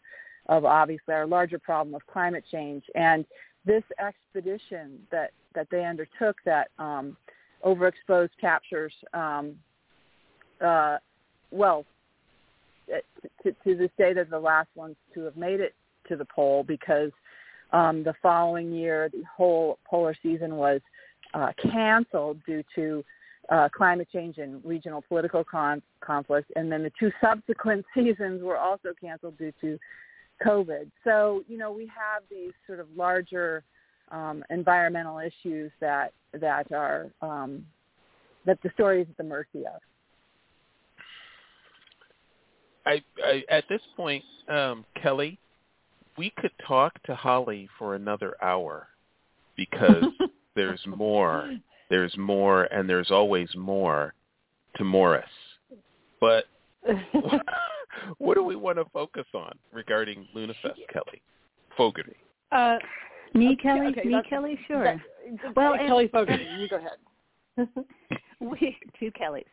of 0.47 0.65
obviously 0.65 1.13
our 1.13 1.25
larger 1.27 1.59
problem 1.59 1.95
of 1.95 2.05
climate 2.07 2.43
change. 2.51 2.83
And 2.95 3.25
this 3.63 3.83
expedition 3.99 4.99
that 5.11 5.31
that 5.56 5.68
they 5.72 5.86
undertook 5.86 6.38
that 6.45 6.70
um, 6.80 7.18
overexposed 7.66 8.30
captures, 8.39 8.93
um, 9.14 9.56
uh, 10.64 10.97
well, 11.52 11.86
to, 13.43 13.52
to 13.64 13.76
this 13.76 13.91
day, 13.97 14.14
they're 14.14 14.26
the 14.26 14.39
last 14.39 14.70
ones 14.76 14.95
to 15.14 15.22
have 15.22 15.38
made 15.38 15.60
it 15.60 15.74
to 16.08 16.16
the 16.16 16.26
pole 16.26 16.64
because 16.64 17.12
um, 17.72 18.04
the 18.04 18.14
following 18.22 18.72
year, 18.72 19.10
the 19.12 19.24
whole 19.36 19.80
polar 19.86 20.16
season 20.22 20.56
was 20.56 20.82
uh, 21.34 21.52
canceled 21.62 22.39
due 22.45 22.64
to 22.76 23.04
uh, 23.49 23.70
climate 23.70 24.08
change 24.14 24.38
and 24.38 24.64
regional 24.66 25.04
political 25.08 25.43
con- 25.43 25.82
conflict, 26.02 26.52
and 26.56 26.72
then 26.72 26.84
the 26.84 26.91
two 26.99 27.12
subsequent 27.22 27.86
seasons 27.95 28.41
were 28.41 28.58
also 28.58 28.89
canceled 28.99 29.38
due 29.38 29.54
to 29.62 29.78
COVID. 30.45 30.89
So, 31.04 31.43
you 31.47 31.58
know, 31.58 31.72
we 31.72 31.86
have 31.88 32.24
these 32.30 32.52
sort 32.66 32.80
of 32.80 32.88
larger 32.95 33.64
um, 34.12 34.43
environmental 34.49 35.20
issues 35.20 35.72
that 35.80 36.14
that 36.39 36.72
are 36.72 37.07
um, 37.22 37.66
that 38.45 38.57
the 38.64 38.70
story 38.74 39.01
is 39.01 39.07
at 39.09 39.18
the 39.18 39.24
mercy 39.24 39.66
of. 39.66 39.82
I, 42.86 43.01
I 43.24 43.43
at 43.49 43.66
this 43.70 43.82
point, 43.95 44.24
um, 44.47 44.86
Kelly, 45.01 45.38
we 46.18 46.32
could 46.38 46.51
talk 46.68 47.01
to 47.03 47.16
Holly 47.16 47.70
for 47.78 47.95
another 47.95 48.36
hour 48.41 48.88
because 49.55 50.03
there's 50.55 50.82
more, 50.88 51.55
there's 51.89 52.16
more, 52.18 52.64
and 52.66 52.89
there's 52.89 53.12
always 53.12 53.49
more 53.55 54.14
to 54.78 54.84
Morris. 54.84 55.26
But 56.20 56.45
what 58.18 58.36
do 58.36 58.43
we 58.43 58.55
want 58.55 58.78
to 58.78 58.86
focus 58.86 59.26
on 59.34 59.53
regarding 59.72 60.28
LunaFest, 60.36 60.88
Kelly 60.91 61.22
Fogarty? 61.78 62.16
Uh, 62.51 62.78
me, 63.34 63.55
Kelly. 63.55 63.88
Okay, 63.88 64.03
me, 64.03 64.21
Kelly. 64.29 64.59
Sure. 64.67 64.84
That, 64.84 65.55
well, 65.55 65.77
Kelly 65.77 66.07
Fogarty, 66.07 66.45
you 66.59 66.67
go 66.67 66.77
ahead. 66.77 67.67
we 68.59 68.75
two 68.99 69.11
Kellys. 69.11 69.45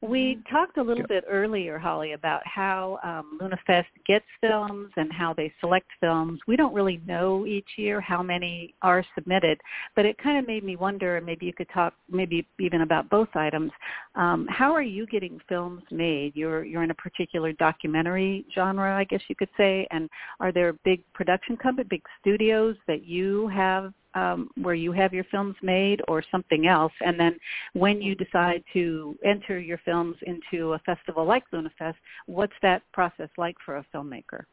We 0.00 0.42
talked 0.50 0.78
a 0.78 0.82
little 0.82 1.06
bit 1.06 1.24
earlier, 1.28 1.78
Holly, 1.78 2.12
about 2.12 2.40
how 2.46 2.98
um, 3.02 3.38
LunaFest 3.40 3.84
gets 4.06 4.24
films 4.40 4.90
and 4.96 5.12
how 5.12 5.34
they 5.34 5.52
select 5.60 5.86
films. 6.00 6.40
We 6.46 6.56
don't 6.56 6.72
really 6.72 7.00
know 7.06 7.44
each 7.46 7.68
year 7.76 8.00
how 8.00 8.22
many 8.22 8.74
are 8.80 9.04
submitted, 9.14 9.60
but 9.94 10.06
it 10.06 10.16
kind 10.18 10.38
of 10.38 10.46
made 10.46 10.64
me 10.64 10.76
wonder. 10.76 11.20
Maybe 11.20 11.44
you 11.44 11.52
could 11.52 11.68
talk, 11.72 11.92
maybe 12.10 12.46
even 12.58 12.80
about 12.80 13.10
both 13.10 13.28
items. 13.34 13.72
Um, 14.14 14.46
how 14.48 14.72
are 14.72 14.82
you 14.82 15.06
getting 15.06 15.38
films 15.48 15.82
made? 15.90 16.32
You're 16.34 16.64
you're 16.64 16.82
in 16.82 16.90
a 16.90 16.94
particular 16.94 17.52
documentary 17.52 18.46
genre, 18.54 18.96
I 18.96 19.04
guess 19.04 19.20
you 19.28 19.34
could 19.34 19.50
say, 19.58 19.86
and 19.90 20.08
are 20.40 20.50
there 20.50 20.72
big 20.84 21.02
production 21.12 21.58
companies, 21.58 21.88
big 21.90 22.02
studios 22.20 22.76
that 22.86 23.04
you 23.04 23.48
have 23.48 23.92
um, 24.14 24.50
where 24.60 24.74
you 24.74 24.92
have 24.92 25.12
your 25.12 25.24
films 25.24 25.56
made 25.62 26.00
or 26.08 26.22
something 26.30 26.66
else. 26.66 26.92
And 27.04 27.18
then 27.18 27.38
when 27.74 28.00
you 28.00 28.14
decide 28.14 28.62
to 28.72 29.16
enter 29.24 29.58
your 29.58 29.78
films 29.84 30.16
into 30.22 30.74
a 30.74 30.78
festival 30.80 31.24
like 31.24 31.44
LunaFest, 31.52 31.94
what's 32.26 32.52
that 32.62 32.82
process 32.92 33.28
like 33.36 33.56
for 33.64 33.76
a 33.76 33.86
filmmaker? 33.94 34.44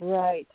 Right. 0.00 0.48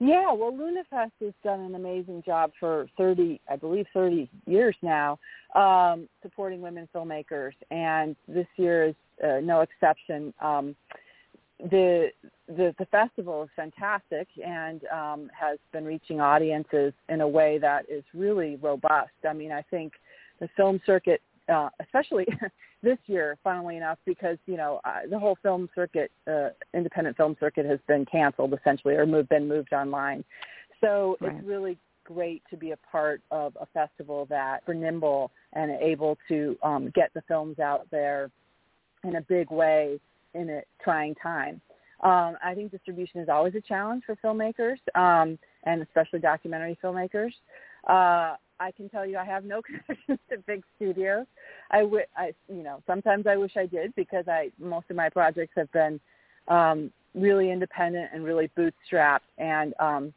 Yeah, 0.00 0.32
well, 0.32 0.52
LunaFest 0.52 1.10
has 1.20 1.32
done 1.42 1.60
an 1.60 1.74
amazing 1.74 2.22
job 2.24 2.52
for 2.60 2.86
30, 2.96 3.40
I 3.50 3.56
believe 3.56 3.86
30 3.92 4.30
years 4.46 4.76
now, 4.80 5.18
um, 5.56 6.08
supporting 6.22 6.60
women 6.60 6.88
filmmakers. 6.94 7.52
And 7.72 8.14
this 8.28 8.46
year 8.56 8.88
is 8.88 8.94
uh, 9.24 9.40
no 9.42 9.62
exception. 9.62 10.32
Um, 10.40 10.76
the 11.58 12.10
the 12.46 12.74
the 12.78 12.86
festival 12.86 13.42
is 13.42 13.50
fantastic 13.56 14.28
and 14.44 14.82
um, 14.86 15.30
has 15.38 15.58
been 15.72 15.84
reaching 15.84 16.20
audiences 16.20 16.92
in 17.08 17.20
a 17.20 17.28
way 17.28 17.58
that 17.58 17.84
is 17.88 18.04
really 18.14 18.56
robust. 18.56 19.10
I 19.28 19.32
mean, 19.32 19.52
I 19.52 19.62
think 19.62 19.92
the 20.40 20.48
film 20.56 20.80
circuit, 20.86 21.20
uh, 21.48 21.68
especially 21.80 22.26
this 22.82 22.98
year, 23.06 23.36
funnily 23.42 23.76
enough, 23.76 23.98
because 24.06 24.38
you 24.46 24.56
know 24.56 24.80
uh, 24.84 25.00
the 25.10 25.18
whole 25.18 25.36
film 25.42 25.68
circuit, 25.74 26.12
uh, 26.30 26.50
independent 26.74 27.16
film 27.16 27.36
circuit, 27.40 27.66
has 27.66 27.80
been 27.88 28.06
canceled 28.06 28.54
essentially 28.54 28.94
or 28.94 29.04
moved 29.04 29.28
been 29.28 29.48
moved 29.48 29.72
online. 29.72 30.24
So 30.80 31.16
right. 31.20 31.34
it's 31.34 31.44
really 31.44 31.76
great 32.04 32.42
to 32.50 32.56
be 32.56 32.70
a 32.70 32.76
part 32.90 33.20
of 33.30 33.56
a 33.60 33.66
festival 33.66 34.26
that 34.26 34.60
are 34.66 34.74
nimble 34.74 35.30
and 35.54 35.72
able 35.72 36.16
to 36.28 36.56
um, 36.62 36.90
get 36.94 37.12
the 37.14 37.22
films 37.28 37.58
out 37.58 37.86
there 37.90 38.30
in 39.04 39.16
a 39.16 39.20
big 39.22 39.50
way 39.50 40.00
in 40.38 40.50
a 40.50 40.62
trying 40.82 41.14
time. 41.16 41.60
Um, 42.02 42.36
I 42.44 42.54
think 42.54 42.70
distribution 42.70 43.20
is 43.20 43.28
always 43.28 43.54
a 43.56 43.60
challenge 43.60 44.04
for 44.06 44.16
filmmakers, 44.16 44.78
um, 44.94 45.38
and 45.64 45.82
especially 45.82 46.20
documentary 46.20 46.78
filmmakers. 46.82 47.32
Uh, 47.88 48.36
I 48.60 48.72
can 48.76 48.88
tell 48.88 49.04
you, 49.04 49.18
I 49.18 49.24
have 49.24 49.44
no 49.44 49.62
connections 49.88 50.18
to 50.30 50.38
big 50.46 50.62
studios. 50.76 51.26
I, 51.70 51.80
w- 51.80 52.04
I, 52.16 52.32
you 52.48 52.62
know, 52.62 52.82
sometimes 52.86 53.26
I 53.26 53.36
wish 53.36 53.56
I 53.56 53.66
did 53.66 53.94
because 53.96 54.26
I 54.28 54.50
most 54.58 54.86
of 54.90 54.96
my 54.96 55.08
projects 55.08 55.54
have 55.56 55.70
been 55.72 56.00
um, 56.46 56.92
really 57.14 57.50
independent 57.50 58.10
and 58.12 58.24
really 58.24 58.50
bootstrapped, 58.56 59.26
and 59.38 59.74
um, 59.80 60.12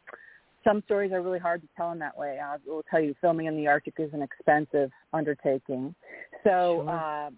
some 0.64 0.84
stories 0.86 1.12
are 1.12 1.24
really 1.24 1.40
hard 1.40 1.62
to 1.62 1.68
tell 1.76 1.92
in 1.92 2.00
that 2.00 2.16
way. 2.16 2.40
I 2.40 2.58
will 2.68 2.84
tell 2.92 3.02
you, 3.02 3.16
filming 3.22 3.48
in 3.48 3.58
the 3.58 3.68
Arctic 3.68 3.96
is 3.98 4.14
an 4.14 4.22
expensive 4.22 4.92
undertaking. 5.14 5.96
So. 6.44 6.84
Sure. 6.86 6.90
Uh, 6.90 7.30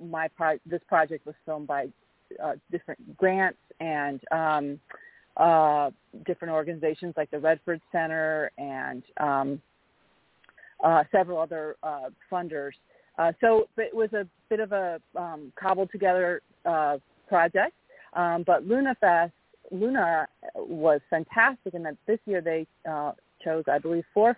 my 0.00 0.28
pro- 0.28 0.58
this 0.66 0.80
project 0.88 1.26
was 1.26 1.34
filmed 1.44 1.66
by 1.66 1.88
uh, 2.42 2.54
different 2.70 3.16
grants 3.16 3.58
and 3.80 4.20
um, 4.30 4.80
uh, 5.36 5.90
different 6.24 6.52
organizations 6.52 7.14
like 7.16 7.30
the 7.30 7.38
Redford 7.38 7.80
Center 7.92 8.50
and 8.58 9.02
um, 9.18 9.60
uh, 10.84 11.04
several 11.12 11.38
other 11.38 11.76
uh, 11.82 12.10
funders. 12.30 12.72
Uh, 13.18 13.32
so 13.40 13.68
it 13.78 13.94
was 13.94 14.12
a 14.12 14.26
bit 14.50 14.60
of 14.60 14.72
a 14.72 15.00
um, 15.14 15.52
cobbled 15.58 15.90
together 15.90 16.42
uh, 16.64 16.98
project, 17.28 17.74
um, 18.12 18.44
but 18.46 18.66
LunaFest, 18.66 19.32
Luna 19.70 20.28
was 20.54 21.00
fantastic 21.10 21.74
in 21.74 21.82
that 21.82 21.96
this 22.06 22.18
year 22.26 22.40
they 22.40 22.66
uh, 22.88 23.12
chose, 23.42 23.64
I 23.70 23.78
believe, 23.78 24.04
four 24.12 24.36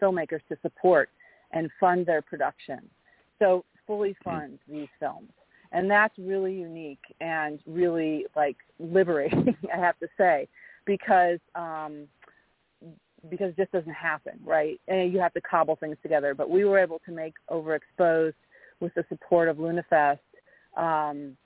filmmakers 0.00 0.40
to 0.48 0.56
support 0.62 1.08
and 1.52 1.70
fund 1.80 2.06
their 2.06 2.22
production. 2.22 2.80
So 3.38 3.64
fully 3.88 4.14
fund 4.22 4.60
these 4.68 4.86
films. 5.00 5.30
And 5.72 5.90
that's 5.90 6.14
really 6.16 6.54
unique 6.54 7.02
and 7.20 7.58
really 7.66 8.26
like 8.36 8.56
liberating, 8.78 9.56
I 9.74 9.78
have 9.78 9.98
to 9.98 10.06
say, 10.16 10.46
because 10.86 11.40
um, 11.56 12.06
because 13.28 13.50
it 13.50 13.56
just 13.56 13.72
doesn't 13.72 13.92
happen, 13.92 14.38
right? 14.44 14.80
And 14.86 15.12
you 15.12 15.18
have 15.18 15.34
to 15.34 15.40
cobble 15.40 15.76
things 15.76 15.96
together. 16.02 16.34
But 16.34 16.48
we 16.48 16.64
were 16.64 16.78
able 16.78 17.00
to 17.06 17.12
make 17.12 17.34
Overexposed 17.50 18.34
with 18.80 18.94
the 18.94 19.04
support 19.08 19.48
of 19.48 19.56
LunaFest, 19.56 20.18
um, 20.76 21.36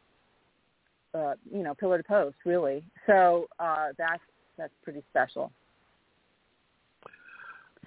uh, 1.15 1.35
you 1.51 1.63
know, 1.63 1.75
pillar 1.75 1.97
to 1.97 2.05
post, 2.05 2.37
really. 2.45 2.85
So 3.07 3.49
uh, 3.59 3.89
that's 3.97 4.23
that's 4.59 4.73
pretty 4.83 5.03
special. 5.11 5.51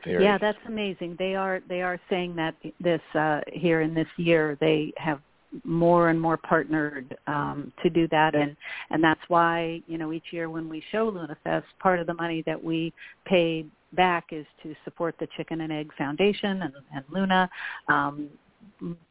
Very. 0.05 0.23
Yeah, 0.23 0.37
that's 0.37 0.57
amazing. 0.67 1.15
They 1.17 1.35
are 1.35 1.61
they 1.67 1.81
are 1.81 1.99
saying 2.09 2.35
that 2.35 2.55
this 2.79 3.01
uh, 3.15 3.41
here 3.51 3.81
in 3.81 3.93
this 3.93 4.07
year 4.17 4.57
they 4.59 4.93
have 4.97 5.19
more 5.63 6.09
and 6.09 6.19
more 6.19 6.37
partnered 6.37 7.17
um, 7.27 7.71
to 7.81 7.89
do 7.89 8.07
that, 8.09 8.35
and 8.35 8.55
and 8.91 9.03
that's 9.03 9.21
why 9.27 9.81
you 9.87 9.97
know 9.97 10.13
each 10.13 10.31
year 10.31 10.49
when 10.49 10.69
we 10.69 10.83
show 10.91 11.11
LunaFest, 11.11 11.63
part 11.79 11.99
of 11.99 12.07
the 12.07 12.13
money 12.13 12.43
that 12.45 12.61
we 12.61 12.93
pay 13.25 13.65
back 13.93 14.25
is 14.31 14.45
to 14.61 14.75
support 14.83 15.15
the 15.19 15.27
Chicken 15.37 15.61
and 15.61 15.71
Egg 15.71 15.89
Foundation 15.97 16.63
and, 16.63 16.73
and 16.93 17.05
Luna. 17.09 17.49
Um, 17.87 18.29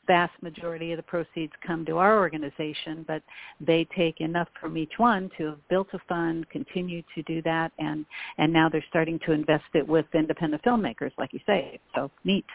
vast 0.07 0.33
majority 0.43 0.93
of 0.93 0.97
the 0.97 1.03
proceeds 1.03 1.53
come 1.67 1.85
to 1.87 1.99
our 1.99 2.19
organization, 2.19 3.05
but 3.07 3.23
they 3.61 3.87
take 3.97 4.21
enough 4.21 4.49
from 4.61 4.77
each 4.77 4.93
one 4.99 5.31
to 5.39 5.47
have 5.47 5.69
built 5.69 5.89
a 5.95 5.99
fund, 6.09 6.49
continue 6.51 7.03
to 7.15 7.23
do 7.23 7.41
that, 7.43 7.73
and 7.79 8.05
and 8.39 8.53
now 8.53 8.69
they're 8.69 8.85
starting 8.89 9.19
to 9.27 9.33
invest 9.33 9.65
it 9.75 9.87
with 9.87 10.07
independent 10.15 10.63
filmmakers, 10.63 11.13
like 11.19 11.33
you 11.33 11.41
say. 11.47 11.79
So 11.95 12.11
neat. 12.25 12.47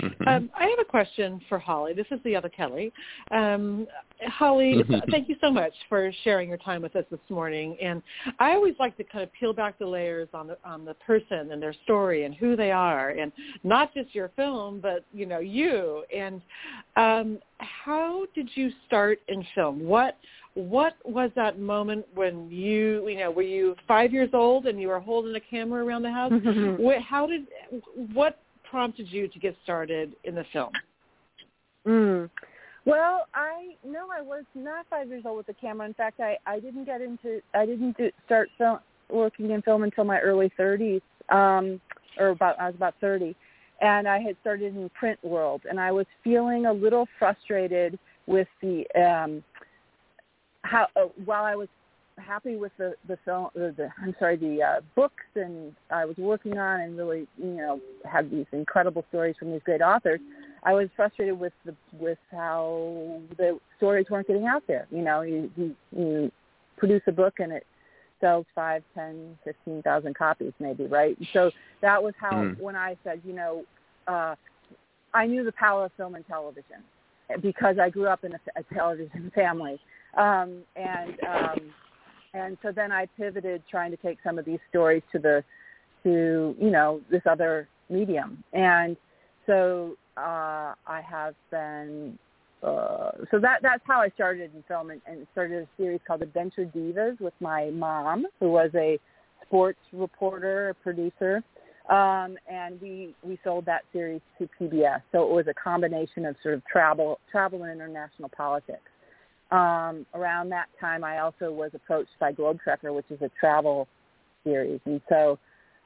Mm-hmm. 0.00 0.28
Um, 0.28 0.50
I 0.58 0.64
have 0.64 0.78
a 0.80 0.84
question 0.84 1.40
for 1.48 1.58
Holly. 1.58 1.92
This 1.92 2.06
is 2.10 2.20
the 2.24 2.34
other 2.36 2.48
Kelly. 2.48 2.92
Um, 3.30 3.86
Holly, 4.26 4.76
mm-hmm. 4.76 5.10
thank 5.10 5.28
you 5.28 5.36
so 5.40 5.50
much 5.50 5.72
for 5.88 6.10
sharing 6.24 6.48
your 6.48 6.58
time 6.58 6.82
with 6.82 6.94
us 6.96 7.04
this 7.10 7.20
morning. 7.28 7.76
And 7.82 8.02
I 8.38 8.52
always 8.52 8.74
like 8.78 8.96
to 8.98 9.04
kind 9.04 9.24
of 9.24 9.32
peel 9.32 9.52
back 9.52 9.78
the 9.78 9.86
layers 9.86 10.28
on 10.32 10.46
the 10.46 10.58
on 10.64 10.84
the 10.84 10.94
person 10.94 11.52
and 11.52 11.62
their 11.62 11.74
story 11.84 12.24
and 12.24 12.34
who 12.34 12.56
they 12.56 12.70
are, 12.70 13.10
and 13.10 13.32
not 13.64 13.92
just 13.94 14.14
your 14.14 14.30
film, 14.36 14.80
but 14.80 15.04
you 15.12 15.26
know 15.26 15.40
you. 15.40 16.04
And 16.14 16.40
um, 16.96 17.38
how 17.58 18.26
did 18.34 18.48
you 18.54 18.70
start 18.86 19.20
in 19.28 19.44
film? 19.54 19.84
What 19.86 20.18
what 20.54 20.94
was 21.04 21.30
that 21.34 21.58
moment 21.58 22.04
when 22.14 22.50
you 22.50 23.08
you 23.08 23.18
know 23.18 23.30
were 23.30 23.42
you 23.42 23.74
five 23.88 24.12
years 24.12 24.30
old 24.32 24.66
and 24.66 24.80
you 24.80 24.88
were 24.88 25.00
holding 25.00 25.34
a 25.34 25.40
camera 25.40 25.84
around 25.84 26.02
the 26.02 26.12
house? 26.12 26.32
Mm-hmm. 26.32 27.02
How 27.02 27.26
did 27.26 27.46
what 28.12 28.38
prompted 28.72 29.06
you 29.10 29.28
to 29.28 29.38
get 29.38 29.54
started 29.62 30.16
in 30.24 30.34
the 30.34 30.44
film? 30.52 30.72
Mm. 31.86 32.30
Well, 32.86 33.26
I 33.34 33.74
no, 33.86 34.08
I 34.10 34.22
was 34.22 34.44
not 34.56 34.86
five 34.90 35.08
years 35.08 35.24
old 35.24 35.36
with 35.36 35.46
the 35.46 35.54
camera. 35.54 35.86
In 35.86 35.94
fact, 35.94 36.18
I 36.18 36.36
I 36.46 36.58
didn't 36.58 36.86
get 36.86 37.00
into 37.00 37.40
I 37.54 37.66
didn't 37.66 37.96
do, 37.96 38.10
start 38.26 38.48
film, 38.58 38.78
working 39.10 39.50
in 39.50 39.62
film 39.62 39.84
until 39.84 40.04
my 40.04 40.18
early 40.18 40.50
30s, 40.58 41.02
um, 41.28 41.80
or 42.18 42.28
about 42.28 42.58
I 42.58 42.66
was 42.66 42.74
about 42.74 42.94
30, 43.00 43.36
and 43.82 44.08
I 44.08 44.18
had 44.18 44.36
started 44.40 44.74
in 44.74 44.88
print 44.98 45.22
world, 45.22 45.62
and 45.68 45.78
I 45.78 45.92
was 45.92 46.06
feeling 46.24 46.66
a 46.66 46.72
little 46.72 47.06
frustrated 47.18 47.98
with 48.26 48.48
the 48.62 48.84
um, 48.96 49.44
how 50.62 50.86
uh, 50.96 51.08
while 51.24 51.44
I 51.44 51.54
was 51.54 51.68
happy 52.18 52.56
with 52.56 52.72
the 52.78 52.94
the 53.08 53.18
film 53.24 53.48
the, 53.54 53.74
the 53.76 53.88
I'm 54.02 54.14
sorry 54.18 54.36
the 54.36 54.62
uh, 54.62 54.80
books 54.94 55.24
and 55.34 55.74
I 55.90 56.04
was 56.04 56.16
working 56.16 56.58
on 56.58 56.80
and 56.80 56.96
really 56.96 57.26
you 57.36 57.56
know 57.56 57.80
had 58.04 58.30
these 58.30 58.46
incredible 58.52 59.04
stories 59.08 59.36
from 59.38 59.52
these 59.52 59.62
great 59.64 59.82
authors. 59.82 60.20
I 60.64 60.74
was 60.74 60.88
frustrated 60.94 61.38
with 61.38 61.52
the 61.64 61.74
with 61.98 62.18
how 62.30 63.20
the 63.36 63.58
stories 63.76 64.06
weren't 64.10 64.26
getting 64.26 64.46
out 64.46 64.62
there. 64.66 64.86
You 64.90 65.02
know, 65.02 65.22
you 65.22 65.50
you, 65.56 65.76
you 65.96 66.32
produce 66.76 67.02
a 67.06 67.12
book 67.12 67.34
and 67.38 67.52
it 67.52 67.66
sells 68.20 68.46
five, 68.54 68.82
ten, 68.94 69.36
fifteen 69.44 69.82
thousand 69.82 70.14
copies 70.14 70.52
maybe, 70.60 70.86
right? 70.86 71.16
So 71.32 71.50
that 71.80 72.02
was 72.02 72.14
how 72.18 72.32
mm. 72.32 72.60
when 72.60 72.76
I 72.76 72.96
said, 73.04 73.20
you 73.24 73.32
know, 73.32 73.64
uh, 74.06 74.34
I 75.14 75.26
knew 75.26 75.44
the 75.44 75.52
power 75.52 75.86
of 75.86 75.92
film 75.96 76.14
and 76.14 76.26
television 76.26 76.82
because 77.40 77.78
I 77.78 77.90
grew 77.90 78.06
up 78.06 78.24
in 78.24 78.32
a, 78.32 78.38
a 78.56 78.62
television 78.74 79.30
family. 79.34 79.80
Um, 80.16 80.58
and 80.76 81.16
um, 81.26 81.60
and 82.34 82.56
so 82.62 82.72
then 82.72 82.92
I 82.92 83.06
pivoted 83.16 83.62
trying 83.70 83.90
to 83.90 83.96
take 83.96 84.18
some 84.24 84.38
of 84.38 84.44
these 84.44 84.60
stories 84.68 85.02
to 85.12 85.18
the 85.18 85.44
to 86.04 86.54
you 86.58 86.70
know 86.70 87.00
this 87.10 87.22
other 87.28 87.68
medium. 87.88 88.42
And 88.52 88.96
so 89.46 89.96
uh 90.16 90.74
I 90.86 91.00
have 91.08 91.34
been 91.50 92.18
uh, 92.62 93.10
so 93.32 93.40
that 93.40 93.58
that's 93.60 93.82
how 93.84 94.00
I 94.00 94.08
started 94.10 94.52
in 94.54 94.62
film 94.68 94.90
and, 94.90 95.00
and 95.06 95.26
started 95.32 95.64
a 95.64 95.68
series 95.76 96.00
called 96.06 96.22
Adventure 96.22 96.64
Divas 96.64 97.20
with 97.20 97.34
my 97.40 97.70
mom, 97.70 98.24
who 98.38 98.50
was 98.50 98.70
a 98.76 99.00
sports 99.44 99.80
reporter, 99.92 100.76
producer, 100.80 101.42
um, 101.90 102.36
and 102.48 102.80
we 102.80 103.16
we 103.24 103.36
sold 103.42 103.66
that 103.66 103.82
series 103.92 104.20
to 104.38 104.48
PBS. 104.60 105.02
So 105.10 105.24
it 105.24 105.30
was 105.30 105.46
a 105.48 105.54
combination 105.54 106.24
of 106.24 106.36
sort 106.40 106.54
of 106.54 106.64
travel, 106.66 107.18
travel 107.32 107.64
and 107.64 107.72
international 107.72 108.28
politics 108.28 108.91
um, 109.52 110.06
around 110.14 110.48
that 110.48 110.66
time, 110.80 111.04
I 111.04 111.18
also 111.18 111.52
was 111.52 111.70
approached 111.74 112.18
by 112.18 112.32
Globetrekker, 112.32 112.94
which 112.94 113.10
is 113.10 113.20
a 113.20 113.30
travel 113.38 113.86
series, 114.44 114.80
and 114.86 115.00
so 115.08 115.38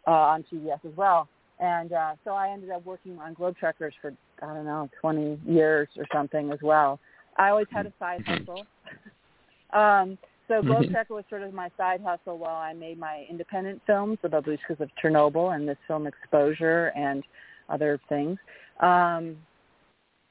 uh, 0.06 0.10
on 0.10 0.44
PBS 0.44 0.84
as 0.84 0.96
well. 0.96 1.28
And 1.58 1.92
uh, 1.92 2.12
so 2.24 2.30
I 2.30 2.50
ended 2.50 2.70
up 2.70 2.84
working 2.84 3.18
on 3.18 3.34
Globetrekkers 3.34 3.92
for 4.00 4.12
I 4.42 4.54
don't 4.54 4.66
know 4.66 4.88
20 5.00 5.40
years 5.46 5.88
or 5.96 6.04
something 6.12 6.52
as 6.52 6.58
well. 6.62 7.00
I 7.38 7.48
always 7.48 7.66
had 7.72 7.86
a 7.86 7.92
side 7.98 8.22
hustle. 8.26 8.64
um, 9.72 10.16
so 10.48 10.54
mm-hmm. 10.54 10.70
Globetrekker 10.70 11.10
was 11.10 11.24
sort 11.28 11.42
of 11.42 11.52
my 11.52 11.70
side 11.76 12.00
hustle 12.04 12.38
while 12.38 12.56
I 12.56 12.72
made 12.72 12.98
my 12.98 13.26
independent 13.28 13.82
films, 13.86 14.18
The 14.22 14.28
Babushkas 14.28 14.80
of 14.80 14.90
Chernobyl 15.02 15.56
and 15.56 15.68
this 15.68 15.78
film 15.88 16.06
Exposure 16.06 16.92
and 16.94 17.24
other 17.68 17.98
things. 18.08 18.38
Um, 18.80 19.36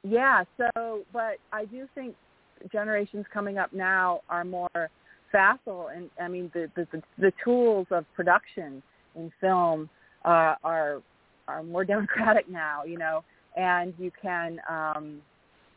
yeah, 0.04 0.44
so, 0.58 1.02
but 1.12 1.38
I 1.52 1.66
do 1.66 1.88
think 1.96 2.16
generations 2.72 3.26
coming 3.34 3.58
up 3.58 3.74
now 3.74 4.22
are 4.30 4.44
more 4.44 4.90
facile, 5.32 5.90
and 5.94 6.10
I 6.22 6.28
mean 6.28 6.52
the 6.54 6.70
the, 6.76 7.02
the 7.18 7.32
tools 7.44 7.88
of 7.92 8.06
production 8.16 8.82
in 9.16 9.32
film 9.42 9.90
uh, 10.24 10.56
are 10.64 11.02
are 11.48 11.64
more 11.64 11.86
democratic 11.96 12.50
now, 12.50 12.84
you 12.84 12.98
know, 12.98 13.24
and 13.56 13.94
you 13.98 14.12
can 14.22 14.60
um, 14.70 15.22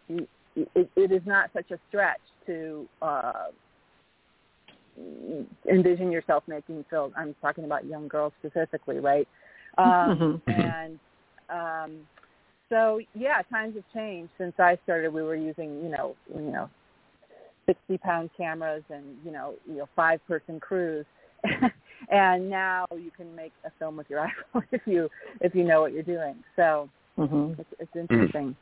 it, 0.08 0.90
it 0.96 1.12
is 1.12 1.22
not 1.26 1.50
such 1.52 1.70
a 1.70 1.78
stretch 1.88 2.20
to 2.46 2.88
uh, 3.02 3.44
envision 5.70 6.10
yourself 6.10 6.42
making 6.46 6.84
film. 6.90 7.12
I'm 7.16 7.34
talking 7.40 7.64
about 7.64 7.86
young 7.86 8.08
girls 8.08 8.32
specifically, 8.40 8.98
right? 8.98 9.28
Um, 9.76 10.42
mm-hmm. 10.48 10.50
and 10.50 10.98
um, 11.50 12.06
so 12.68 13.00
yeah, 13.14 13.42
times 13.50 13.74
have 13.76 13.84
changed 13.94 14.30
since 14.38 14.54
I 14.58 14.78
started. 14.84 15.12
We 15.12 15.22
were 15.22 15.36
using 15.36 15.82
you 15.82 15.88
know 15.88 16.16
you 16.34 16.50
know 16.50 16.68
sixty 17.66 17.98
pound 17.98 18.30
cameras 18.36 18.82
and 18.90 19.04
you 19.24 19.30
know 19.30 19.54
you 19.66 19.76
know 19.78 19.88
five 19.96 20.20
person 20.26 20.60
crews, 20.60 21.06
and 22.10 22.48
now 22.48 22.86
you 22.92 23.10
can 23.16 23.34
make 23.34 23.52
a 23.64 23.70
film 23.78 23.96
with 23.96 24.08
your 24.10 24.26
iPhone 24.54 24.64
if 24.72 24.82
you 24.86 25.08
if 25.40 25.54
you 25.54 25.64
know 25.64 25.80
what 25.80 25.92
you're 25.92 26.02
doing. 26.02 26.36
So 26.56 26.88
mm-hmm. 27.18 27.60
it's, 27.60 27.70
it's 27.78 27.96
interesting. 27.96 28.54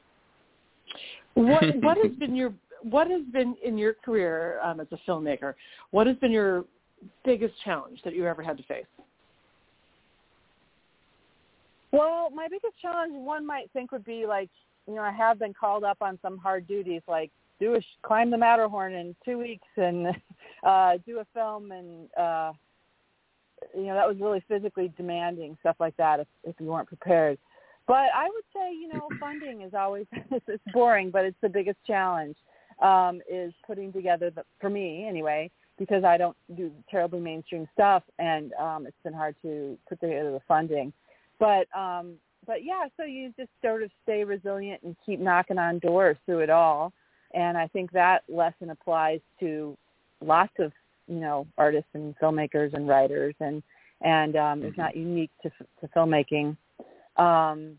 What 1.34 1.64
what 1.82 1.98
has 1.98 2.12
been 2.12 2.34
your 2.36 2.52
what 2.82 3.10
has 3.10 3.22
been 3.32 3.56
in 3.64 3.76
your 3.76 3.94
career 3.94 4.60
um, 4.62 4.80
as 4.80 4.86
a 4.92 5.10
filmmaker? 5.10 5.54
What 5.90 6.06
has 6.06 6.16
been 6.16 6.30
your 6.30 6.64
biggest 7.24 7.54
challenge 7.64 8.00
that 8.04 8.14
you 8.14 8.26
ever 8.26 8.42
had 8.42 8.56
to 8.56 8.62
face? 8.64 8.86
Well, 11.96 12.28
my 12.28 12.46
biggest 12.46 12.78
challenge, 12.80 13.14
one 13.14 13.46
might 13.46 13.70
think, 13.72 13.90
would 13.90 14.04
be 14.04 14.26
like, 14.26 14.50
you 14.86 14.94
know, 14.94 15.00
I 15.00 15.12
have 15.12 15.38
been 15.38 15.54
called 15.54 15.82
up 15.82 15.96
on 16.02 16.18
some 16.20 16.36
hard 16.36 16.68
duties, 16.68 17.00
like 17.08 17.30
do 17.58 17.74
a 17.74 17.80
climb 18.02 18.30
the 18.30 18.36
Matterhorn 18.36 18.92
in 18.92 19.16
two 19.24 19.38
weeks 19.38 19.66
and 19.78 20.08
uh, 20.62 20.98
do 21.06 21.20
a 21.20 21.26
film, 21.32 21.72
and 21.72 22.10
uh, 22.14 22.52
you 23.74 23.84
know 23.84 23.94
that 23.94 24.06
was 24.06 24.18
really 24.20 24.44
physically 24.46 24.92
demanding 24.98 25.56
stuff 25.60 25.76
like 25.80 25.96
that 25.96 26.20
if 26.20 26.26
if 26.44 26.54
you 26.60 26.66
weren't 26.66 26.86
prepared. 26.86 27.38
But 27.86 28.10
I 28.14 28.28
would 28.28 28.44
say, 28.54 28.74
you 28.74 28.88
know, 28.92 29.08
funding 29.20 29.62
is 29.62 29.72
always 29.72 30.04
it's, 30.12 30.44
it's 30.48 30.64
boring, 30.74 31.10
but 31.10 31.24
it's 31.24 31.38
the 31.40 31.48
biggest 31.48 31.78
challenge 31.86 32.36
um, 32.82 33.22
is 33.30 33.54
putting 33.66 33.90
together 33.90 34.30
the 34.30 34.44
for 34.60 34.68
me 34.68 35.06
anyway 35.08 35.50
because 35.78 36.04
I 36.04 36.18
don't 36.18 36.36
do 36.56 36.70
terribly 36.90 37.20
mainstream 37.20 37.66
stuff, 37.72 38.02
and 38.18 38.52
um, 38.54 38.86
it's 38.86 38.96
been 39.02 39.14
hard 39.14 39.34
to 39.42 39.78
put 39.88 39.98
together 40.00 40.32
the 40.32 40.40
funding. 40.46 40.92
But 41.38 41.66
um, 41.76 42.14
but 42.46 42.64
yeah, 42.64 42.86
so 42.96 43.04
you 43.04 43.32
just 43.36 43.50
sort 43.62 43.82
of 43.82 43.90
stay 44.04 44.24
resilient 44.24 44.82
and 44.82 44.96
keep 45.04 45.20
knocking 45.20 45.58
on 45.58 45.78
doors 45.80 46.16
through 46.24 46.40
it 46.40 46.50
all. 46.50 46.92
And 47.34 47.58
I 47.58 47.66
think 47.68 47.90
that 47.92 48.22
lesson 48.28 48.70
applies 48.70 49.20
to 49.40 49.76
lots 50.20 50.52
of 50.58 50.72
you 51.08 51.20
know 51.20 51.46
artists 51.58 51.90
and 51.94 52.16
filmmakers 52.18 52.74
and 52.74 52.88
writers, 52.88 53.34
and 53.40 53.62
and 54.02 54.36
um, 54.36 54.58
mm-hmm. 54.58 54.68
it's 54.68 54.78
not 54.78 54.96
unique 54.96 55.30
to 55.42 55.50
to 55.80 55.88
filmmaking. 55.94 56.56
Um, 57.16 57.78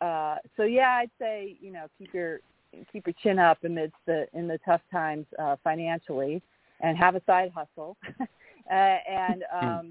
uh, 0.00 0.36
so 0.56 0.64
yeah, 0.64 1.00
I'd 1.00 1.10
say 1.18 1.56
you 1.60 1.72
know 1.72 1.86
keep 1.98 2.12
your 2.12 2.40
keep 2.92 3.06
your 3.06 3.14
chin 3.22 3.38
up 3.38 3.58
amidst 3.64 3.96
the 4.06 4.26
in 4.34 4.46
the 4.46 4.58
tough 4.64 4.82
times 4.92 5.26
uh, 5.38 5.56
financially, 5.64 6.42
and 6.80 6.96
have 6.96 7.14
a 7.14 7.22
side 7.26 7.50
hustle, 7.54 7.96
uh, 8.20 8.74
and 8.74 9.44
um, 9.60 9.90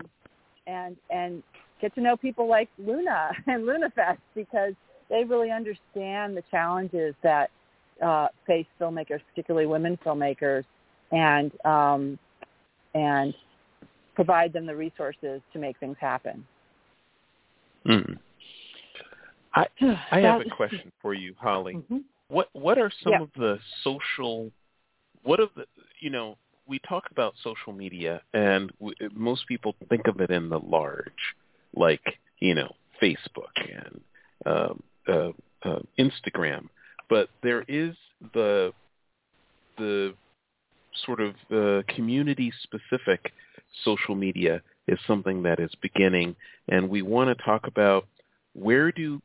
and 0.67 0.97
and 1.09 1.43
get 1.81 1.93
to 1.95 2.01
know 2.01 2.17
people 2.17 2.47
like 2.47 2.69
Luna 2.77 3.31
and 3.47 3.63
LunaFest 3.63 4.19
because 4.35 4.73
they 5.09 5.23
really 5.23 5.51
understand 5.51 6.35
the 6.35 6.43
challenges 6.51 7.15
that 7.23 7.49
uh, 8.03 8.27
face 8.45 8.65
filmmakers, 8.79 9.21
particularly 9.29 9.65
women 9.65 9.97
filmmakers, 10.05 10.63
and 11.11 11.51
um, 11.65 12.19
and 12.93 13.33
provide 14.15 14.53
them 14.53 14.65
the 14.65 14.75
resources 14.75 15.41
to 15.53 15.59
make 15.59 15.77
things 15.79 15.97
happen. 15.99 16.45
Mm. 17.87 18.17
I 19.55 19.65
I 20.11 20.19
have 20.19 20.41
a 20.41 20.49
question 20.49 20.91
for 21.01 21.13
you, 21.13 21.33
Holly. 21.37 21.75
Mm-hmm. 21.87 21.97
What 22.29 22.49
what 22.51 22.77
are 22.77 22.91
some 23.03 23.13
yeah. 23.13 23.21
of 23.21 23.29
the 23.37 23.57
social 23.85 24.51
what 25.23 25.39
are 25.39 25.47
the 25.55 25.65
you 26.01 26.09
know 26.09 26.37
we 26.67 26.79
talk 26.79 27.05
about 27.11 27.33
social 27.41 27.71
media 27.71 28.21
and 28.33 28.69
we, 28.79 28.93
most 29.13 29.47
people 29.47 29.75
think 29.87 30.07
of 30.07 30.19
it 30.19 30.29
in 30.29 30.49
the 30.49 30.59
large 30.59 31.35
like 31.77 32.01
you 32.39 32.55
know 32.55 32.73
Facebook 33.01 33.53
and 33.55 34.01
um, 34.45 34.83
uh, 35.07 35.31
uh, 35.63 35.79
Instagram, 35.99 36.67
but 37.09 37.29
there 37.43 37.63
is 37.67 37.95
the 38.33 38.73
the 39.77 40.13
sort 41.05 41.19
of 41.21 41.35
uh, 41.51 41.83
community 41.93 42.51
specific 42.63 43.31
social 43.83 44.15
media 44.15 44.61
is 44.87 44.97
something 45.05 45.43
that 45.43 45.59
is 45.59 45.71
beginning, 45.81 46.35
and 46.67 46.89
we 46.89 47.01
want 47.01 47.35
to 47.35 47.43
talk 47.43 47.67
about 47.67 48.07
where 48.53 48.91
do 48.91 49.21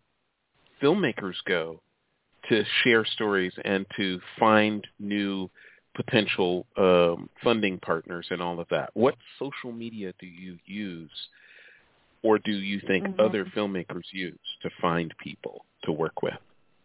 filmmakers 0.82 1.36
go 1.46 1.80
to 2.48 2.64
share 2.82 3.04
stories 3.04 3.52
and 3.64 3.86
to 3.96 4.20
find 4.38 4.86
new 4.98 5.48
potential 5.94 6.66
um, 6.76 7.28
funding 7.42 7.78
partners 7.78 8.26
and 8.30 8.42
all 8.42 8.58
of 8.58 8.66
that. 8.70 8.90
What 8.94 9.14
social 9.38 9.72
media 9.72 10.12
do 10.18 10.26
you 10.26 10.58
use, 10.66 11.10
or 12.22 12.38
do 12.38 12.52
you 12.52 12.80
think 12.86 13.04
mm-hmm. 13.04 13.20
other 13.20 13.44
filmmakers 13.56 14.04
use 14.12 14.38
to 14.62 14.70
find 14.80 15.12
people 15.22 15.64
to 15.84 15.92
work 15.92 16.22
with? 16.22 16.34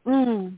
Mm. 0.06 0.56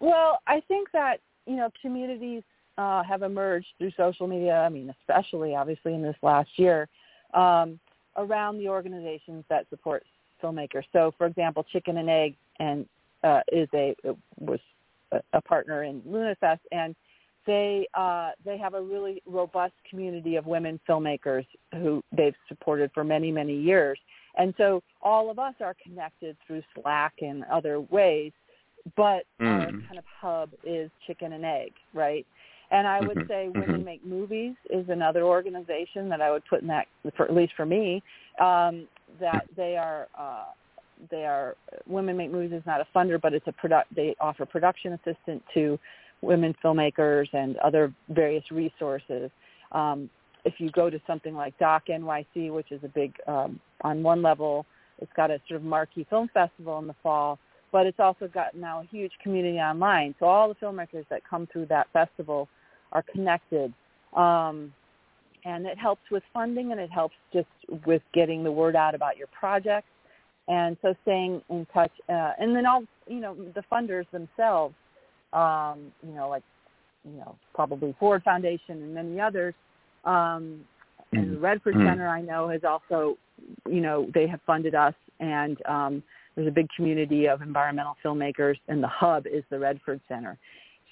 Well, 0.00 0.40
I 0.46 0.60
think 0.68 0.88
that 0.92 1.20
you 1.46 1.56
know 1.56 1.70
communities 1.82 2.42
uh, 2.78 3.02
have 3.02 3.22
emerged 3.22 3.66
through 3.78 3.92
social 3.96 4.26
media. 4.26 4.54
I 4.54 4.68
mean, 4.68 4.94
especially 5.00 5.54
obviously 5.54 5.94
in 5.94 6.02
this 6.02 6.16
last 6.22 6.50
year, 6.56 6.88
um, 7.34 7.78
around 8.16 8.58
the 8.58 8.68
organizations 8.68 9.44
that 9.48 9.68
support 9.70 10.04
filmmakers. 10.42 10.84
So, 10.92 11.12
for 11.18 11.26
example, 11.26 11.64
Chicken 11.72 11.98
and 11.98 12.08
Egg 12.08 12.36
and 12.58 12.86
uh, 13.22 13.40
is 13.52 13.68
a 13.74 13.94
was 14.38 14.60
a, 15.12 15.20
a 15.32 15.40
partner 15.40 15.84
in 15.84 16.00
LunaFest, 16.02 16.60
and 16.72 16.94
they 17.46 17.86
uh, 17.94 18.30
they 18.44 18.58
have 18.58 18.74
a 18.74 18.80
really 18.80 19.22
robust 19.26 19.74
community 19.88 20.36
of 20.36 20.46
women 20.46 20.80
filmmakers 20.88 21.46
who 21.74 22.02
they've 22.12 22.34
supported 22.48 22.90
for 22.94 23.04
many 23.04 23.30
many 23.30 23.54
years. 23.54 23.98
And 24.36 24.54
so 24.56 24.82
all 25.02 25.30
of 25.30 25.38
us 25.38 25.54
are 25.60 25.74
connected 25.82 26.36
through 26.46 26.62
Slack 26.74 27.14
and 27.20 27.44
other 27.44 27.80
ways, 27.80 28.32
but 28.96 29.24
mm. 29.40 29.46
our 29.46 29.66
kind 29.66 29.98
of 29.98 30.04
hub 30.20 30.50
is 30.64 30.90
Chicken 31.06 31.32
and 31.32 31.44
Egg, 31.44 31.72
right? 31.94 32.26
And 32.70 32.86
I 32.86 33.00
would 33.00 33.16
mm-hmm. 33.16 33.28
say 33.28 33.48
Women 33.48 33.76
mm-hmm. 33.76 33.84
Make 33.84 34.06
Movies 34.06 34.54
is 34.70 34.88
another 34.88 35.22
organization 35.22 36.08
that 36.08 36.20
I 36.20 36.30
would 36.30 36.44
put 36.48 36.62
in 36.62 36.68
that, 36.68 36.86
for, 37.16 37.26
at 37.26 37.34
least 37.34 37.54
for 37.56 37.66
me, 37.66 38.02
um, 38.40 38.86
that 39.20 39.46
they 39.56 39.76
are 39.76 40.06
uh, 40.16 40.44
they 41.10 41.24
are 41.24 41.56
Women 41.86 42.16
Make 42.16 42.30
Movies 42.30 42.52
is 42.52 42.62
not 42.66 42.80
a 42.80 42.86
funder, 42.94 43.20
but 43.20 43.34
it's 43.34 43.46
a 43.48 43.52
product. 43.52 43.94
They 43.94 44.14
offer 44.20 44.46
production 44.46 44.92
assistance 44.92 45.42
to 45.54 45.78
women 46.22 46.54
filmmakers 46.62 47.26
and 47.32 47.56
other 47.58 47.92
various 48.10 48.44
resources. 48.50 49.30
Um, 49.72 50.10
if 50.44 50.54
you 50.58 50.70
go 50.70 50.90
to 50.90 51.00
something 51.06 51.34
like 51.34 51.58
Doc 51.58 51.84
NYC, 51.88 52.52
which 52.52 52.72
is 52.72 52.80
a 52.84 52.88
big, 52.88 53.14
um, 53.26 53.60
on 53.82 54.02
one 54.02 54.22
level, 54.22 54.66
it's 54.98 55.12
got 55.16 55.30
a 55.30 55.40
sort 55.48 55.60
of 55.60 55.64
marquee 55.64 56.06
film 56.08 56.28
festival 56.32 56.78
in 56.78 56.86
the 56.86 56.94
fall, 57.02 57.38
but 57.72 57.86
it's 57.86 58.00
also 58.00 58.28
got 58.28 58.54
now 58.54 58.80
a 58.80 58.84
huge 58.84 59.12
community 59.22 59.58
online. 59.58 60.14
So 60.18 60.26
all 60.26 60.48
the 60.48 60.54
filmmakers 60.54 61.06
that 61.08 61.22
come 61.28 61.48
through 61.52 61.66
that 61.66 61.88
festival 61.92 62.48
are 62.92 63.02
connected. 63.02 63.72
Um, 64.14 64.72
and 65.44 65.66
it 65.66 65.78
helps 65.78 66.02
with 66.10 66.22
funding 66.34 66.72
and 66.72 66.80
it 66.80 66.90
helps 66.90 67.14
just 67.32 67.48
with 67.86 68.02
getting 68.12 68.44
the 68.44 68.52
word 68.52 68.76
out 68.76 68.94
about 68.94 69.16
your 69.16 69.28
projects. 69.28 69.88
And 70.48 70.76
so 70.82 70.94
staying 71.02 71.42
in 71.48 71.66
touch, 71.72 71.92
uh, 72.08 72.32
and 72.38 72.54
then 72.54 72.66
all, 72.66 72.82
you 73.06 73.20
know, 73.20 73.34
the 73.54 73.62
funders 73.70 74.04
themselves, 74.10 74.74
um, 75.32 75.92
you 76.06 76.12
know, 76.12 76.28
like, 76.28 76.42
you 77.04 77.16
know, 77.16 77.36
probably 77.54 77.94
Ford 77.98 78.22
Foundation 78.24 78.82
and 78.82 78.94
many 78.94 79.20
others, 79.20 79.54
um, 80.04 80.60
and 81.12 81.32
the 81.32 81.34
mm-hmm. 81.34 81.44
Redford 81.44 81.74
mm-hmm. 81.74 81.88
Center 81.88 82.08
I 82.08 82.20
know 82.20 82.48
has 82.48 82.62
also, 82.64 83.16
you 83.68 83.80
know, 83.80 84.08
they 84.14 84.26
have 84.26 84.40
funded 84.46 84.74
us 84.74 84.94
and 85.18 85.58
um, 85.66 86.02
there's 86.34 86.48
a 86.48 86.52
big 86.52 86.68
community 86.76 87.26
of 87.26 87.42
environmental 87.42 87.96
filmmakers 88.04 88.56
and 88.68 88.82
the 88.82 88.88
hub 88.88 89.26
is 89.26 89.42
the 89.50 89.58
Redford 89.58 90.00
Center. 90.08 90.38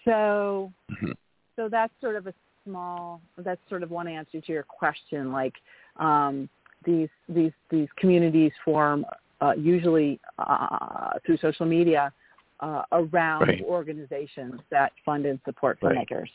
So, 0.05 0.73
mm-hmm. 0.91 1.13
so 1.57 1.69
that's 1.69 1.93
sort 2.01 2.17
of 2.17 2.27
a 2.27 2.35
small, 2.65 3.21
that's 3.39 3.61
sort 3.69 3.83
of 3.83 3.91
one 3.91 4.09
answer 4.09 4.41
to 4.41 4.53
your 4.53 4.65
question. 4.65 5.33
Like 5.33 5.55
um, 5.97 6.49
these, 6.85 7.09
these, 7.29 7.53
these 7.71 7.89
communities 7.97 8.53
form 8.65 9.05
uh, 9.41 9.53
usually 9.57 10.19
uh, 10.39 11.11
through 11.25 11.39
social 11.39 11.67
media 11.67 12.13
uh, 12.61 12.83
around 12.91 13.43
right. 13.43 13.63
organizations 13.65 14.61
that 14.71 14.93
fund 15.05 15.27
and 15.27 15.39
support 15.45 15.81
filmmakers. 15.81 16.11
Right. 16.11 16.31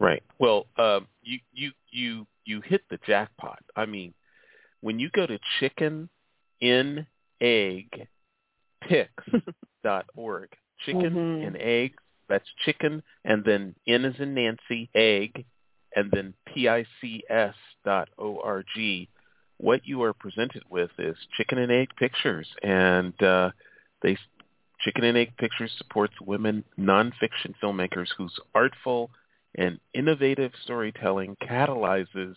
Right. 0.00 0.22
Well, 0.38 0.66
um, 0.76 1.06
you 1.22 1.38
you 1.52 1.72
you 1.90 2.26
you 2.44 2.60
hit 2.60 2.82
the 2.90 2.98
jackpot. 3.06 3.62
I 3.76 3.86
mean, 3.86 4.12
when 4.80 4.98
you 4.98 5.10
go 5.10 5.26
to 5.26 5.38
chicken 5.60 6.08
in 6.60 7.06
egg 7.40 8.08
dot 9.84 10.06
org, 10.16 10.50
chicken 10.84 11.10
mm-hmm. 11.10 11.46
and 11.46 11.56
egg. 11.56 11.94
That's 12.26 12.48
chicken, 12.64 13.02
and 13.26 13.44
then 13.44 13.74
N 13.86 14.06
is 14.06 14.18
in 14.18 14.32
Nancy, 14.32 14.88
egg, 14.94 15.44
and 15.94 16.10
then 16.10 16.32
P 16.46 16.70
I 16.70 16.86
C 16.98 17.22
S 17.28 17.54
dot 17.84 18.08
O 18.18 18.40
R 18.42 18.64
G. 18.74 19.10
What 19.58 19.82
you 19.84 20.02
are 20.02 20.14
presented 20.14 20.62
with 20.70 20.90
is 20.98 21.16
chicken 21.36 21.58
and 21.58 21.70
egg 21.70 21.88
pictures, 21.98 22.48
and 22.62 23.22
uh, 23.22 23.50
they 24.00 24.16
Chicken 24.80 25.04
and 25.04 25.16
Egg 25.16 25.36
Pictures 25.38 25.72
supports 25.78 26.14
women 26.20 26.64
nonfiction 26.78 27.54
filmmakers 27.62 28.08
whose 28.16 28.38
artful 28.54 29.10
and 29.56 29.78
innovative 29.92 30.52
storytelling 30.62 31.36
catalyzes 31.42 32.34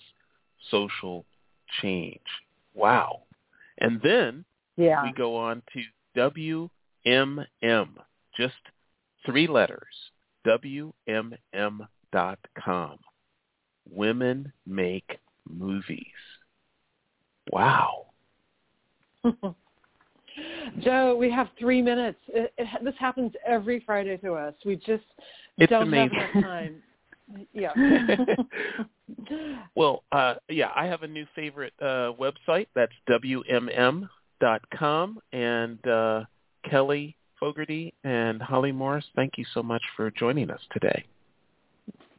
social 0.70 1.26
change. 1.82 2.20
Wow. 2.74 3.24
And 3.80 4.02
then 4.02 4.46
yeah. 4.76 5.04
we 5.04 5.12
go 5.14 5.36
on 5.36 5.62
to 5.74 6.70
WMM, 7.04 7.90
just 8.36 8.56
three 9.26 9.48
letters, 9.48 9.86
WMM.com. 10.46 11.90
Women 13.90 14.52
Make 14.66 15.18
Movies. 15.50 16.06
Wow. 17.52 18.08
Joe, 20.82 21.16
we 21.16 21.32
have 21.32 21.48
three 21.58 21.82
minutes. 21.82 22.20
It, 22.28 22.54
it, 22.58 22.68
this 22.84 22.94
happens 23.00 23.32
every 23.46 23.82
Friday 23.86 24.18
to 24.18 24.34
us. 24.34 24.54
We 24.66 24.76
just 24.76 25.04
it's 25.58 25.70
don't 25.70 25.84
amazing. 25.84 26.18
have 26.18 26.36
enough 26.36 26.44
time. 26.44 26.76
Yeah. 27.54 27.74
well, 29.76 30.04
uh, 30.12 30.36
yeah, 30.50 30.70
I 30.76 30.86
have 30.86 31.04
a 31.04 31.08
new 31.08 31.26
favorite 31.36 31.74
uh, 31.82 32.14
website. 32.20 32.68
That's 32.76 32.94
wmm 33.10 34.10
dot 34.40 34.62
com. 34.72 35.20
And 35.34 35.86
uh, 35.88 36.26
Kelly 36.70 37.16
Fogarty 37.40 37.94
and 38.04 38.42
Holly 38.42 38.72
Morris, 38.72 39.06
thank 39.16 39.38
you 39.38 39.46
so 39.54 39.62
much 39.62 39.82
for 39.96 40.12
joining 40.12 40.50
us 40.50 40.62
today. 40.72 41.06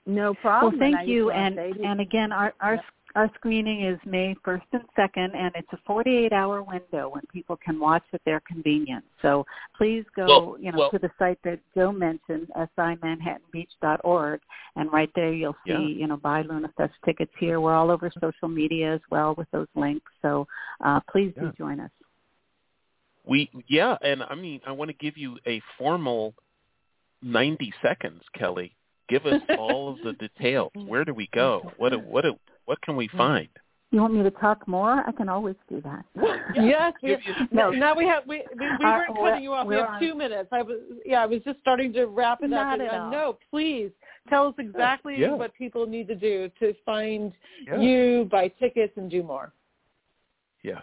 No 0.06 0.34
problem. 0.34 0.78
Well, 0.78 0.90
thank 0.90 1.08
you. 1.08 1.30
And 1.30 1.58
and 1.58 2.00
again, 2.00 2.32
our 2.32 2.54
our 2.60 2.80
our 3.18 3.28
screening 3.34 3.84
is 3.84 3.98
May 4.06 4.36
1st 4.46 4.62
and 4.74 4.82
2nd, 4.96 5.36
and 5.36 5.50
it's 5.56 5.68
a 5.72 5.90
48-hour 5.90 6.62
window 6.62 7.08
when 7.08 7.22
people 7.32 7.56
can 7.56 7.80
watch 7.80 8.04
at 8.12 8.20
their 8.24 8.40
convenience. 8.46 9.04
So 9.22 9.44
please 9.76 10.04
go, 10.14 10.26
well, 10.26 10.56
you 10.60 10.70
know, 10.70 10.78
well, 10.78 10.90
to 10.92 11.00
the 11.00 11.10
site 11.18 11.40
that 11.42 11.58
Joe 11.74 11.90
mentioned, 11.90 12.46
simanhattanbeach.org, 12.78 14.40
and 14.76 14.92
right 14.92 15.10
there 15.16 15.32
you'll 15.32 15.56
see, 15.66 15.72
yeah. 15.72 15.78
you 15.80 16.06
know, 16.06 16.16
buy 16.16 16.44
LunaFest 16.44 16.92
tickets 17.04 17.32
here. 17.40 17.60
We're 17.60 17.74
all 17.74 17.90
over 17.90 18.08
social 18.20 18.46
media 18.46 18.94
as 18.94 19.00
well 19.10 19.34
with 19.36 19.50
those 19.50 19.66
links. 19.74 20.12
So 20.22 20.46
uh, 20.84 21.00
please 21.10 21.32
yeah. 21.36 21.42
do 21.42 21.52
join 21.58 21.80
us. 21.80 21.90
We 23.26 23.50
yeah, 23.66 23.96
and 24.00 24.22
I 24.22 24.36
mean, 24.36 24.60
I 24.64 24.70
want 24.70 24.90
to 24.90 24.96
give 24.96 25.18
you 25.18 25.38
a 25.44 25.60
formal 25.76 26.34
90 27.20 27.72
seconds, 27.82 28.22
Kelly. 28.32 28.76
Give 29.08 29.24
us 29.26 29.40
all 29.58 29.90
of 29.90 29.98
the 30.04 30.12
details. 30.14 30.72
Where 30.74 31.04
do 31.04 31.14
we 31.14 31.28
go? 31.32 31.72
What 31.76 31.92
what 32.06 32.24
what 32.66 32.80
can 32.82 32.96
we 32.96 33.08
mm. 33.08 33.16
find? 33.16 33.48
You 33.90 34.02
want 34.02 34.12
me 34.12 34.22
to 34.22 34.30
talk 34.30 34.68
more? 34.68 35.02
I 35.06 35.12
can 35.12 35.30
always 35.30 35.56
do 35.66 35.80
that. 35.80 36.04
yes. 36.54 36.92
We, 37.02 37.16
no. 37.50 37.70
Now 37.70 37.94
we 37.96 38.04
have 38.04 38.24
we 38.26 38.42
we, 38.58 38.66
we 38.78 38.84
uh, 38.84 38.90
weren't 38.90 39.16
cutting 39.16 39.42
you 39.42 39.54
off. 39.54 39.66
We 39.66 39.76
have 39.76 39.98
two 39.98 40.14
minutes. 40.14 40.50
I 40.52 40.62
was 40.62 40.78
yeah. 41.06 41.22
I 41.22 41.26
was 41.26 41.40
just 41.42 41.58
starting 41.60 41.92
to 41.94 42.04
wrap 42.04 42.42
it 42.42 42.50
Not 42.50 42.80
up. 42.80 42.86
At 42.86 43.00
all. 43.00 43.10
No, 43.10 43.38
please 43.50 43.90
tell 44.28 44.48
us 44.48 44.54
exactly 44.58 45.16
yeah. 45.18 45.32
what 45.32 45.54
people 45.54 45.86
need 45.86 46.06
to 46.08 46.14
do 46.14 46.50
to 46.60 46.74
find 46.84 47.32
yeah. 47.66 47.80
you, 47.80 48.28
buy 48.30 48.48
tickets, 48.60 48.92
and 48.96 49.10
do 49.10 49.22
more. 49.22 49.52
Yes. 50.62 50.82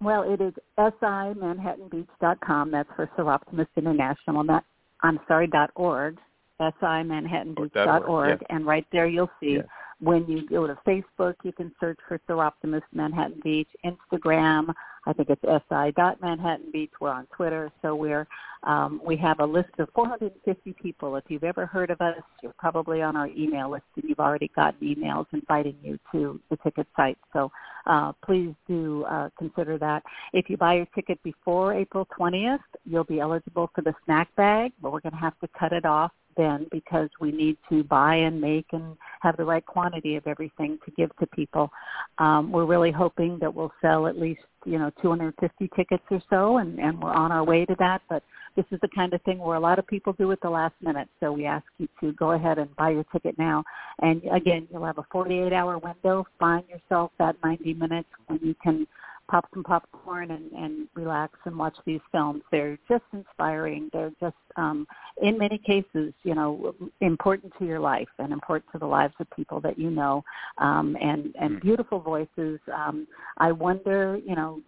Well, 0.00 0.22
it 0.22 0.40
is 0.40 0.52
simanhattanbeach.com. 0.78 2.70
That's 2.70 2.88
for 2.94 3.10
Soroptimist 3.18 3.66
International. 3.76 4.44
That 4.44 4.64
I'm 5.02 5.18
sorry. 5.26 5.48
dot 5.48 5.70
org. 5.74 6.18
simanhattanbeach.org, 6.60 8.40
yes. 8.40 8.46
and 8.50 8.66
right 8.66 8.86
there 8.92 9.06
you'll 9.06 9.30
see 9.40 9.54
yes 9.56 9.66
when 10.00 10.26
you 10.26 10.46
go 10.46 10.66
to 10.66 10.76
Facebook, 10.86 11.34
you 11.44 11.52
can 11.52 11.72
search 11.80 11.98
for 12.08 12.18
Soroptimist 12.28 12.82
Manhattan 12.92 13.40
Beach, 13.42 13.68
Instagram, 13.84 14.74
I 15.06 15.12
think 15.12 15.28
it's 15.28 15.42
si 15.42 15.92
dot 15.96 16.20
Manhattan 16.20 16.70
Beach. 16.72 16.90
We're 17.00 17.10
on 17.10 17.26
Twitter, 17.26 17.70
so 17.82 17.94
we're 17.94 18.26
um, 18.62 19.00
we 19.04 19.16
have 19.18 19.40
a 19.40 19.44
list 19.44 19.68
of 19.78 19.88
450 19.94 20.74
people. 20.80 21.16
If 21.16 21.24
you've 21.28 21.44
ever 21.44 21.66
heard 21.66 21.90
of 21.90 22.00
us, 22.00 22.16
you're 22.42 22.54
probably 22.58 23.02
on 23.02 23.14
our 23.14 23.28
email 23.28 23.70
list, 23.70 23.84
and 23.96 24.04
you've 24.08 24.20
already 24.20 24.50
gotten 24.56 24.80
emails 24.80 25.26
inviting 25.32 25.76
you 25.82 25.98
to 26.12 26.40
the 26.50 26.56
ticket 26.58 26.86
site. 26.96 27.18
So 27.34 27.52
uh, 27.86 28.12
please 28.24 28.54
do 28.66 29.04
uh, 29.04 29.28
consider 29.38 29.76
that. 29.78 30.02
If 30.32 30.48
you 30.48 30.56
buy 30.56 30.76
your 30.76 30.86
ticket 30.94 31.22
before 31.22 31.74
April 31.74 32.08
20th, 32.18 32.60
you'll 32.86 33.04
be 33.04 33.20
eligible 33.20 33.70
for 33.74 33.82
the 33.82 33.94
snack 34.06 34.34
bag, 34.36 34.72
but 34.80 34.92
we're 34.92 35.00
going 35.00 35.12
to 35.12 35.18
have 35.18 35.38
to 35.40 35.48
cut 35.58 35.72
it 35.72 35.84
off 35.84 36.12
then 36.36 36.66
because 36.70 37.08
we 37.20 37.32
need 37.32 37.56
to 37.68 37.84
buy 37.84 38.16
and 38.16 38.40
make 38.40 38.66
and 38.72 38.96
have 39.20 39.36
the 39.36 39.44
right 39.44 39.64
quantity 39.64 40.16
of 40.16 40.26
everything 40.26 40.78
to 40.84 40.90
give 40.92 41.14
to 41.18 41.26
people. 41.28 41.70
Um, 42.18 42.52
we're 42.52 42.66
really 42.66 42.92
hoping 42.92 43.38
that 43.40 43.52
we'll 43.52 43.72
sell 43.80 44.06
at 44.06 44.18
least 44.18 44.42
you 44.64 44.78
know 44.78 44.90
250 45.02 45.70
tickets 45.76 46.04
or 46.10 46.22
so, 46.30 46.58
and, 46.58 46.78
and 46.78 47.00
we're 47.00 47.12
on 47.12 47.32
our 47.32 47.44
way 47.44 47.64
to 47.64 47.76
that. 47.78 48.02
But 48.08 48.22
this 48.56 48.64
is 48.70 48.78
the 48.80 48.88
kind 48.94 49.12
of 49.12 49.22
thing 49.22 49.38
where 49.38 49.56
a 49.56 49.60
lot 49.60 49.78
of 49.78 49.86
people 49.86 50.12
do 50.12 50.30
it 50.30 50.38
the 50.42 50.50
last 50.50 50.74
minute. 50.80 51.08
So 51.20 51.32
we 51.32 51.44
ask 51.46 51.64
you 51.78 51.88
to 52.00 52.12
go 52.12 52.32
ahead 52.32 52.58
and 52.58 52.74
buy 52.76 52.90
your 52.90 53.04
ticket 53.12 53.36
now. 53.38 53.64
And 54.00 54.22
again, 54.32 54.68
you'll 54.70 54.84
have 54.84 54.98
a 54.98 55.06
48-hour 55.12 55.78
window. 55.78 56.26
Find 56.38 56.64
yourself 56.68 57.10
that 57.18 57.36
90 57.42 57.74
minutes 57.74 58.08
when 58.26 58.38
you 58.42 58.54
can 58.62 58.86
pop 59.30 59.46
some 59.54 59.64
popcorn 59.64 60.30
and, 60.30 60.52
and 60.52 60.88
relax 60.94 61.38
and 61.44 61.56
watch 61.56 61.76
these 61.86 62.00
films. 62.12 62.42
They're 62.50 62.78
just 62.88 63.04
inspiring. 63.12 63.90
They're 63.92 64.12
just, 64.20 64.36
um, 64.56 64.86
in 65.22 65.38
many 65.38 65.58
cases, 65.58 66.12
you 66.22 66.34
know, 66.34 66.74
important 67.00 67.52
to 67.58 67.64
your 67.64 67.80
life 67.80 68.08
and 68.18 68.32
important 68.32 68.70
to 68.72 68.78
the 68.78 68.86
lives 68.86 69.14
of 69.20 69.26
people 69.34 69.60
that 69.60 69.78
you 69.78 69.90
know, 69.90 70.22
um, 70.58 70.96
and 71.00 71.34
and 71.40 71.56
mm. 71.56 71.62
beautiful 71.62 72.00
voices. 72.00 72.60
Um, 72.74 73.06
I 73.38 73.52
wonder, 73.52 74.18
you 74.26 74.36
know, 74.36 74.60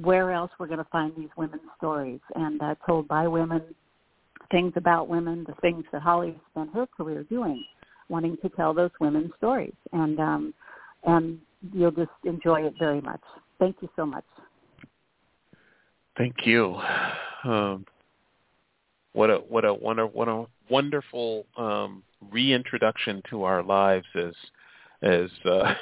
where 0.00 0.32
else 0.32 0.50
we're 0.58 0.66
going 0.66 0.78
to 0.78 0.90
find 0.90 1.12
these 1.16 1.30
women's 1.36 1.62
stories 1.78 2.20
and 2.34 2.60
uh, 2.60 2.74
told 2.86 3.08
by 3.08 3.26
women, 3.26 3.62
things 4.50 4.72
about 4.76 5.08
women, 5.08 5.44
the 5.46 5.54
things 5.60 5.84
that 5.92 6.02
Holly 6.02 6.38
spent 6.50 6.74
her 6.74 6.86
career 6.86 7.24
doing, 7.24 7.64
wanting 8.08 8.36
to 8.42 8.48
tell 8.50 8.74
those 8.74 8.90
women's 9.00 9.32
stories, 9.38 9.74
and 9.92 10.20
um, 10.20 10.54
and 11.04 11.38
you'll 11.72 11.90
just 11.90 12.10
enjoy 12.24 12.62
it 12.66 12.74
very 12.78 13.00
much. 13.00 13.20
Thank 13.64 13.76
you 13.80 13.88
so 13.96 14.04
much. 14.04 14.24
Thank 16.18 16.44
you. 16.44 16.76
Um, 17.44 17.86
what 19.14 19.30
a 19.30 19.36
what 19.36 19.64
a 19.64 19.72
what 19.72 19.98
a, 19.98 20.06
what 20.06 20.28
a 20.28 20.44
wonderful 20.68 21.46
um, 21.56 22.02
reintroduction 22.30 23.22
to 23.30 23.44
our 23.44 23.62
lives 23.62 24.04
as 24.14 24.34
as 25.00 25.30
uh, 25.46 25.74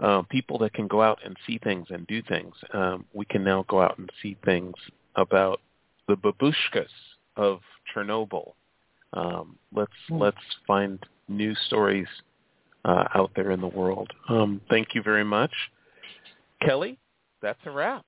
uh, 0.00 0.22
people 0.30 0.56
that 0.58 0.72
can 0.72 0.86
go 0.86 1.02
out 1.02 1.18
and 1.24 1.36
see 1.44 1.58
things 1.64 1.88
and 1.90 2.06
do 2.06 2.22
things. 2.22 2.54
Um, 2.72 3.06
we 3.12 3.24
can 3.24 3.42
now 3.42 3.64
go 3.68 3.82
out 3.82 3.98
and 3.98 4.08
see 4.22 4.36
things 4.44 4.74
about 5.16 5.60
the 6.06 6.14
babushkas 6.14 6.86
of 7.36 7.58
Chernobyl. 7.92 8.52
Um, 9.14 9.58
let's 9.74 9.90
mm. 10.08 10.20
let's 10.20 10.36
find 10.64 11.04
new 11.26 11.56
stories 11.66 12.06
uh, 12.84 13.08
out 13.16 13.32
there 13.34 13.50
in 13.50 13.60
the 13.60 13.66
world. 13.66 14.12
Um, 14.28 14.60
thank 14.70 14.94
you 14.94 15.02
very 15.02 15.24
much. 15.24 15.50
Kelly, 16.62 16.98
that's 17.42 17.60
a 17.66 17.70
wrap. 17.70 18.04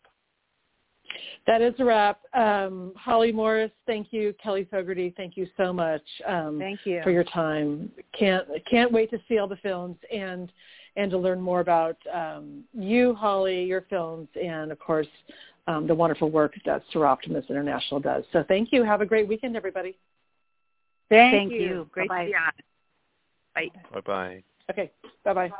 That 1.47 1.62
is 1.62 1.74
a 1.78 1.84
wrap. 1.84 2.20
Um, 2.34 2.92
Holly 2.97 3.32
Morris, 3.32 3.70
thank 3.86 4.12
you. 4.12 4.34
Kelly 4.42 4.66
Fogarty, 4.70 5.14
thank 5.16 5.36
you 5.36 5.47
so 5.57 5.72
much. 5.72 6.03
Um, 6.26 6.59
thank 6.59 6.80
you 6.84 7.01
for 7.03 7.11
your 7.11 7.24
time. 7.24 7.90
Can't 8.18 8.47
can't 8.68 8.92
wait 8.92 9.11
to 9.11 9.20
see 9.28 9.38
all 9.38 9.47
the 9.47 9.57
films 9.57 9.97
and 10.12 10.51
and 10.97 11.11
to 11.11 11.18
learn 11.18 11.40
more 11.40 11.61
about 11.61 11.97
um, 12.12 12.64
you, 12.72 13.14
Holly, 13.14 13.64
your 13.64 13.82
films, 13.82 14.28
and 14.40 14.72
of 14.72 14.78
course 14.78 15.07
um, 15.66 15.86
the 15.86 15.94
wonderful 15.94 16.30
work 16.30 16.55
that 16.64 16.82
Soroptimist 16.92 17.49
International 17.49 18.01
does. 18.01 18.24
So 18.32 18.44
thank 18.49 18.72
you. 18.72 18.82
Have 18.82 19.01
a 19.01 19.07
great 19.07 19.28
weekend, 19.28 19.57
everybody. 19.57 19.97
Thank, 21.09 21.51
thank 21.51 21.53
you. 21.53 21.61
you. 21.61 21.88
Great 21.92 22.09
Bye-bye. 22.09 22.24
to 22.24 22.30
be 22.30 22.34
on. 22.34 22.53
Bye. 23.55 23.68
Bye 23.92 24.01
bye. 24.01 24.42
Okay. 24.70 24.90
Bye 25.24 25.34
bye. 25.34 25.51